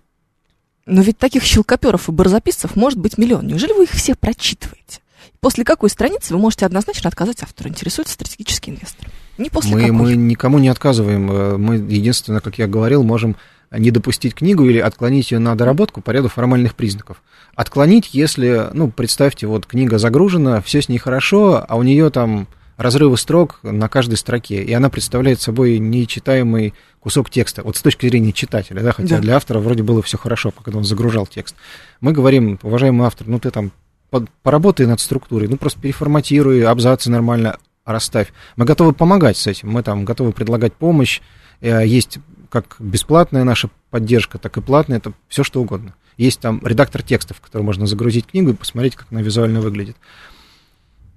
но 0.86 1.02
ведь 1.02 1.18
таких 1.18 1.44
щелкоперов 1.44 2.08
и 2.08 2.12
барзаписцев 2.12 2.74
может 2.74 2.98
быть 2.98 3.18
миллион. 3.18 3.46
Неужели 3.46 3.72
вы 3.72 3.84
их 3.84 3.90
все 3.90 4.14
прочитываете? 4.14 5.00
После 5.40 5.64
какой 5.64 5.88
страницы 5.90 6.34
вы 6.34 6.40
можете 6.40 6.66
однозначно 6.66 7.08
отказать 7.08 7.42
автору? 7.42 7.68
Интересует 7.68 8.08
стратегический 8.08 8.72
инвестор. 8.72 9.08
Не 9.38 9.50
после 9.50 9.74
Мы, 9.74 9.80
какой. 9.82 9.92
мы 9.96 10.16
никому 10.16 10.58
не 10.58 10.68
отказываем. 10.68 11.30
Э, 11.30 11.56
Мы 11.56 11.76
единственное, 11.76 12.40
как 12.40 12.58
я 12.58 12.66
говорил, 12.66 13.04
можем 13.04 13.36
не 13.70 13.90
допустить 13.90 14.34
книгу 14.34 14.64
или 14.64 14.78
отклонить 14.78 15.30
ее 15.30 15.38
на 15.38 15.54
доработку 15.54 16.00
по 16.00 16.10
ряду 16.10 16.28
формальных 16.28 16.74
признаков. 16.74 17.22
Отклонить, 17.54 18.10
если, 18.14 18.68
ну, 18.72 18.90
представьте, 18.90 19.46
вот 19.46 19.66
книга 19.66 19.98
загружена, 19.98 20.60
все 20.62 20.80
с 20.82 20.88
ней 20.88 20.98
хорошо, 20.98 21.64
а 21.68 21.76
у 21.76 21.82
нее 21.82 22.10
там 22.10 22.48
разрывы 22.78 23.16
строк 23.18 23.58
на 23.62 23.88
каждой 23.88 24.16
строке, 24.16 24.62
и 24.62 24.72
она 24.72 24.88
представляет 24.88 25.40
собой 25.40 25.78
нечитаемый 25.78 26.74
кусок 27.00 27.28
текста, 27.28 27.62
вот 27.62 27.76
с 27.76 27.82
точки 27.82 28.08
зрения 28.08 28.32
читателя, 28.32 28.80
да, 28.82 28.92
хотя 28.92 29.16
Да. 29.16 29.22
для 29.22 29.36
автора 29.36 29.58
вроде 29.58 29.82
было 29.82 30.00
все 30.02 30.16
хорошо, 30.16 30.50
когда 30.52 30.78
он 30.78 30.84
загружал 30.84 31.26
текст. 31.26 31.54
Мы 32.00 32.12
говорим, 32.12 32.58
уважаемый 32.62 33.06
автор, 33.06 33.26
ну 33.28 33.38
ты 33.40 33.50
там 33.50 33.72
под- 34.10 34.30
поработай 34.42 34.86
над 34.86 35.00
структурой, 35.00 35.48
ну 35.48 35.56
просто 35.56 35.80
переформатируй, 35.80 36.64
абзацы 36.64 37.10
нормально 37.10 37.58
расставь. 37.84 38.32
Мы 38.56 38.64
готовы 38.64 38.92
помогать 38.92 39.36
с 39.36 39.46
этим, 39.46 39.70
мы 39.70 39.82
там 39.82 40.04
готовы 40.04 40.32
предлагать 40.32 40.74
помощь, 40.74 41.20
Э, 41.60 41.84
есть 41.86 42.18
как 42.50 42.76
бесплатная 42.78 43.44
наша 43.44 43.68
поддержка, 43.90 44.38
так 44.38 44.56
и 44.56 44.60
платная, 44.60 44.98
это 44.98 45.12
все 45.28 45.44
что 45.44 45.60
угодно. 45.60 45.94
Есть 46.16 46.40
там 46.40 46.60
редактор 46.64 47.02
текстов, 47.02 47.38
в 47.38 47.40
который 47.40 47.62
можно 47.62 47.86
загрузить 47.86 48.26
книгу 48.26 48.50
и 48.50 48.54
посмотреть, 48.54 48.96
как 48.96 49.06
она 49.10 49.22
визуально 49.22 49.60
выглядит. 49.60 49.96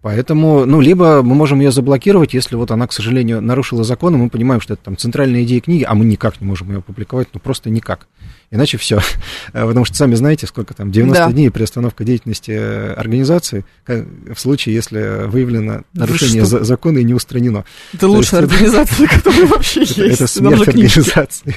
Поэтому, 0.01 0.65
ну, 0.65 0.81
либо 0.81 1.21
мы 1.21 1.35
можем 1.35 1.59
ее 1.59 1.71
заблокировать, 1.71 2.33
если 2.33 2.55
вот 2.55 2.71
она, 2.71 2.87
к 2.87 2.91
сожалению, 2.93 3.39
нарушила 3.39 3.83
закон, 3.83 4.15
и 4.15 4.17
мы 4.17 4.29
понимаем, 4.29 4.59
что 4.59 4.73
это 4.73 4.83
там 4.85 4.97
центральная 4.97 5.43
идея 5.43 5.61
книги, 5.61 5.83
а 5.87 5.93
мы 5.93 6.05
никак 6.05 6.41
не 6.41 6.47
можем 6.47 6.69
ее 6.69 6.79
опубликовать, 6.79 7.27
ну, 7.33 7.39
просто 7.39 7.69
никак. 7.69 8.07
Иначе 8.49 8.77
все. 8.77 8.99
Потому 9.53 9.85
что 9.85 9.95
сами 9.95 10.15
знаете, 10.15 10.47
сколько 10.47 10.73
там, 10.73 10.91
90 10.91 11.25
Да. 11.25 11.31
дней 11.31 11.51
приостановка 11.51 12.03
деятельности 12.03 12.51
э, 12.51 12.93
организации, 12.93 13.63
в 13.85 14.35
случае, 14.37 14.73
если 14.73 15.27
выявлено 15.27 15.83
Вы 15.93 15.99
нарушение 15.99 16.45
за- 16.45 16.63
закона 16.63 16.97
и 16.97 17.03
не 17.03 17.13
устранено. 17.13 17.63
Это 17.93 18.07
лучшая 18.07 18.41
есть 18.41 18.53
организация, 18.53 19.07
которая 19.15 19.45
вообще 19.45 19.81
есть. 19.81 19.97
Это 19.99 20.25
смерть 20.27 20.67
организации. 20.67 21.55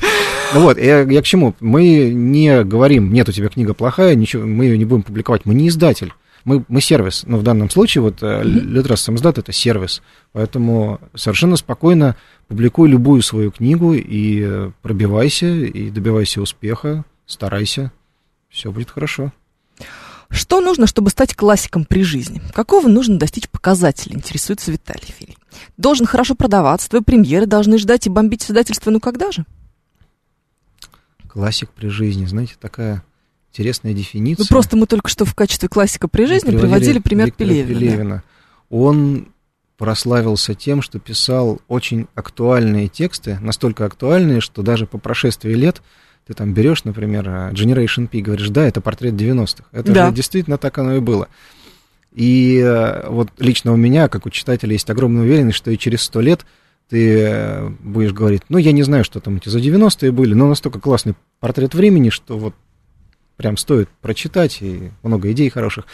Ну 0.53 0.61
вот, 0.61 0.79
я, 0.79 1.01
я 1.01 1.23
к 1.23 1.25
чему? 1.25 1.55
Мы 1.61 2.11
не 2.13 2.63
говорим, 2.63 3.11
нет, 3.11 3.27
у 3.29 3.33
тебя 3.33 3.49
книга 3.49 3.73
плохая, 3.73 4.15
ничего, 4.15 4.45
мы 4.47 4.65
ее 4.67 4.77
не 4.77 4.85
будем 4.85 5.03
публиковать. 5.03 5.47
Мы 5.47 5.55
не 5.55 5.69
издатель. 5.69 6.13
Мы, 6.45 6.65
мы 6.69 6.81
сервис. 6.81 7.25
Но 7.27 7.39
в 7.39 7.43
данном 7.43 7.71
случае 7.71 8.03
вот 8.03 8.23
э, 8.23 8.43
Литрес 8.45 9.01
Самоздат 9.01 9.39
это 9.39 9.53
сервис. 9.53 10.03
Поэтому 10.33 11.01
совершенно 11.15 11.57
спокойно 11.57 12.17
публикуй 12.49 12.89
любую 12.89 13.23
свою 13.23 13.51
книгу 13.51 13.95
и 13.95 14.43
э, 14.45 14.71
пробивайся, 14.83 15.47
и 15.47 15.91
добивайся 15.91 16.43
успеха, 16.43 17.05
старайся. 17.27 17.93
Все 18.51 18.71
будет 18.71 18.91
хорошо. 18.91 19.33
Что 20.31 20.61
нужно, 20.61 20.87
чтобы 20.87 21.11
стать 21.11 21.35
классиком 21.35 21.85
при 21.85 22.03
жизни? 22.03 22.43
Какого 22.53 22.89
нужно 22.89 23.19
достичь 23.19 23.49
показателя, 23.49 24.17
интересуется 24.17 24.73
Виталий 24.73 25.15
Филий. 25.17 25.39
Должен 25.77 26.07
хорошо 26.07 26.35
продаваться, 26.35 26.91
твои 26.91 27.03
премьеры 27.03 27.47
должны 27.47 27.79
ждать 27.79 28.07
и 28.07 28.11
бомбить 28.11 28.45
издательство, 28.45 28.91
ну 28.91 29.01
когда 29.01 29.31
же? 29.31 29.47
Классик 31.29 31.71
при 31.71 31.89
жизни, 31.89 32.27
знаете, 32.27 32.55
такая 32.61 33.05
интересная 33.55 33.95
дефиниция. 33.95 34.43
Ну 34.43 34.49
просто 34.49 34.77
мы 34.77 34.87
только 34.87 35.09
что 35.09 35.25
в 35.25 35.35
качестве 35.35 35.69
классика 35.69 36.09
при 36.09 36.27
жизни 36.27 36.51
приводили 36.57 36.99
пример 36.99 37.27
Виктора 37.27 37.49
Пелевина. 37.51 37.69
да. 37.69 37.79
Пелевина. 37.87 38.23
Он 38.69 39.29
прославился 39.79 40.55
тем, 40.55 40.83
что 40.83 40.99
писал 40.99 41.61
очень 41.69 42.09
актуальные 42.17 42.89
тексты, 42.89 43.39
настолько 43.41 43.85
актуальные, 43.85 44.41
что 44.41 44.63
даже 44.63 44.87
по 44.87 44.99
прошествии 44.99 45.53
лет 45.55 45.83
ты 46.27 46.35
там 46.35 46.53
берешь, 46.53 46.83
например, 46.85 47.29
Generation 47.53 48.09
P, 48.09 48.21
говоришь, 48.21 48.49
да, 48.49 48.67
это 48.67 48.81
портрет 48.81 49.15
90-х. 49.15 49.65
Это 49.73 49.93
Да. 49.93 50.09
же 50.09 50.15
действительно 50.15 50.59
так 50.59 50.77
оно 50.79 50.97
и 50.97 51.01
было. 51.01 51.29
И 52.13 52.59
э, 52.65 53.09
вот 53.09 53.29
лично 53.39 53.73
у 53.73 53.77
меня, 53.77 54.09
как 54.09 54.27
у 54.27 54.31
читателя, 54.31 54.73
есть 54.73 54.89
огромная 54.91 55.23
уверенность, 55.23 55.59
что 55.59 55.71
и 55.71 55.79
через 55.79 56.03
сто 56.03 56.21
лет 56.21 56.45
ты 56.89 57.19
э, 57.21 57.69
будешь 57.81 58.13
говорить, 58.13 58.43
ну, 58.49 58.57
я 58.59 58.73
не 58.73 58.83
знаю, 58.85 59.05
что 59.05 59.21
там 59.21 59.37
эти 59.37 59.49
за 59.49 59.59
90-е 59.59 60.13
были, 60.13 60.35
но 60.35 60.49
настолько 60.49 60.81
классный 60.81 61.15
портрет 61.41 61.75
времени, 61.75 62.11
что 62.11 62.39
вот 62.39 62.55
прям 63.37 63.57
стоит 63.57 63.89
прочитать, 64.01 64.59
и 64.61 64.91
много 65.03 65.31
идей 65.33 65.51
хороших. 65.51 65.87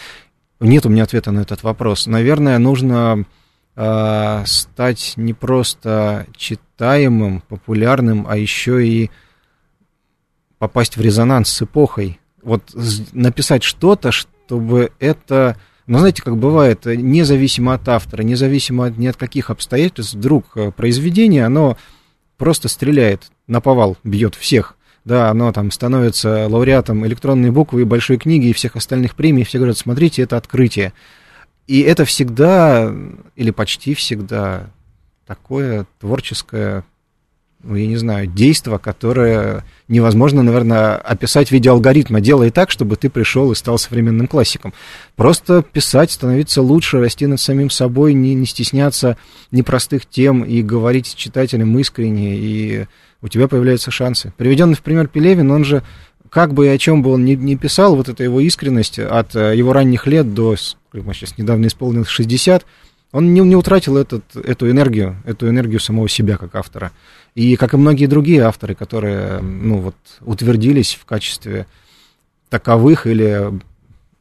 Нет 0.61 0.84
у 0.86 0.88
меня 0.88 1.05
ответа 1.05 1.32
на 1.32 1.41
этот 1.41 1.62
вопрос. 1.62 2.07
Наверное, 2.07 2.59
нужно 2.59 3.24
э, 3.76 4.43
стать 4.47 5.14
не 5.16 5.32
просто 5.32 6.26
читаемым, 6.36 7.43
популярным, 7.49 8.26
а 8.28 8.36
еще 8.36 8.86
и 8.86 9.11
попасть 10.59 10.97
в 10.97 11.01
резонанс 11.01 11.51
с 11.51 11.62
эпохой. 11.62 12.20
Вот 12.43 12.62
написать 13.12 13.62
что-то, 13.62 14.12
чтобы 14.12 14.93
это 14.99 15.57
но 15.91 15.99
знаете, 15.99 16.22
как 16.22 16.36
бывает, 16.36 16.86
независимо 16.86 17.74
от 17.74 17.88
автора, 17.88 18.22
независимо 18.22 18.86
от, 18.86 18.97
ни 18.97 19.09
от 19.09 19.16
каких 19.16 19.51
обстоятельств, 19.51 20.14
вдруг 20.14 20.57
э, 20.57 20.70
произведение, 20.70 21.45
оно 21.45 21.76
просто 22.38 22.68
стреляет, 22.68 23.32
на 23.49 23.61
повал 23.61 23.97
бьет 24.05 24.36
всех. 24.36 24.76
Да, 25.05 25.30
оно 25.30 25.53
там 25.53 25.70
становится 25.70 26.46
лауреатом 26.48 27.07
электронной 27.07 27.51
буквы 27.51 27.82
и 27.82 27.84
большой 27.84 28.18
книги 28.18 28.48
и 28.48 28.53
всех 28.53 28.76
остальных 28.76 29.14
премий, 29.14 29.44
все 29.44 29.59
говорят, 29.59 29.78
смотрите, 29.78 30.22
это 30.22 30.36
открытие. 30.36 30.92
И 31.66 31.80
это 31.80 32.05
всегда, 32.05 32.92
или 33.36 33.51
почти 33.51 33.94
всегда, 33.94 34.70
такое 35.26 35.86
творческое 36.01 36.84
ну, 37.62 37.76
я 37.76 37.86
не 37.86 37.96
знаю, 37.96 38.26
действо, 38.26 38.78
которое 38.78 39.64
невозможно, 39.86 40.42
наверное, 40.42 40.96
описать 40.96 41.48
в 41.48 41.52
виде 41.52 41.68
алгоритма. 41.68 42.20
Делай 42.20 42.50
так, 42.50 42.70
чтобы 42.70 42.96
ты 42.96 43.11
пришел 43.11 43.52
и 43.52 43.54
стал 43.54 43.78
современным 43.78 44.26
классиком. 44.26 44.72
Просто 45.14 45.62
писать, 45.62 46.11
становиться 46.11 46.62
лучше, 46.62 47.00
расти 47.00 47.26
над 47.26 47.40
самим 47.40 47.68
собой, 47.68 48.14
не, 48.14 48.34
не 48.34 48.46
стесняться 48.46 49.18
непростых 49.50 50.06
тем 50.06 50.42
и 50.42 50.62
говорить 50.62 51.08
с 51.08 51.14
читателем 51.14 51.78
искренне, 51.78 52.36
и 52.36 52.86
у 53.20 53.28
тебя 53.28 53.46
появляются 53.46 53.90
шансы. 53.90 54.32
Приведенный 54.38 54.74
в 54.74 54.82
пример 54.82 55.08
Пелевин, 55.08 55.50
он 55.50 55.64
же 55.64 55.82
как 56.30 56.54
бы 56.54 56.66
и 56.66 56.70
о 56.70 56.78
чем 56.78 57.02
бы 57.02 57.12
он 57.12 57.24
ни, 57.24 57.34
ни 57.34 57.56
писал, 57.56 57.96
вот 57.96 58.08
эта 58.08 58.22
его 58.22 58.40
искренность 58.40 58.98
от 58.98 59.34
э, 59.34 59.56
его 59.56 59.72
ранних 59.72 60.06
лет 60.06 60.32
до, 60.32 60.54
сейчас 60.56 61.36
недавно 61.36 61.66
исполнилось 61.66 62.08
60, 62.08 62.64
он 63.12 63.34
не, 63.34 63.40
не 63.40 63.56
утратил 63.56 63.96
этот, 63.96 64.36
эту 64.36 64.70
энергию, 64.70 65.16
эту 65.24 65.48
энергию 65.48 65.80
самого 65.80 66.08
себя 66.08 66.36
как 66.36 66.54
автора. 66.54 66.92
И 67.34 67.56
как 67.56 67.74
и 67.74 67.76
многие 67.76 68.06
другие 68.06 68.42
авторы, 68.42 68.74
которые 68.74 69.40
ну, 69.40 69.78
вот, 69.78 69.96
утвердились 70.20 70.94
в 70.94 71.04
качестве 71.04 71.66
таковых 72.48 73.06
или, 73.06 73.61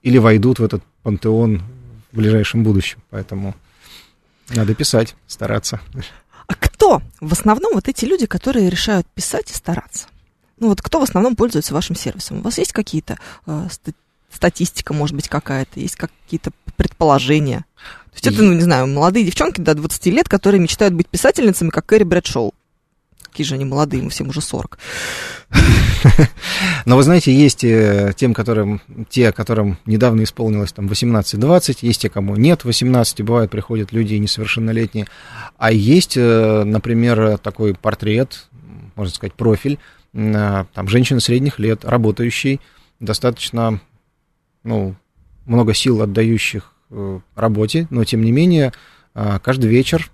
или 0.02 0.18
войдут 0.18 0.60
в 0.60 0.64
этот 0.64 0.84
пантеон 1.04 1.62
в 2.12 2.18
ближайшем 2.18 2.64
будущем. 2.64 3.00
Поэтому 3.10 3.56
надо 4.50 4.74
писать, 4.74 5.16
стараться. 5.28 5.80
А 6.48 6.56
кто 6.56 7.02
в 7.20 7.32
основном 7.32 7.74
вот 7.76 7.88
эти 7.88 8.06
люди, 8.06 8.26
которые 8.26 8.70
решают 8.70 9.06
писать 9.08 9.52
и 9.52 9.54
стараться? 9.54 10.08
Ну 10.58 10.70
вот 10.70 10.82
кто 10.82 11.00
в 11.00 11.04
основном 11.04 11.36
пользуется 11.36 11.74
вашим 11.74 11.96
сервисом? 11.96 12.40
У 12.40 12.42
вас 12.42 12.58
есть 12.58 12.74
какие-то 12.74 13.18
э, 13.46 13.68
статистика, 14.32 14.94
может 14.94 15.16
быть, 15.16 15.28
какая-то, 15.28 15.80
есть 15.80 15.96
какие-то 15.96 16.52
предположения? 16.76 17.66
То 18.12 18.16
есть 18.16 18.28
это, 18.28 18.44
ну, 18.44 18.54
не 18.54 18.62
знаю, 18.62 18.88
молодые 18.88 19.26
девчонки 19.26 19.62
до 19.62 19.76
20 19.76 20.06
лет, 20.08 20.28
которые 20.28 20.60
мечтают 20.60 20.94
быть 20.94 21.08
писательницами, 21.08 21.70
как 21.70 21.86
Кэрри 21.86 22.04
Брэдшоу. 22.04 22.54
Какие 23.22 23.46
же 23.46 23.56
они 23.56 23.66
молодые, 23.66 24.02
мы 24.02 24.10
всем 24.10 24.30
уже 24.30 24.42
40. 24.42 24.80
Но 26.86 26.96
вы 26.98 27.04
знаете, 27.04 27.34
есть 27.34 27.64
э, 27.64 28.14
тем, 28.16 28.34
которым, 28.34 28.82
те, 29.10 29.32
которым 29.32 29.78
недавно 29.86 30.24
исполнилось 30.24 30.72
там 30.72 30.88
18-20, 30.88 31.78
есть 31.82 32.02
те, 32.02 32.10
кому 32.10 32.36
нет 32.36 32.64
18, 32.64 33.22
бывают, 33.22 33.52
приходят 33.52 33.92
люди 33.92 34.16
несовершеннолетние. 34.16 35.08
А 35.58 35.72
есть, 35.72 36.18
э, 36.18 36.64
например, 36.64 37.38
такой 37.38 37.76
портрет, 37.76 38.48
можно 38.96 39.14
сказать, 39.14 39.34
профиль, 39.34 39.78
э, 40.14 40.66
там, 40.74 40.88
женщины 40.88 41.20
средних 41.20 41.60
лет, 41.60 41.86
работающий, 41.86 42.60
достаточно, 43.00 43.80
ну, 44.64 44.96
много 45.46 45.76
сил 45.76 46.02
отдающих 46.02 46.74
работе, 47.36 47.88
но, 47.90 48.04
тем 48.04 48.24
не 48.24 48.32
менее, 48.32 48.74
каждый 49.14 49.70
вечер 49.70 50.10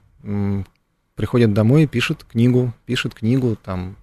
приходит 1.16 1.54
домой 1.54 1.84
и 1.84 1.88
пишет 1.88 2.26
книгу, 2.30 2.74
пишет 2.86 3.14
книгу, 3.14 3.58
там, 3.64 3.96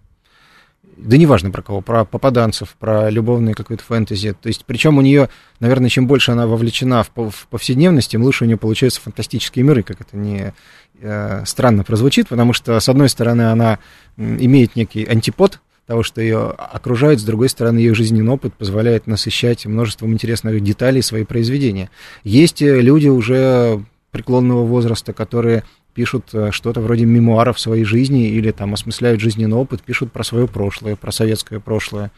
да 0.96 1.16
неважно 1.16 1.50
про 1.50 1.62
кого, 1.62 1.80
про 1.80 2.04
попаданцев, 2.04 2.74
про 2.78 3.10
любовные 3.10 3.54
какой-то 3.54 3.82
фэнтези. 3.82 4.32
То 4.32 4.48
есть, 4.48 4.64
причем 4.64 4.98
у 4.98 5.02
нее, 5.02 5.28
наверное, 5.60 5.90
чем 5.90 6.06
больше 6.06 6.32
она 6.32 6.46
вовлечена 6.46 7.02
в 7.02 7.46
повседневность, 7.50 8.10
тем 8.10 8.22
лучше 8.22 8.44
у 8.44 8.46
нее 8.46 8.56
получаются 8.56 9.00
фантастические 9.00 9.64
миры, 9.64 9.82
как 9.82 10.00
это 10.00 10.16
не 10.16 10.54
э, 11.00 11.44
странно 11.44 11.84
прозвучит, 11.84 12.28
потому 12.28 12.52
что, 12.52 12.78
с 12.78 12.88
одной 12.88 13.08
стороны, 13.08 13.50
она 13.50 13.78
имеет 14.16 14.76
некий 14.76 15.04
антипод 15.04 15.60
того, 15.86 16.02
что 16.02 16.20
ее 16.20 16.50
окружает, 16.50 17.20
с 17.20 17.24
другой 17.24 17.48
стороны, 17.48 17.78
ее 17.78 17.94
жизненный 17.94 18.32
опыт 18.32 18.54
позволяет 18.54 19.06
насыщать 19.06 19.66
множеством 19.66 20.12
интересных 20.12 20.62
деталей 20.62 21.02
свои 21.02 21.24
произведения. 21.24 21.90
Есть 22.24 22.62
э, 22.62 22.80
люди 22.80 23.08
уже 23.08 23.84
преклонного 24.10 24.64
возраста, 24.64 25.12
которые 25.12 25.64
пишут 25.94 26.26
э, 26.32 26.50
что-то 26.52 26.80
вроде 26.80 27.04
мемуаров 27.04 27.58
своей 27.58 27.84
жизни 27.84 28.28
или 28.28 28.50
там 28.50 28.74
осмысляют 28.74 29.20
жизненный 29.20 29.56
опыт, 29.56 29.82
пишут 29.82 30.12
про 30.12 30.24
свое 30.24 30.46
прошлое, 30.46 30.96
про 30.96 31.10
советское 31.10 31.60
прошлое. 31.60 32.12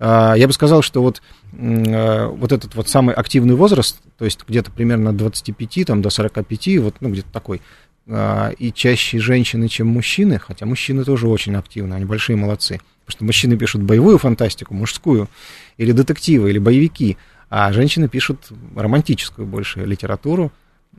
А, 0.00 0.34
я 0.36 0.46
бы 0.46 0.52
сказал, 0.52 0.82
что 0.82 1.02
вот, 1.02 1.22
э, 1.52 2.26
вот 2.26 2.52
этот 2.52 2.74
вот 2.74 2.88
самый 2.88 3.14
активный 3.14 3.54
возраст, 3.54 4.00
то 4.16 4.24
есть 4.24 4.40
где-то 4.46 4.70
примерно 4.70 5.10
от 5.10 5.16
25 5.16 5.86
там, 5.86 6.02
до 6.02 6.10
45, 6.10 6.78
вот, 6.78 6.96
ну, 7.00 7.10
где-то 7.10 7.30
такой, 7.32 7.60
а, 8.06 8.50
и 8.50 8.72
чаще 8.72 9.18
женщины, 9.18 9.68
чем 9.68 9.88
мужчины, 9.88 10.38
хотя 10.38 10.66
мужчины 10.66 11.04
тоже 11.04 11.26
очень 11.28 11.56
активны, 11.56 11.94
они 11.94 12.04
большие 12.04 12.36
молодцы. 12.36 12.80
Потому 13.08 13.16
что 13.16 13.24
мужчины 13.24 13.56
пишут 13.56 13.82
боевую 13.82 14.18
фантастику, 14.18 14.74
мужскую, 14.74 15.28
или 15.78 15.92
детективы, 15.92 16.50
или 16.50 16.58
боевики, 16.58 17.16
а 17.48 17.72
женщины 17.72 18.06
пишут 18.06 18.50
романтическую 18.76 19.46
больше 19.46 19.80
литературу. 19.86 20.52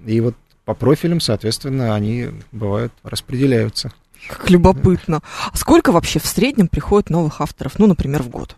И 0.07 0.19
вот 0.19 0.33
по 0.65 0.73
профилям, 0.73 1.19
соответственно, 1.19 1.93
они 1.93 2.29
бывают 2.51 2.91
распределяются. 3.03 3.91
Как 4.27 4.49
любопытно. 4.49 5.21
А 5.51 5.55
сколько 5.55 5.91
вообще 5.91 6.17
в 6.17 6.25
среднем 6.25 6.67
приходит 6.67 7.11
новых 7.11 7.41
авторов, 7.41 7.77
ну, 7.77 7.85
например, 7.85 8.23
в 8.23 8.29
год? 8.29 8.55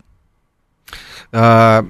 А, 1.30 1.84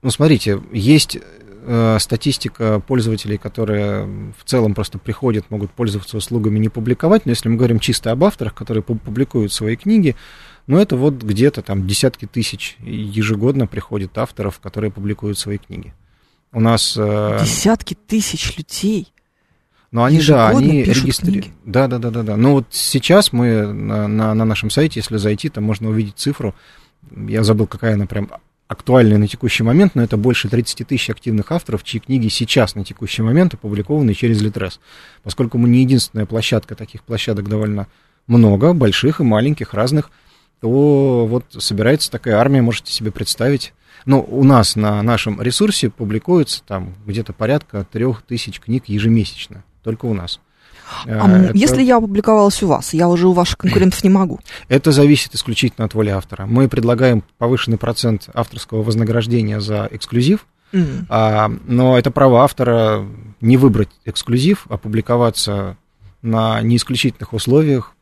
ну, 0.00 0.10
смотрите, 0.10 0.62
есть 0.72 1.18
э, 1.66 1.98
статистика 2.00 2.80
пользователей, 2.80 3.36
которые 3.36 4.06
в 4.38 4.44
целом 4.44 4.74
просто 4.74 4.98
приходят, 4.98 5.50
могут 5.50 5.70
пользоваться 5.72 6.16
услугами, 6.16 6.58
не 6.58 6.70
публиковать, 6.70 7.26
но 7.26 7.32
если 7.32 7.50
мы 7.50 7.56
говорим 7.56 7.80
чисто 7.80 8.12
об 8.12 8.24
авторах, 8.24 8.54
которые 8.54 8.82
публикуют 8.82 9.52
свои 9.52 9.76
книги, 9.76 10.16
ну, 10.66 10.78
это 10.78 10.96
вот 10.96 11.22
где-то 11.22 11.62
там 11.62 11.86
десятки 11.86 12.26
тысяч 12.26 12.76
ежегодно 12.80 13.66
приходит 13.66 14.16
авторов, 14.16 14.60
которые 14.60 14.90
публикуют 14.90 15.38
свои 15.38 15.58
книги. 15.58 15.92
У 16.52 16.60
нас... 16.60 16.96
Э, 16.98 17.38
десятки 17.40 17.94
тысяч 17.94 18.56
людей? 18.56 19.12
Но 19.90 20.04
они, 20.04 20.22
да, 20.22 20.48
они 20.48 20.84
регистрируют. 20.84 21.48
Да, 21.64 21.86
да, 21.86 21.98
да, 21.98 22.10
да, 22.10 22.22
да. 22.22 22.36
Но 22.36 22.52
вот 22.52 22.66
сейчас 22.70 23.32
мы 23.32 23.66
на, 23.72 24.08
на, 24.08 24.34
на 24.34 24.44
нашем 24.44 24.70
сайте, 24.70 25.00
если 25.00 25.16
зайти, 25.18 25.48
там 25.50 25.64
можно 25.64 25.90
увидеть 25.90 26.16
цифру. 26.16 26.54
Я 27.10 27.44
забыл, 27.44 27.66
какая 27.66 27.94
она 27.94 28.06
прям 28.06 28.30
актуальная 28.68 29.18
на 29.18 29.28
текущий 29.28 29.62
момент, 29.62 29.94
но 29.94 30.02
это 30.02 30.16
больше 30.16 30.48
30 30.48 30.88
тысяч 30.88 31.10
активных 31.10 31.52
авторов, 31.52 31.84
чьи 31.84 32.00
книги 32.00 32.28
сейчас 32.28 32.74
на 32.74 32.84
текущий 32.84 33.22
момент 33.22 33.52
опубликованы 33.54 34.14
через 34.14 34.40
Литрес. 34.40 34.80
Поскольку 35.22 35.58
мы 35.58 35.68
не 35.68 35.80
единственная 35.80 36.24
площадка, 36.24 36.74
таких 36.74 37.02
площадок 37.02 37.48
довольно 37.48 37.86
много, 38.26 38.72
больших 38.72 39.20
и 39.20 39.24
маленьких, 39.24 39.74
разных, 39.74 40.10
то 40.62 41.26
вот 41.26 41.44
собирается 41.58 42.10
такая 42.10 42.36
армия, 42.36 42.62
можете 42.62 42.92
себе 42.92 43.10
представить. 43.10 43.74
Ну, 44.06 44.24
у 44.28 44.44
нас 44.44 44.76
на 44.76 45.02
нашем 45.02 45.42
ресурсе 45.42 45.90
публикуется 45.90 46.62
там 46.66 46.94
где-то 47.04 47.32
порядка 47.32 47.84
трех 47.90 48.22
тысяч 48.22 48.60
книг 48.60 48.84
ежемесячно 48.86 49.64
только 49.82 50.06
у 50.06 50.14
нас. 50.14 50.38
А 51.06 51.28
это... 51.28 51.56
Если 51.56 51.82
я 51.82 51.96
опубликовалась 51.96 52.62
у 52.62 52.68
вас, 52.68 52.94
я 52.94 53.08
уже 53.08 53.26
у 53.26 53.32
ваших 53.32 53.58
конкурентов 53.58 54.04
не 54.04 54.10
могу. 54.10 54.38
Это 54.68 54.92
зависит 54.92 55.34
исключительно 55.34 55.86
от 55.86 55.94
воли 55.94 56.10
автора. 56.10 56.46
Мы 56.46 56.68
предлагаем 56.68 57.24
повышенный 57.38 57.78
процент 57.78 58.28
авторского 58.32 58.84
вознаграждения 58.84 59.60
за 59.60 59.88
эксклюзив, 59.90 60.46
mm. 60.72 61.06
а, 61.08 61.50
но 61.66 61.98
это 61.98 62.12
право 62.12 62.44
автора 62.44 63.04
не 63.40 63.56
выбрать 63.56 63.90
эксклюзив, 64.04 64.66
а 64.68 64.76
публиковаться 64.76 65.76
на 66.22 66.62
неисключительных 66.62 67.32
условиях, 67.32 67.94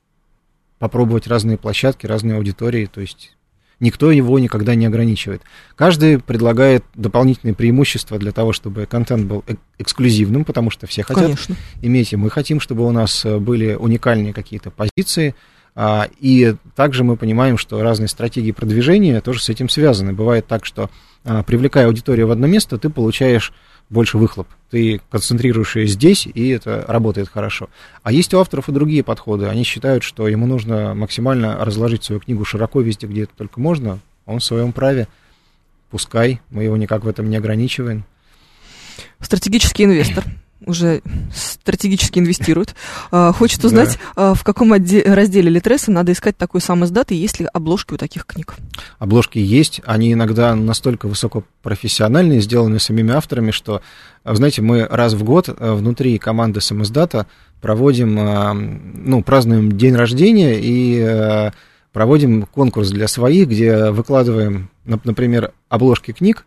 попробовать 0.80 1.28
разные 1.28 1.58
площадки, 1.58 2.06
разные 2.06 2.36
аудитории, 2.36 2.86
то 2.86 3.00
есть 3.00 3.36
никто 3.80 4.10
его 4.10 4.38
никогда 4.38 4.74
не 4.74 4.86
ограничивает. 4.86 5.42
Каждый 5.76 6.18
предлагает 6.18 6.84
дополнительные 6.94 7.54
преимущества 7.54 8.18
для 8.18 8.32
того, 8.32 8.52
чтобы 8.52 8.86
контент 8.86 9.26
был 9.26 9.44
эксклюзивным, 9.78 10.44
потому 10.44 10.70
что 10.70 10.86
все 10.88 11.02
хотят 11.02 11.24
Конечно. 11.24 11.54
иметь, 11.82 12.12
и 12.12 12.16
мы 12.16 12.30
хотим, 12.30 12.60
чтобы 12.60 12.86
у 12.86 12.90
нас 12.90 13.24
э, 13.24 13.38
были 13.38 13.74
уникальные 13.74 14.32
какие-то 14.32 14.70
позиции, 14.70 15.34
а, 15.76 16.08
и 16.18 16.56
также 16.74 17.04
мы 17.04 17.16
понимаем, 17.16 17.58
что 17.58 17.82
разные 17.82 18.08
стратегии 18.08 18.52
продвижения 18.52 19.20
тоже 19.20 19.40
с 19.40 19.48
этим 19.50 19.68
связаны. 19.68 20.12
Бывает 20.12 20.46
так, 20.46 20.64
что 20.64 20.90
а, 21.24 21.42
привлекая 21.42 21.86
аудиторию 21.86 22.26
в 22.26 22.30
одно 22.30 22.46
место, 22.46 22.78
ты 22.78 22.90
получаешь 22.90 23.52
больше 23.90 24.18
выхлоп. 24.18 24.46
Ты 24.70 25.00
концентрируешь 25.10 25.76
ее 25.76 25.86
здесь, 25.88 26.26
и 26.26 26.48
это 26.48 26.84
работает 26.86 27.28
хорошо. 27.28 27.68
А 28.02 28.12
есть 28.12 28.32
у 28.32 28.38
авторов 28.38 28.68
и 28.68 28.72
другие 28.72 29.02
подходы. 29.02 29.46
Они 29.46 29.64
считают, 29.64 30.04
что 30.04 30.28
ему 30.28 30.46
нужно 30.46 30.94
максимально 30.94 31.62
разложить 31.64 32.04
свою 32.04 32.20
книгу 32.20 32.44
широко 32.44 32.80
везде, 32.80 33.08
где 33.08 33.24
это 33.24 33.32
только 33.36 33.60
можно. 33.60 33.98
Он 34.26 34.38
в 34.38 34.44
своем 34.44 34.72
праве. 34.72 35.08
Пускай, 35.90 36.40
мы 36.50 36.62
его 36.62 36.76
никак 36.76 37.04
в 37.04 37.08
этом 37.08 37.28
не 37.28 37.36
ограничиваем. 37.36 38.04
Стратегический 39.18 39.84
инвестор 39.84 40.24
уже 40.66 41.02
стратегически 41.34 42.18
инвестирует. 42.18 42.74
А, 43.10 43.32
хочет 43.32 43.64
узнать, 43.64 43.98
да. 44.16 44.34
в 44.34 44.44
каком 44.44 44.72
разделе 44.72 45.50
Литреса 45.50 45.90
надо 45.90 46.12
искать 46.12 46.36
такой 46.36 46.60
сам 46.60 46.84
издат, 46.84 47.12
и 47.12 47.16
есть 47.16 47.40
ли 47.40 47.48
обложки 47.52 47.94
у 47.94 47.96
таких 47.96 48.26
книг? 48.26 48.56
Обложки 48.98 49.38
есть, 49.38 49.80
они 49.84 50.12
иногда 50.12 50.54
настолько 50.54 51.08
высокопрофессиональные, 51.08 52.40
сделаны 52.40 52.78
самими 52.78 53.12
авторами, 53.12 53.50
что, 53.50 53.82
знаете, 54.24 54.62
мы 54.62 54.86
раз 54.88 55.14
в 55.14 55.24
год 55.24 55.48
э, 55.48 55.72
внутри 55.72 56.18
команды 56.18 56.60
самоиздата 56.60 57.26
проводим, 57.60 58.14
ну, 59.04 59.22
празднуем 59.22 59.76
день 59.76 59.94
рождения 59.94 60.58
и 60.58 61.50
проводим 61.92 62.46
конкурс 62.46 62.90
для 62.90 63.08
своих, 63.08 63.48
где 63.48 63.90
выкладываем, 63.90 64.70
например, 64.84 65.52
обложки 65.68 66.12
книг, 66.12 66.46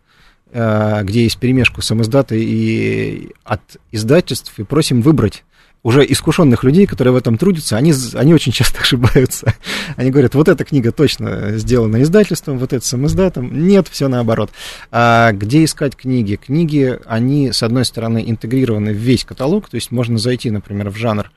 где 0.54 1.24
есть 1.24 1.38
перемешку 1.40 1.82
самоиздата 1.82 2.36
и 2.36 3.30
от 3.44 3.62
издательств, 3.92 4.54
и 4.58 4.64
просим 4.64 5.02
выбрать 5.02 5.44
уже 5.84 6.06
искушенных 6.10 6.64
людей, 6.64 6.88
которые 6.88 7.14
в 7.14 7.18
этом 7.18 7.38
трудятся, 7.38 7.76
они, 7.76 7.94
они 8.14 8.34
очень 8.34 8.54
часто 8.54 8.80
ошибаются. 8.82 9.54
Они 9.98 10.10
говорят, 10.10 10.34
вот 10.34 10.48
эта 10.48 10.64
книга 10.64 10.92
точно 10.92 11.58
сделана 11.58 12.02
издательством, 12.02 12.58
вот 12.58 12.74
это 12.74 12.86
самоиздатом. 12.86 13.68
Нет, 13.68 13.88
все 13.90 14.08
наоборот. 14.08 14.50
А 14.92 15.34
где 15.34 15.64
искать 15.64 15.96
книги? 15.96 16.36
Книги, 16.36 16.98
они, 17.06 17.52
с 17.52 17.62
одной 17.64 17.86
стороны, 17.86 18.24
интегрированы 18.26 18.94
в 18.94 18.98
весь 18.98 19.26
каталог, 19.26 19.70
то 19.70 19.76
есть 19.76 19.92
можно 19.92 20.18
зайти, 20.18 20.50
например, 20.50 20.90
в 20.90 20.96
жанр 20.96 21.32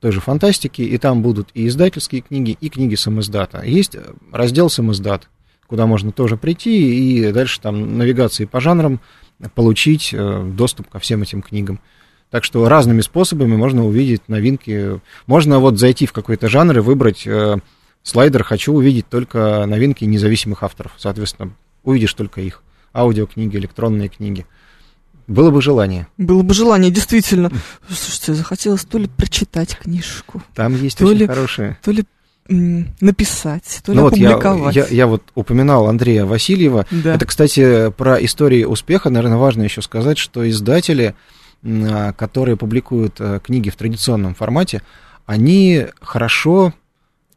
той 0.00 0.12
же 0.12 0.20
фантастики, 0.20 0.82
и 0.82 0.96
там 0.96 1.22
будут 1.22 1.48
и 1.54 1.66
издательские 1.66 2.20
книги, 2.22 2.56
и 2.60 2.68
книги 2.68 2.94
самоиздата. 2.94 3.62
Есть 3.64 3.96
раздел 4.30 4.70
самоиздат, 4.70 5.28
куда 5.68 5.86
можно 5.86 6.10
тоже 6.10 6.36
прийти 6.36 7.28
и 7.28 7.32
дальше 7.32 7.60
там 7.60 7.98
навигации 7.98 8.46
по 8.46 8.60
жанрам 8.60 9.00
получить 9.54 10.10
э, 10.12 10.42
доступ 10.54 10.88
ко 10.88 10.98
всем 10.98 11.22
этим 11.22 11.42
книгам. 11.42 11.80
Так 12.30 12.44
что 12.44 12.68
разными 12.68 13.00
способами 13.00 13.56
можно 13.56 13.86
увидеть 13.86 14.28
новинки. 14.28 15.00
Можно 15.26 15.60
вот 15.60 15.78
зайти 15.78 16.06
в 16.06 16.12
какой-то 16.12 16.48
жанр 16.48 16.78
и 16.78 16.80
выбрать 16.80 17.26
э, 17.26 17.58
слайдер 18.02 18.42
«Хочу 18.42 18.72
увидеть 18.72 19.08
только 19.08 19.64
новинки 19.66 20.04
независимых 20.04 20.62
авторов». 20.62 20.92
Соответственно, 20.98 21.52
увидишь 21.84 22.12
только 22.14 22.40
их. 22.40 22.62
Аудиокниги, 22.92 23.56
электронные 23.56 24.08
книги. 24.08 24.46
Было 25.26 25.50
бы 25.50 25.60
желание. 25.60 26.08
Было 26.16 26.42
бы 26.42 26.54
желание, 26.54 26.90
действительно. 26.90 27.50
Слушайте, 27.86 28.34
захотелось 28.34 28.84
то 28.84 28.98
ли 28.98 29.08
прочитать 29.08 29.76
книжку. 29.76 30.42
Там 30.54 30.74
есть 30.74 30.98
то 30.98 31.06
очень 31.06 31.18
ли, 31.18 31.26
хорошие. 31.26 31.78
То 31.82 31.90
ли 31.90 32.04
написать, 32.48 33.80
то 33.84 33.92
ли 33.92 33.98
ну 33.98 34.06
опубликовать. 34.06 34.60
Вот 34.60 34.74
я, 34.74 34.86
я, 34.86 34.88
я 34.88 35.06
вот 35.06 35.22
упоминал 35.34 35.86
Андрея 35.86 36.24
Васильева. 36.24 36.86
Да. 36.90 37.14
Это, 37.14 37.26
кстати, 37.26 37.90
про 37.90 38.22
истории 38.24 38.64
успеха, 38.64 39.10
наверное, 39.10 39.38
важно 39.38 39.62
еще 39.62 39.82
сказать, 39.82 40.18
что 40.18 40.48
издатели, 40.48 41.14
а, 41.62 42.12
которые 42.12 42.56
публикуют 42.56 43.16
э, 43.18 43.40
книги 43.42 43.68
в 43.68 43.76
традиционном 43.76 44.34
формате, 44.34 44.82
они 45.26 45.86
хорошо 46.00 46.72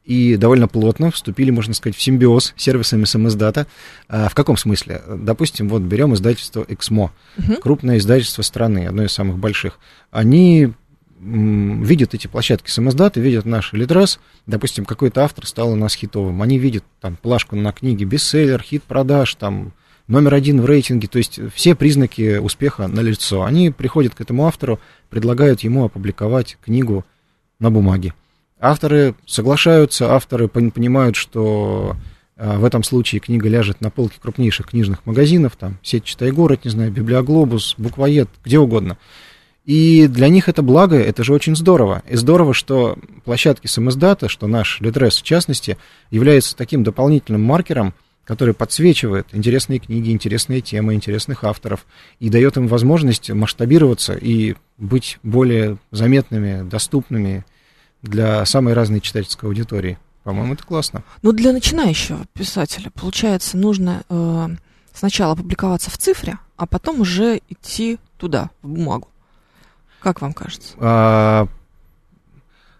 и 0.06 0.36
довольно 0.36 0.68
плотно 0.68 1.12
вступили, 1.12 1.52
можно 1.52 1.74
сказать, 1.74 1.96
в 1.96 2.02
симбиоз 2.02 2.54
с 2.56 2.62
сервисами 2.62 3.06
самиздата. 3.06 3.68
А, 4.08 4.30
в 4.30 4.36
каком 4.36 4.58
смысле? 4.58 5.02
Допустим, 5.08 5.70
вот 5.70 5.82
берем 5.82 6.14
издательство 6.14 6.66
«Эксмо», 6.68 7.12
угу. 7.38 7.56
крупное 7.62 7.98
издательство 7.98 8.42
страны, 8.42 8.88
одно 8.88 9.04
из 9.04 9.12
самых 9.12 9.38
больших. 9.38 9.80
Они 10.10 10.74
видят 11.22 12.14
эти 12.14 12.28
площадки 12.28 12.70
самоздата, 12.70 13.20
видят 13.20 13.46
наш 13.46 13.74
литрес, 13.74 14.20
допустим, 14.48 14.86
какой-то 14.86 15.24
автор 15.24 15.46
стал 15.46 15.72
у 15.72 15.76
нас 15.76 15.94
хитовым, 15.94 16.42
они 16.42 16.58
видят 16.58 16.84
там 17.00 17.16
плашку 17.16 17.56
на 17.56 17.72
книге, 17.72 18.06
бестселлер, 18.06 18.62
хит 18.62 18.84
продаж, 18.84 19.36
там 19.36 19.74
номер 20.08 20.34
один 20.34 20.62
в 20.62 20.66
рейтинге, 20.66 21.08
то 21.08 21.20
есть 21.20 21.40
все 21.54 21.76
признаки 21.76 22.38
успеха 22.38 22.88
на 22.88 23.02
лицо. 23.02 23.44
Они 23.44 23.70
приходят 23.70 24.16
к 24.16 24.22
этому 24.22 24.48
автору, 24.48 24.80
предлагают 25.10 25.62
ему 25.62 25.86
опубликовать 25.86 26.58
книгу 26.64 27.06
на 27.60 27.70
бумаге. 27.70 28.14
Авторы 28.60 29.16
соглашаются, 29.26 30.14
авторы 30.14 30.48
понимают, 30.48 31.16
что 31.16 31.96
а, 32.36 32.58
в 32.58 32.66
этом 32.66 32.84
случае 32.84 33.22
книга 33.22 33.48
ляжет 33.48 33.82
на 33.82 33.90
полке 33.90 34.18
крупнейших 34.22 34.68
книжных 34.68 35.06
магазинов, 35.06 35.56
там, 35.56 35.78
сеть 35.84 36.04
«Читай 36.04 36.32
город», 36.32 36.66
не 36.66 36.72
знаю, 36.72 36.92
«Библиоглобус», 36.92 37.76
«Буквоед», 37.78 38.30
где 38.44 38.58
угодно– 38.58 38.98
и 39.66 40.08
для 40.08 40.28
них 40.30 40.50
это 40.50 40.62
благо, 40.62 40.98
это 40.98 41.24
же 41.24 41.34
очень 41.34 41.56
здорово. 41.56 42.02
И 42.10 42.16
здорово, 42.16 42.54
что 42.54 42.98
площадки 43.24 43.68
самоиздата, 43.68 44.28
что 44.28 44.48
наш 44.48 44.82
Литрес 44.82 45.18
в 45.18 45.24
частности, 45.24 45.78
является 46.10 46.56
таким 46.56 46.84
дополнительным 46.84 47.44
маркером, 47.44 47.94
который 48.26 48.54
подсвечивает 48.54 49.28
интересные 49.34 49.80
книги, 49.80 50.12
интересные 50.12 50.62
темы, 50.62 50.94
интересных 50.94 51.44
авторов 51.44 51.86
и 52.20 52.30
дает 52.30 52.58
им 52.58 52.68
возможность 52.68 53.30
масштабироваться 53.30 54.14
и 54.14 54.56
быть 54.78 55.20
более 55.22 55.78
заметными, 55.92 56.68
доступными 56.68 57.46
для 58.02 58.46
самой 58.46 58.74
разной 58.74 59.02
читательской 59.02 59.50
аудитории. 59.50 59.98
По-моему, 60.24 60.54
это 60.54 60.64
классно. 60.64 61.04
Ну, 61.24 61.32
для 61.32 61.52
начинающего 61.52 62.26
писателя, 62.34 62.92
получается, 62.92 63.58
нужно 63.58 64.04
э, 64.08 64.50
сначала 64.94 65.36
публиковаться 65.36 65.90
в 65.90 65.98
цифре, 65.98 66.38
а 66.58 66.68
потом 66.68 67.02
уже 67.02 67.42
идти 67.50 67.98
туда, 68.18 68.52
в 68.62 68.70
бумагу. 68.70 69.11
Как 70.02 70.22
вам 70.22 70.34
кажется? 70.34 70.74
А, 70.80 71.48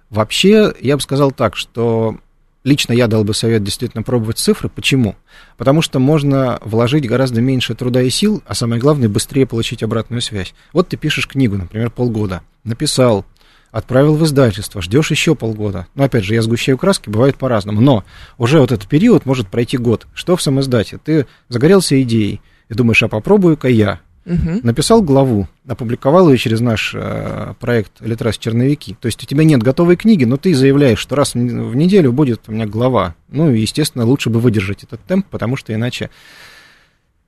вообще, 0.10 0.74
я 0.82 0.96
бы 0.96 1.02
сказал 1.02 1.32
так, 1.32 1.56
что 1.56 2.18
лично 2.64 2.94
я 2.94 3.08
дал 3.08 3.24
бы 3.24 3.34
совет 3.34 3.64
действительно 3.64 4.04
пробовать 4.04 4.38
цифры. 4.38 4.70
Почему? 4.70 5.16
Потому 5.58 5.82
что 5.82 6.00
можно 6.00 6.60
вложить 6.64 7.08
гораздо 7.08 7.42
меньше 7.42 7.76
труда 7.76 8.02
и 8.02 8.10
сил, 8.10 8.44
а 8.46 8.56
самое 8.56 8.82
главное, 8.82 9.10
быстрее 9.10 9.46
получить 9.46 9.84
обратную 9.84 10.22
связь. 10.22 10.54
Вот 10.74 10.90
ты 10.90 10.98
пишешь 10.98 11.28
книгу, 11.28 11.58
например, 11.58 11.92
полгода, 11.92 12.42
написал, 12.64 13.26
отправил 13.72 14.16
в 14.16 14.24
издательство, 14.24 14.82
ждешь 14.82 15.12
еще 15.12 15.36
полгода. 15.36 15.88
Но 15.96 16.04
опять 16.04 16.24
же, 16.24 16.34
я 16.34 16.42
сгущаю 16.42 16.78
краски, 16.78 17.10
бывает 17.10 17.38
по-разному. 17.38 17.82
Но 17.82 18.04
уже 18.38 18.60
вот 18.60 18.72
этот 18.72 18.88
период 18.88 19.26
может 19.26 19.48
пройти 19.48 19.78
год. 19.78 20.08
Что 20.14 20.36
в 20.36 20.42
самоиздате? 20.42 20.98
Ты 20.98 21.28
загорелся 21.50 22.02
идеей 22.02 22.42
и 22.70 22.74
думаешь, 22.74 23.02
а 23.04 23.08
попробую-ка 23.08 23.68
я. 23.68 24.02
Угу. 24.26 24.60
Написал 24.64 25.02
главу, 25.02 25.48
опубликовал 25.68 26.30
ее 26.30 26.38
через 26.38 26.60
наш 26.60 26.94
э, 26.94 27.54
проект 27.60 27.94
«Литрас 28.02 28.38
черновики». 28.38 28.96
То 29.00 29.08
есть 29.08 29.24
у 29.24 29.26
тебя 29.26 29.44
нет 29.44 29.64
готовой 29.64 29.96
книги, 29.96 30.26
но 30.26 30.38
ты 30.38 30.54
заявляешь, 30.54 31.00
что 31.00 31.16
раз 31.16 31.34
в 31.34 31.76
неделю 31.76 32.12
будет 32.12 32.42
у 32.48 32.52
меня 32.52 32.68
глава. 32.68 33.16
Ну, 33.30 33.52
и, 33.52 33.60
естественно, 33.60 34.06
лучше 34.06 34.30
бы 34.30 34.40
выдержать 34.40 34.84
этот 34.84 35.02
темп, 35.02 35.26
потому 35.32 35.56
что 35.56 35.74
иначе, 35.74 36.12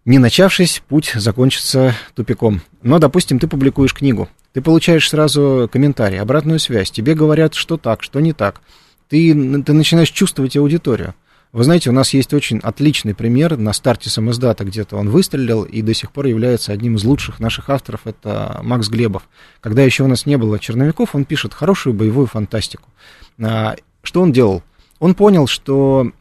не 0.05 0.19
начавшись, 0.19 0.83
путь 0.87 1.13
закончится 1.15 1.95
тупиком. 2.13 2.61
Но, 2.83 2.99
допустим, 2.99 3.39
ты 3.39 3.47
публикуешь 3.47 3.93
книгу, 3.95 4.29
ты 4.53 4.61
получаешь 4.61 5.09
сразу 5.09 5.67
комментарий, 5.71 6.19
обратную 6.19 6.59
связь, 6.59 6.91
тебе 6.91 7.15
говорят, 7.15 7.55
что 7.55 7.77
так, 7.77 8.03
что 8.03 8.19
не 8.19 8.33
так. 8.33 8.61
Ты, 9.09 9.33
ты 9.63 9.73
начинаешь 9.73 10.11
чувствовать 10.11 10.57
аудиторию. 10.57 11.15
Вы 11.53 11.63
знаете, 11.65 11.91
у 11.91 11.93
нас 11.93 12.15
есть 12.15 12.33
очень 12.33 12.57
отличный 12.57 13.13
пример 13.13 13.57
на 13.57 13.73
старте 13.73 14.09
самоиздата, 14.09 14.63
где-то 14.63 14.97
он 14.97 15.11
выстрелил 15.11 15.61
и 15.61 15.83
до 15.83 15.93
сих 15.93 16.11
пор 16.11 16.25
является 16.25 16.73
одним 16.73 16.95
из 16.95 17.03
лучших 17.03 17.39
наших 17.39 17.69
авторов, 17.69 18.07
это 18.07 18.59
Макс 18.63 18.89
Глебов. 18.89 19.29
Когда 19.61 19.83
еще 19.83 20.03
у 20.03 20.07
нас 20.07 20.25
не 20.25 20.35
было 20.35 20.57
черновиков, 20.57 21.13
он 21.13 21.25
пишет 21.25 21.53
хорошую 21.53 21.93
боевую 21.93 22.25
фантастику. 22.25 22.89
А, 23.39 23.75
что 24.01 24.21
он 24.21 24.31
делал? 24.31 24.63
Он 24.97 25.13
понял, 25.13 25.45
что 25.45 26.11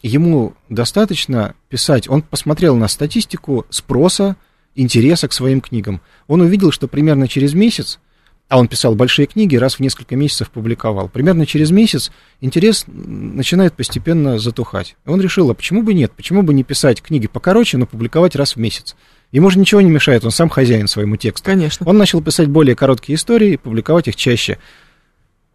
ему 0.00 0.54
достаточно 0.70 1.54
писать, 1.68 2.08
он 2.08 2.22
посмотрел 2.22 2.74
на 2.74 2.88
статистику 2.88 3.66
спроса, 3.68 4.36
интереса 4.74 5.28
к 5.28 5.34
своим 5.34 5.60
книгам. 5.60 6.00
Он 6.26 6.40
увидел, 6.40 6.72
что 6.72 6.88
примерно 6.88 7.28
через 7.28 7.52
месяц 7.52 8.00
а 8.50 8.58
он 8.58 8.66
писал 8.66 8.96
большие 8.96 9.26
книги, 9.26 9.54
раз 9.54 9.76
в 9.76 9.80
несколько 9.80 10.16
месяцев 10.16 10.50
публиковал. 10.50 11.08
Примерно 11.08 11.46
через 11.46 11.70
месяц 11.70 12.10
интерес 12.40 12.84
начинает 12.88 13.74
постепенно 13.74 14.40
затухать. 14.40 14.96
И 15.06 15.08
он 15.08 15.20
решил, 15.20 15.48
а 15.50 15.54
почему 15.54 15.84
бы 15.84 15.94
нет? 15.94 16.10
Почему 16.16 16.42
бы 16.42 16.52
не 16.52 16.64
писать 16.64 17.00
книги 17.00 17.28
покороче, 17.28 17.78
но 17.78 17.86
публиковать 17.86 18.34
раз 18.34 18.56
в 18.56 18.58
месяц? 18.58 18.96
Ему 19.30 19.50
же 19.50 19.60
ничего 19.60 19.80
не 19.80 19.88
мешает, 19.88 20.24
он 20.24 20.32
сам 20.32 20.48
хозяин 20.48 20.88
своему 20.88 21.14
тексту. 21.14 21.44
Конечно. 21.46 21.86
Он 21.88 21.96
начал 21.96 22.20
писать 22.20 22.48
более 22.48 22.74
короткие 22.74 23.14
истории, 23.14 23.54
публиковать 23.54 24.08
их 24.08 24.16
чаще. 24.16 24.58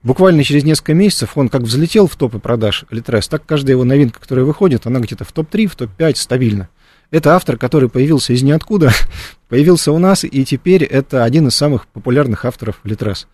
Буквально 0.01 0.45
через 0.45 0.63
несколько 0.63 0.93
месяцев 0.93 1.31
он 1.35 1.49
как 1.49 1.63
взлетел 1.63 2.07
в 2.07 2.15
топы 2.15 2.39
продаж 2.39 2.85
Литрес, 2.91 3.27
так 3.27 3.45
каждая 3.45 3.73
его 3.73 3.83
новинка, 3.83 4.21
которая 4.21 4.45
выходит, 4.45 4.87
она 4.87 5.01
где-то 5.01 5.25
в 5.25 5.33
топ-3, 5.33 5.67
в 5.67 5.75
топ-5 5.75 6.15
стабильно. 6.15 6.69
Это 7.11 7.35
автор, 7.35 7.57
который 7.57 7.89
появился 7.89 8.33
из 8.33 8.43
ниоткуда, 8.43 8.91
появился 9.49 9.91
у 9.91 9.99
нас, 9.99 10.23
и 10.23 10.45
теперь 10.45 10.83
это 10.83 11.23
один 11.23 11.47
из 11.47 11.55
самых 11.55 11.87
популярных 11.87 12.45
авторов 12.45 12.79
Литрес. 12.83 13.27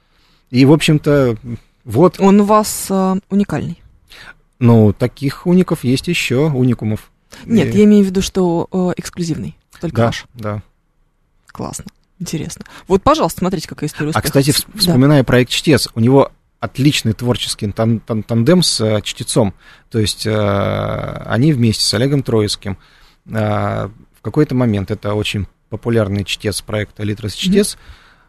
И, 0.49 0.65
в 0.65 0.71
общем-то, 0.71 1.37
вот... 1.85 2.19
Он 2.19 2.41
у 2.41 2.43
вас 2.43 2.87
э, 2.89 3.15
уникальный. 3.29 3.81
Ну, 4.59 4.93
таких 4.93 5.47
уников 5.47 5.83
есть 5.83 6.07
еще, 6.07 6.47
уникумов. 6.49 7.11
Нет, 7.45 7.73
и... 7.73 7.77
я 7.79 7.83
имею 7.85 8.03
в 8.03 8.07
виду, 8.07 8.21
что 8.21 8.67
э, 8.71 8.91
эксклюзивный, 8.97 9.57
только 9.79 9.95
да, 9.95 10.05
ваш. 10.07 10.25
Да, 10.33 10.61
Классно. 11.47 11.85
Интересно. 12.19 12.65
Вот, 12.87 13.01
пожалуйста, 13.01 13.39
смотрите, 13.39 13.67
какая 13.67 13.87
история 13.89 14.09
А, 14.09 14.19
успеха. 14.19 14.27
кстати, 14.27 14.49
вс- 14.51 14.65
Да. 14.73 14.79
вспоминая 14.79 15.23
проект 15.23 15.49
«Чтец», 15.51 15.89
у 15.95 15.99
него 15.99 16.31
отличный 16.59 17.13
творческий 17.13 17.67
тан- 17.71 17.99
тан- 17.99 18.21
тандем 18.23 18.61
с 18.61 18.79
э, 18.79 19.01
чтецом. 19.01 19.53
То 19.89 19.97
есть 19.97 20.27
э, 20.27 20.31
они 21.25 21.51
вместе 21.53 21.83
с 21.83 21.93
Олегом 21.95 22.21
Троицким 22.21 22.77
в 23.25 24.21
какой-то 24.21 24.55
момент, 24.55 24.91
это 24.91 25.13
очень 25.13 25.47
популярный 25.69 26.23
чтец 26.23 26.61
проекта 26.61 27.03
«Литрос 27.03 27.33
Чтец», 27.33 27.77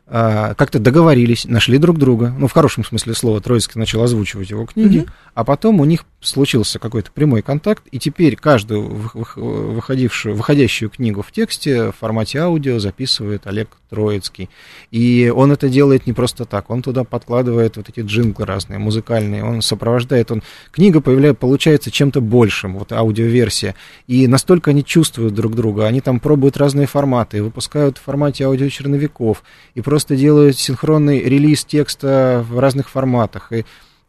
э, 0.07 0.55
как-то 0.57 0.79
договорились, 0.79 1.45
нашли 1.45 1.79
друг 1.79 1.99
друга, 1.99 2.35
ну, 2.39 2.47
в 2.47 2.53
хорошем 2.53 2.85
смысле 2.85 3.15
слова, 3.15 3.41
Троицкий 3.41 3.79
начал 3.79 4.03
озвучивать 4.03 4.51
его 4.51 4.65
книги, 4.67 4.99
Мгм. 5.01 5.09
а 5.35 5.45
потом 5.45 5.81
у 5.81 5.85
них 5.85 6.05
случился 6.23 6.79
какой-то 6.79 7.11
прямой 7.11 7.43
контакт, 7.43 7.85
и 7.91 7.99
теперь 7.99 8.37
каждую 8.37 8.89
вых- 8.89 9.15
вых- 9.15 9.75
выходившую, 9.75 10.35
выходящую 10.35 10.91
книгу 10.91 11.23
в 11.23 11.33
тексте 11.33 11.91
в 11.91 11.93
формате 11.93 12.39
аудио 12.39 12.79
записывает 12.79 13.47
Олег 13.47 13.77
Троицкий. 13.91 14.49
И 14.91 15.33
он 15.35 15.53
это 15.53 15.69
делает 15.69 16.07
не 16.07 16.13
просто 16.13 16.45
так, 16.45 16.71
он 16.71 16.83
туда 16.83 17.05
подкладывает 17.05 17.77
вот 17.77 17.89
эти 17.89 18.01
джинглы 18.01 18.47
разные, 18.47 18.79
музыкальные, 18.79 19.45
он 19.45 19.63
сопровождает, 19.63 20.31
он... 20.31 20.43
Книга 20.71 21.01
появляется, 21.01 21.41
получается 21.41 21.91
чем-то 21.91 22.21
большим, 22.21 22.79
вот 22.79 22.93
аудиоверсия, 22.93 23.75
и 24.07 24.27
настолько 24.27 24.71
они 24.71 24.85
чувствуют 24.85 25.35
друг 25.35 25.55
друга, 25.55 25.87
они 25.87 26.01
там 26.01 26.21
пробуют 26.21 26.57
разные 26.57 26.87
форматы, 26.87 27.43
выпускают 27.43 27.99
в 27.99 28.03
формате 28.03 28.45
аудиочерновиков, 28.45 29.43
и 29.75 29.81
просто 29.81 30.17
делают 30.17 30.59
синхронный 30.59 31.21
релиз 31.21 31.65
текста 31.65 32.45
в 32.49 32.59
разных 32.59 32.89
форматах, 32.89 33.53
и 33.53 33.65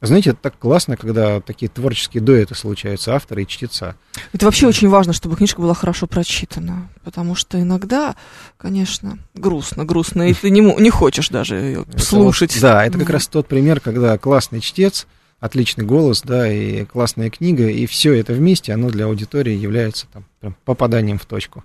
знаете, 0.08 0.32
это 0.32 0.40
так 0.42 0.58
классно, 0.60 0.98
когда 0.98 1.40
такие 1.42 1.70
творческие 1.70 2.22
дуэты 2.22 2.56
случаются, 2.56 3.16
автора 3.16 3.42
и 3.42 3.48
чтеца. 3.48 3.96
Это 4.34 4.46
вообще 4.46 4.68
очень 4.68 4.90
важно, 4.90 5.14
чтобы 5.14 5.36
книжка 5.36 5.62
была 5.62 5.74
хорошо 5.74 6.08
прочитана. 6.08 6.90
Потому 7.04 7.36
что 7.36 7.62
иногда, 7.62 8.16
конечно, 8.58 9.18
грустно, 9.34 9.86
грустно, 9.86 10.30
и 10.30 10.34
ты 10.34 10.50
не, 10.50 10.60
не 10.62 10.90
хочешь 10.90 11.30
даже 11.30 11.56
ее 11.56 11.86
слушать. 11.98 12.54
вот- 12.54 12.62
да, 12.62 12.86
это 12.86 12.98
как 13.00 13.10
раз 13.10 13.28
тот 13.28 13.48
пример, 13.48 13.80
когда 13.80 14.18
классный 14.18 14.60
чтец, 14.62 15.08
отличный 15.40 15.86
голос, 15.86 16.22
да, 16.22 16.52
и 16.52 16.86
классная 16.86 17.30
книга, 17.30 17.68
и 17.68 17.86
все 17.86 18.14
это 18.14 18.34
вместе, 18.34 18.74
оно 18.74 18.90
для 18.90 19.06
аудитории 19.06 19.54
является 19.54 20.08
там 20.14 20.26
прям 20.40 20.56
попаданием 20.66 21.20
в 21.20 21.26
точку, 21.26 21.64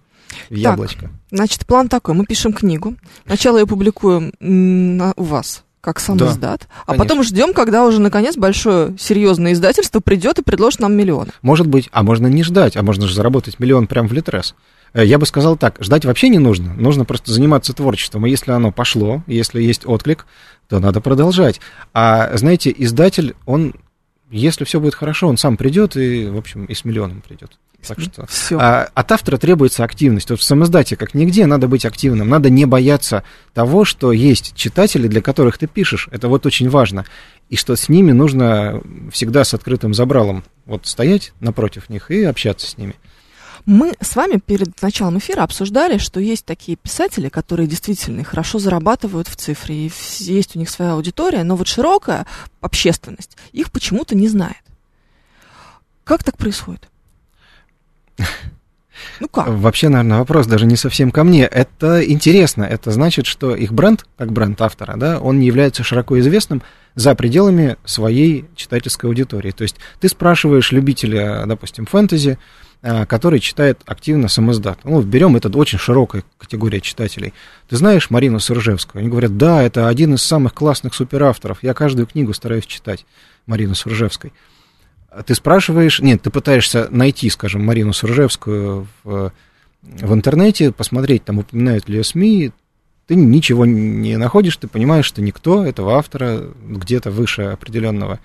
в 0.51 0.55
яблочко. 0.55 1.11
Значит, 1.31 1.65
план 1.67 1.89
такой. 1.89 2.15
Мы 2.15 2.25
пишем 2.27 2.53
книгу. 2.53 2.95
Сначала 3.27 3.59
ее 3.59 3.67
публикуем 3.67 4.33
на- 4.41 5.13
у 5.17 5.23
вас 5.23 5.65
как 5.89 6.01
сам 6.01 6.19
Да, 6.19 6.27
издат, 6.27 6.69
а 6.83 6.89
конечно. 6.93 7.03
потом 7.03 7.23
ждем, 7.25 7.55
когда 7.55 7.87
уже 7.87 7.99
наконец 7.99 8.37
большое 8.37 8.95
серьезное 8.99 9.55
издательство 9.55 10.01
придет 10.01 10.39
и 10.39 10.43
предложит 10.43 10.81
нам 10.81 10.93
миллионы. 10.93 11.31
Может 11.41 11.67
быть, 11.67 11.89
а 11.93 12.03
можно 12.03 12.27
не 12.27 12.43
ждать, 12.43 12.77
а 12.77 12.83
можно 12.83 13.07
же 13.07 13.15
заработать 13.15 13.59
миллион 13.59 13.87
прям 13.87 14.07
в 14.07 14.13
Литрес. 14.13 14.55
Э, 14.93 15.03
Я 15.07 15.19
бы 15.19 15.25
сказал 15.25 15.57
так, 15.57 15.77
ждать 15.81 16.05
вообще 16.05 16.29
не 16.29 16.39
нужно, 16.39 16.75
нужно 16.75 17.07
просто 17.07 17.33
заниматься 17.33 17.73
творчеством, 17.73 18.27
и 18.27 18.31
если 18.31 18.51
оно 18.51 18.71
пошло, 18.71 19.23
если 19.27 19.63
есть 19.63 19.87
отклик, 19.87 20.27
то 20.69 20.79
надо 20.79 21.01
продолжать. 21.01 21.59
А, 21.95 22.37
знаете, 22.37 22.75
издатель, 22.77 23.35
он, 23.47 23.73
если 24.31 24.65
все 24.65 24.81
будет 24.81 24.95
хорошо, 24.95 25.27
он 25.29 25.39
сам 25.39 25.57
придет 25.57 25.97
и, 25.97 26.27
в 26.27 26.37
общем, 26.37 26.67
и 26.67 26.75
с 26.75 26.85
миллионом 26.85 27.23
придет. 27.27 27.53
Так 27.87 28.01
что... 28.01 28.27
Все. 28.29 28.59
А, 28.59 28.89
от 28.95 29.13
автора 29.13 29.37
требуется 29.37 29.85
активность. 29.85 30.31
Вот 30.31 30.41
в 30.41 30.45
самоиздате, 30.45 30.97
как 30.97 31.15
нигде, 31.15 31.47
надо 31.47 31.69
быть 31.69 31.85
активным. 31.85 32.29
Надо 32.29 32.51
не 32.51 32.65
бояться 32.65 33.23
того, 33.55 33.85
что 33.85 34.13
есть 34.13 34.55
читатели, 34.55 35.09
для 35.09 35.23
которых 35.23 35.59
ты 35.59 35.67
пишешь. 35.67 36.09
Это 36.11 36.29
вот 36.29 36.47
очень 36.47 36.69
важно. 36.69 37.05
И 37.49 37.57
что 37.57 37.77
с 37.77 37.89
ними 37.89 38.13
нужно 38.13 38.83
всегда 39.13 39.45
с 39.45 39.55
открытым 39.55 39.95
забралом 39.95 40.45
вот 40.67 40.87
стоять 40.87 41.33
напротив 41.41 41.89
них 41.89 42.11
и 42.11 42.25
общаться 42.25 42.69
с 42.69 42.77
ними. 42.77 42.95
Мы 43.65 43.95
с 44.01 44.17
вами 44.17 44.39
перед 44.39 44.81
началом 44.81 45.19
эфира 45.19 45.43
обсуждали, 45.43 45.99
что 45.99 46.21
есть 46.21 46.47
такие 46.47 46.77
писатели, 46.77 47.29
которые 47.29 47.67
действительно 47.67 48.25
хорошо 48.25 48.59
зарабатывают 48.59 49.29
в 49.29 49.37
цифре, 49.37 49.87
и 49.87 49.93
есть 50.21 50.57
у 50.57 50.59
них 50.59 50.71
своя 50.71 50.93
аудитория, 50.93 51.45
но 51.45 51.57
вот 51.57 51.67
широкая 51.67 52.27
общественность 52.61 53.37
их 53.53 53.71
почему-то 53.71 54.17
не 54.17 54.29
знает. 54.29 54.63
Как 56.05 56.25
так 56.25 56.39
происходит? 56.39 56.89
Ну 59.21 59.29
как? 59.29 59.49
Вообще, 59.49 59.89
наверное, 59.89 60.19
вопрос 60.19 60.47
даже 60.47 60.67
не 60.67 60.77
совсем 60.77 61.11
ко 61.11 61.25
мне. 61.25 61.45
Это 61.45 62.05
интересно. 62.05 62.65
Это 62.65 62.91
значит, 62.91 63.27
что 63.27 63.55
их 63.55 63.73
бренд, 63.73 64.07
как 64.17 64.33
бренд 64.33 64.61
автора, 64.61 64.97
да, 64.97 65.19
он 65.19 65.41
не 65.41 65.47
является 65.47 65.83
широко 65.83 66.19
известным 66.19 66.63
за 66.95 67.15
пределами 67.15 67.77
своей 67.85 68.47
читательской 68.55 69.09
аудитории. 69.09 69.51
То 69.51 69.63
есть 69.63 69.77
ты 70.01 70.09
спрашиваешь 70.09 70.73
любителя, 70.73 71.45
допустим, 71.47 71.87
фэнтези, 71.87 72.39
а, 72.81 73.07
который 73.07 73.41
читает 73.41 73.81
активно 73.87 74.29
самоиздат. 74.29 74.79
Ну, 74.85 75.03
берем 75.03 75.35
это 75.35 75.49
очень 75.49 75.79
широкая 75.79 76.23
категория 76.39 76.81
читателей. 76.81 77.35
Ты 77.69 77.77
знаешь 77.77 78.11
Марину 78.11 78.39
Суржевскую? 78.39 79.01
Они 79.01 79.09
говорят, 79.09 79.37
да, 79.37 79.63
это 79.63 79.89
один 79.89 80.15
из 80.15 80.23
самых 80.23 80.55
классных 80.55 80.95
суперавторов. 80.95 81.59
Я 81.63 81.75
каждую 81.75 82.07
книгу 82.07 82.33
стараюсь 82.33 82.67
читать 82.67 83.05
Марину 83.47 83.75
Суржевской. 83.75 84.33
А 85.11 85.23
Ты 85.23 85.35
спрашиваешь, 85.35 86.01
нет, 86.01 86.23
ты 86.23 86.31
пытаешься 86.31 86.89
найти, 86.91 87.31
скажем, 87.31 87.65
Марину 87.65 87.93
Суржевскую 87.93 88.87
в, 89.05 89.33
в 89.83 90.15
интернете, 90.15 90.71
посмотреть, 90.71 91.25
там 91.25 91.39
упоминают 91.39 91.89
ли 91.89 91.97
ее 91.97 92.05
СМИ, 92.05 92.53
ты 93.07 93.15
ничего 93.15 93.65
не 93.65 94.19
находишь, 94.19 94.59
ты 94.59 94.69
понимаешь, 94.69 95.07
что 95.07 95.23
никто 95.23 95.65
этого 95.65 95.97
автора 95.97 96.43
где-то 96.63 97.11
выше 97.11 97.43
определенного 97.43 98.21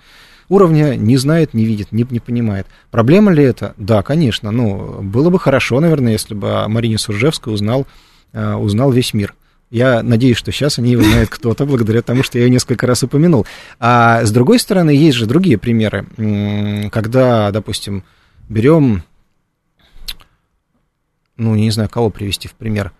уровня 0.50 0.94
не 0.94 1.16
знает, 1.16 1.54
не 1.54 1.64
видит, 1.64 1.90
не, 1.90 2.06
не 2.10 2.20
понимает. 2.20 2.66
Проблема 2.90 3.32
ли 3.32 3.42
это? 3.42 3.74
Да, 3.78 4.02
конечно. 4.02 4.50
Ну, 4.50 5.00
было 5.00 5.30
бы 5.30 5.38
хорошо, 5.38 5.80
наверное, 5.80 6.12
если 6.12 6.34
бы 6.34 6.62
о 6.62 6.68
Марине 6.68 6.98
Суржевской 6.98 7.54
узнал, 7.54 7.86
э, 8.34 8.54
узнал 8.54 8.92
весь 8.92 9.14
мир. 9.14 9.34
Я 9.74 10.04
надеюсь, 10.04 10.36
что 10.36 10.52
сейчас 10.52 10.78
они 10.78 10.92
его 10.92 11.02
знают 11.02 11.30
кто-то, 11.30 11.66
благодаря 11.66 12.00
тому, 12.00 12.22
что 12.22 12.38
я 12.38 12.44
ее 12.44 12.50
несколько 12.50 12.86
раз 12.86 13.02
упомянул. 13.02 13.44
А 13.80 14.24
с 14.24 14.30
другой 14.30 14.60
стороны, 14.60 14.90
есть 14.90 15.16
же 15.16 15.26
другие 15.26 15.58
примеры, 15.58 16.06
когда, 16.92 17.50
допустим, 17.50 18.04
берем, 18.48 19.02
ну, 21.36 21.56
не 21.56 21.72
знаю, 21.72 21.88
кого 21.88 22.10
привести 22.10 22.46
в 22.46 22.52
пример, 22.52 22.92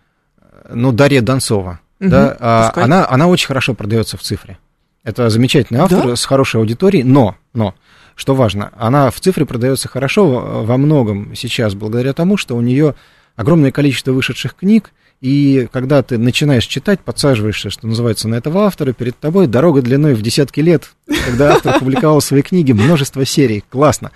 ну, 0.68 0.90
Дарья 0.90 1.22
Донцова, 1.22 1.78
Мгм, 2.00 2.10
да, 2.10 2.36
а, 2.40 2.72
она, 2.74 3.08
она 3.08 3.28
очень 3.28 3.46
хорошо 3.46 3.74
продается 3.74 4.16
в 4.16 4.22
цифре. 4.22 4.58
Это 5.04 5.30
замечательный 5.30 5.78
автор 5.78 6.08
Да? 6.08 6.16
с 6.16 6.24
хорошей 6.24 6.60
аудиторией, 6.60 7.04
но, 7.04 7.36
но, 7.52 7.76
что 8.16 8.34
важно, 8.34 8.72
она 8.76 9.12
в 9.12 9.20
цифре 9.20 9.46
продается 9.46 9.86
хорошо 9.86 10.64
во 10.64 10.76
многом 10.76 11.36
сейчас, 11.36 11.74
благодаря 11.74 12.14
тому, 12.14 12.36
что 12.36 12.56
у 12.56 12.60
нее 12.60 12.96
огромное 13.36 13.70
количество 13.70 14.10
вышедших 14.10 14.56
книг, 14.56 14.90
и 15.20 15.68
когда 15.72 16.02
ты 16.02 16.18
начинаешь 16.18 16.66
читать, 16.66 17.00
подсаживаешься, 17.00 17.70
что 17.70 17.86
называется, 17.86 18.28
на 18.28 18.34
этого 18.34 18.66
автора, 18.66 18.92
перед 18.92 19.18
тобой 19.18 19.46
дорога 19.46 19.82
длиной 19.82 20.14
в 20.14 20.22
десятки 20.22 20.60
лет, 20.60 20.90
когда 21.26 21.54
автор 21.54 21.78
публиковал 21.78 22.20
свои 22.20 22.42
книги, 22.42 22.72
множество 22.72 23.24
серий, 23.24 23.64
классно. 23.70 24.10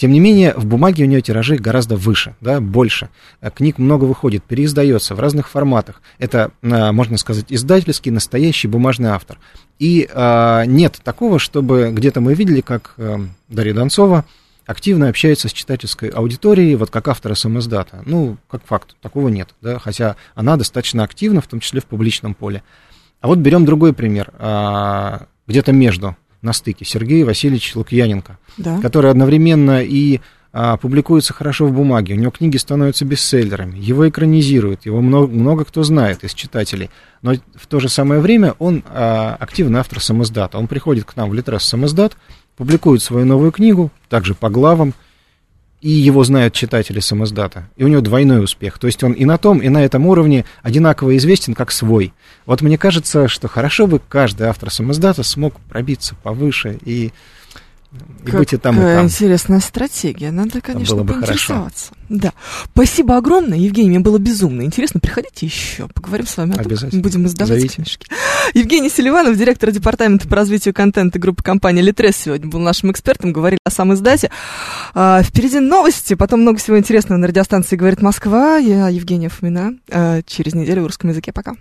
Тем 0.00 0.12
не 0.12 0.20
менее, 0.20 0.54
в 0.56 0.64
бумаге 0.64 1.04
у 1.04 1.06
нее 1.06 1.20
тиражи 1.20 1.56
гораздо 1.56 1.94
выше, 1.94 2.34
да, 2.40 2.58
больше. 2.58 3.10
Э, 3.42 3.50
Книг 3.50 3.76
много 3.76 4.04
выходит, 4.04 4.42
переиздается 4.42 5.14
в 5.14 5.20
разных 5.20 5.46
форматах. 5.46 6.00
Это, 6.18 6.52
а, 6.62 6.90
можно 6.92 7.18
сказать, 7.18 7.44
издательский, 7.50 8.10
настоящий 8.10 8.66
бумажный 8.66 9.10
автор. 9.10 9.38
И 9.78 10.08
а, 10.14 10.64
нет 10.64 10.98
такого, 11.04 11.38
чтобы 11.38 11.90
где-то 11.92 12.22
мы 12.22 12.32
видели, 12.32 12.62
как 12.62 12.94
а, 12.96 13.26
Дарья 13.48 13.74
Донцова 13.74 14.24
активно 14.70 15.08
общается 15.08 15.48
с 15.48 15.52
читательской 15.52 16.08
аудиторией, 16.10 16.76
вот 16.76 16.90
как 16.90 17.08
автора 17.08 17.34
самоиздата. 17.34 18.02
Ну, 18.06 18.36
как 18.48 18.62
факт, 18.64 18.94
такого 19.02 19.28
нет, 19.28 19.48
да, 19.60 19.78
хотя 19.78 20.16
она 20.34 20.56
достаточно 20.56 21.02
активна, 21.02 21.40
в 21.40 21.48
том 21.48 21.58
числе 21.60 21.80
в 21.80 21.86
публичном 21.86 22.34
поле. 22.34 22.62
А 23.20 23.26
вот 23.26 23.38
берем 23.38 23.64
другой 23.64 23.92
пример, 23.92 24.30
а, 24.38 25.26
где-то 25.46 25.72
между, 25.72 26.16
на 26.40 26.52
стыке, 26.52 26.84
Сергей 26.84 27.24
Васильевич 27.24 27.74
Лукьяненко 27.74 28.38
Да. 28.56 28.80
который 28.80 29.10
одновременно 29.10 29.82
и 29.82 30.20
а, 30.52 30.76
публикуется 30.76 31.32
хорошо 31.32 31.66
в 31.66 31.72
бумаге, 31.72 32.14
у 32.14 32.16
него 32.16 32.30
книги 32.30 32.56
становятся 32.56 33.04
бестселлерами, 33.04 33.78
его 33.78 34.08
экранизируют, 34.08 34.86
его 34.86 35.00
много, 35.00 35.32
много 35.32 35.64
кто 35.64 35.82
знает 35.82 36.24
из 36.24 36.34
читателей, 36.34 36.90
но 37.22 37.34
в 37.54 37.66
то 37.68 37.78
же 37.78 37.88
самое 37.88 38.20
время 38.20 38.54
он 38.58 38.82
а, 38.86 39.36
активный 39.38 39.80
автор 39.80 40.00
самоздата. 40.00 40.58
Он 40.58 40.66
приходит 40.66 41.04
к 41.04 41.14
нам 41.16 41.30
в 41.30 41.34
Литрес 41.34 41.62
самоздат, 41.62 42.16
публикует 42.56 43.02
свою 43.02 43.26
новую 43.26 43.52
книгу, 43.52 43.90
также 44.08 44.34
по 44.34 44.50
главам, 44.50 44.94
и 45.80 45.90
его 45.90 46.24
знают 46.24 46.52
читатели 46.52 47.00
самоздата, 47.00 47.68
и 47.76 47.84
у 47.84 47.88
него 47.88 48.02
двойной 48.02 48.44
успех. 48.44 48.78
То 48.78 48.86
есть 48.86 49.02
он 49.02 49.12
и 49.12 49.24
на 49.24 49.38
том, 49.38 49.58
и 49.58 49.68
на 49.68 49.82
этом 49.82 50.06
уровне 50.06 50.44
одинаково 50.62 51.16
известен 51.16 51.54
как 51.54 51.70
свой. 51.70 52.12
Вот 52.44 52.60
мне 52.60 52.76
кажется, 52.76 53.28
что 53.28 53.48
хорошо 53.48 53.86
бы 53.86 53.98
каждый 53.98 54.46
автор 54.46 54.70
самоздата 54.70 55.22
смог 55.22 55.58
пробиться 55.68 56.14
повыше 56.22 56.78
и, 56.84 57.12
и 57.92 58.30
и 58.30 58.58
там, 58.58 58.78
и 58.78 58.82
там. 58.82 59.06
интересная 59.06 59.60
стратегия. 59.60 60.30
Надо, 60.30 60.60
конечно, 60.60 60.96
было 60.96 61.04
бы 61.04 61.14
поинтересоваться. 61.14 61.92
Да. 62.08 62.32
Спасибо 62.72 63.16
огромное, 63.16 63.58
Евгений. 63.58 63.88
Мне 63.88 64.00
было 64.00 64.18
безумно 64.18 64.62
интересно. 64.62 65.00
Приходите 65.00 65.46
еще. 65.46 65.88
Поговорим 65.88 66.26
с 66.26 66.36
вами 66.36 66.52
о 66.52 66.54
том, 66.54 66.64
мы 66.64 66.70
Обязательно. 66.72 67.02
будем 67.02 67.26
издавать 67.26 67.48
Зовите. 67.48 67.76
книжки. 67.76 68.06
Евгений 68.54 68.90
Селиванов, 68.90 69.36
директор 69.36 69.70
департамента 69.70 70.28
по 70.28 70.36
развитию 70.36 70.74
контента 70.74 71.18
группы 71.18 71.42
компании 71.42 71.82
Литрес, 71.82 72.16
сегодня 72.16 72.48
был 72.48 72.60
нашим 72.60 72.92
экспертом. 72.92 73.32
Говорили 73.32 73.60
о 73.64 73.70
сам 73.70 73.92
издате. 73.94 74.30
А, 74.94 75.22
впереди 75.22 75.58
новости, 75.60 76.14
потом 76.14 76.42
много 76.42 76.58
всего 76.58 76.78
интересного 76.78 77.18
на 77.18 77.26
радиостанции 77.26 77.76
«Говорит 77.76 78.02
Москва». 78.02 78.56
Я 78.58 78.88
Евгения 78.88 79.28
Фомина. 79.28 79.74
А, 79.90 80.22
через 80.22 80.54
неделю 80.54 80.82
в 80.82 80.86
русском 80.86 81.10
языке. 81.10 81.32
Пока. 81.32 81.54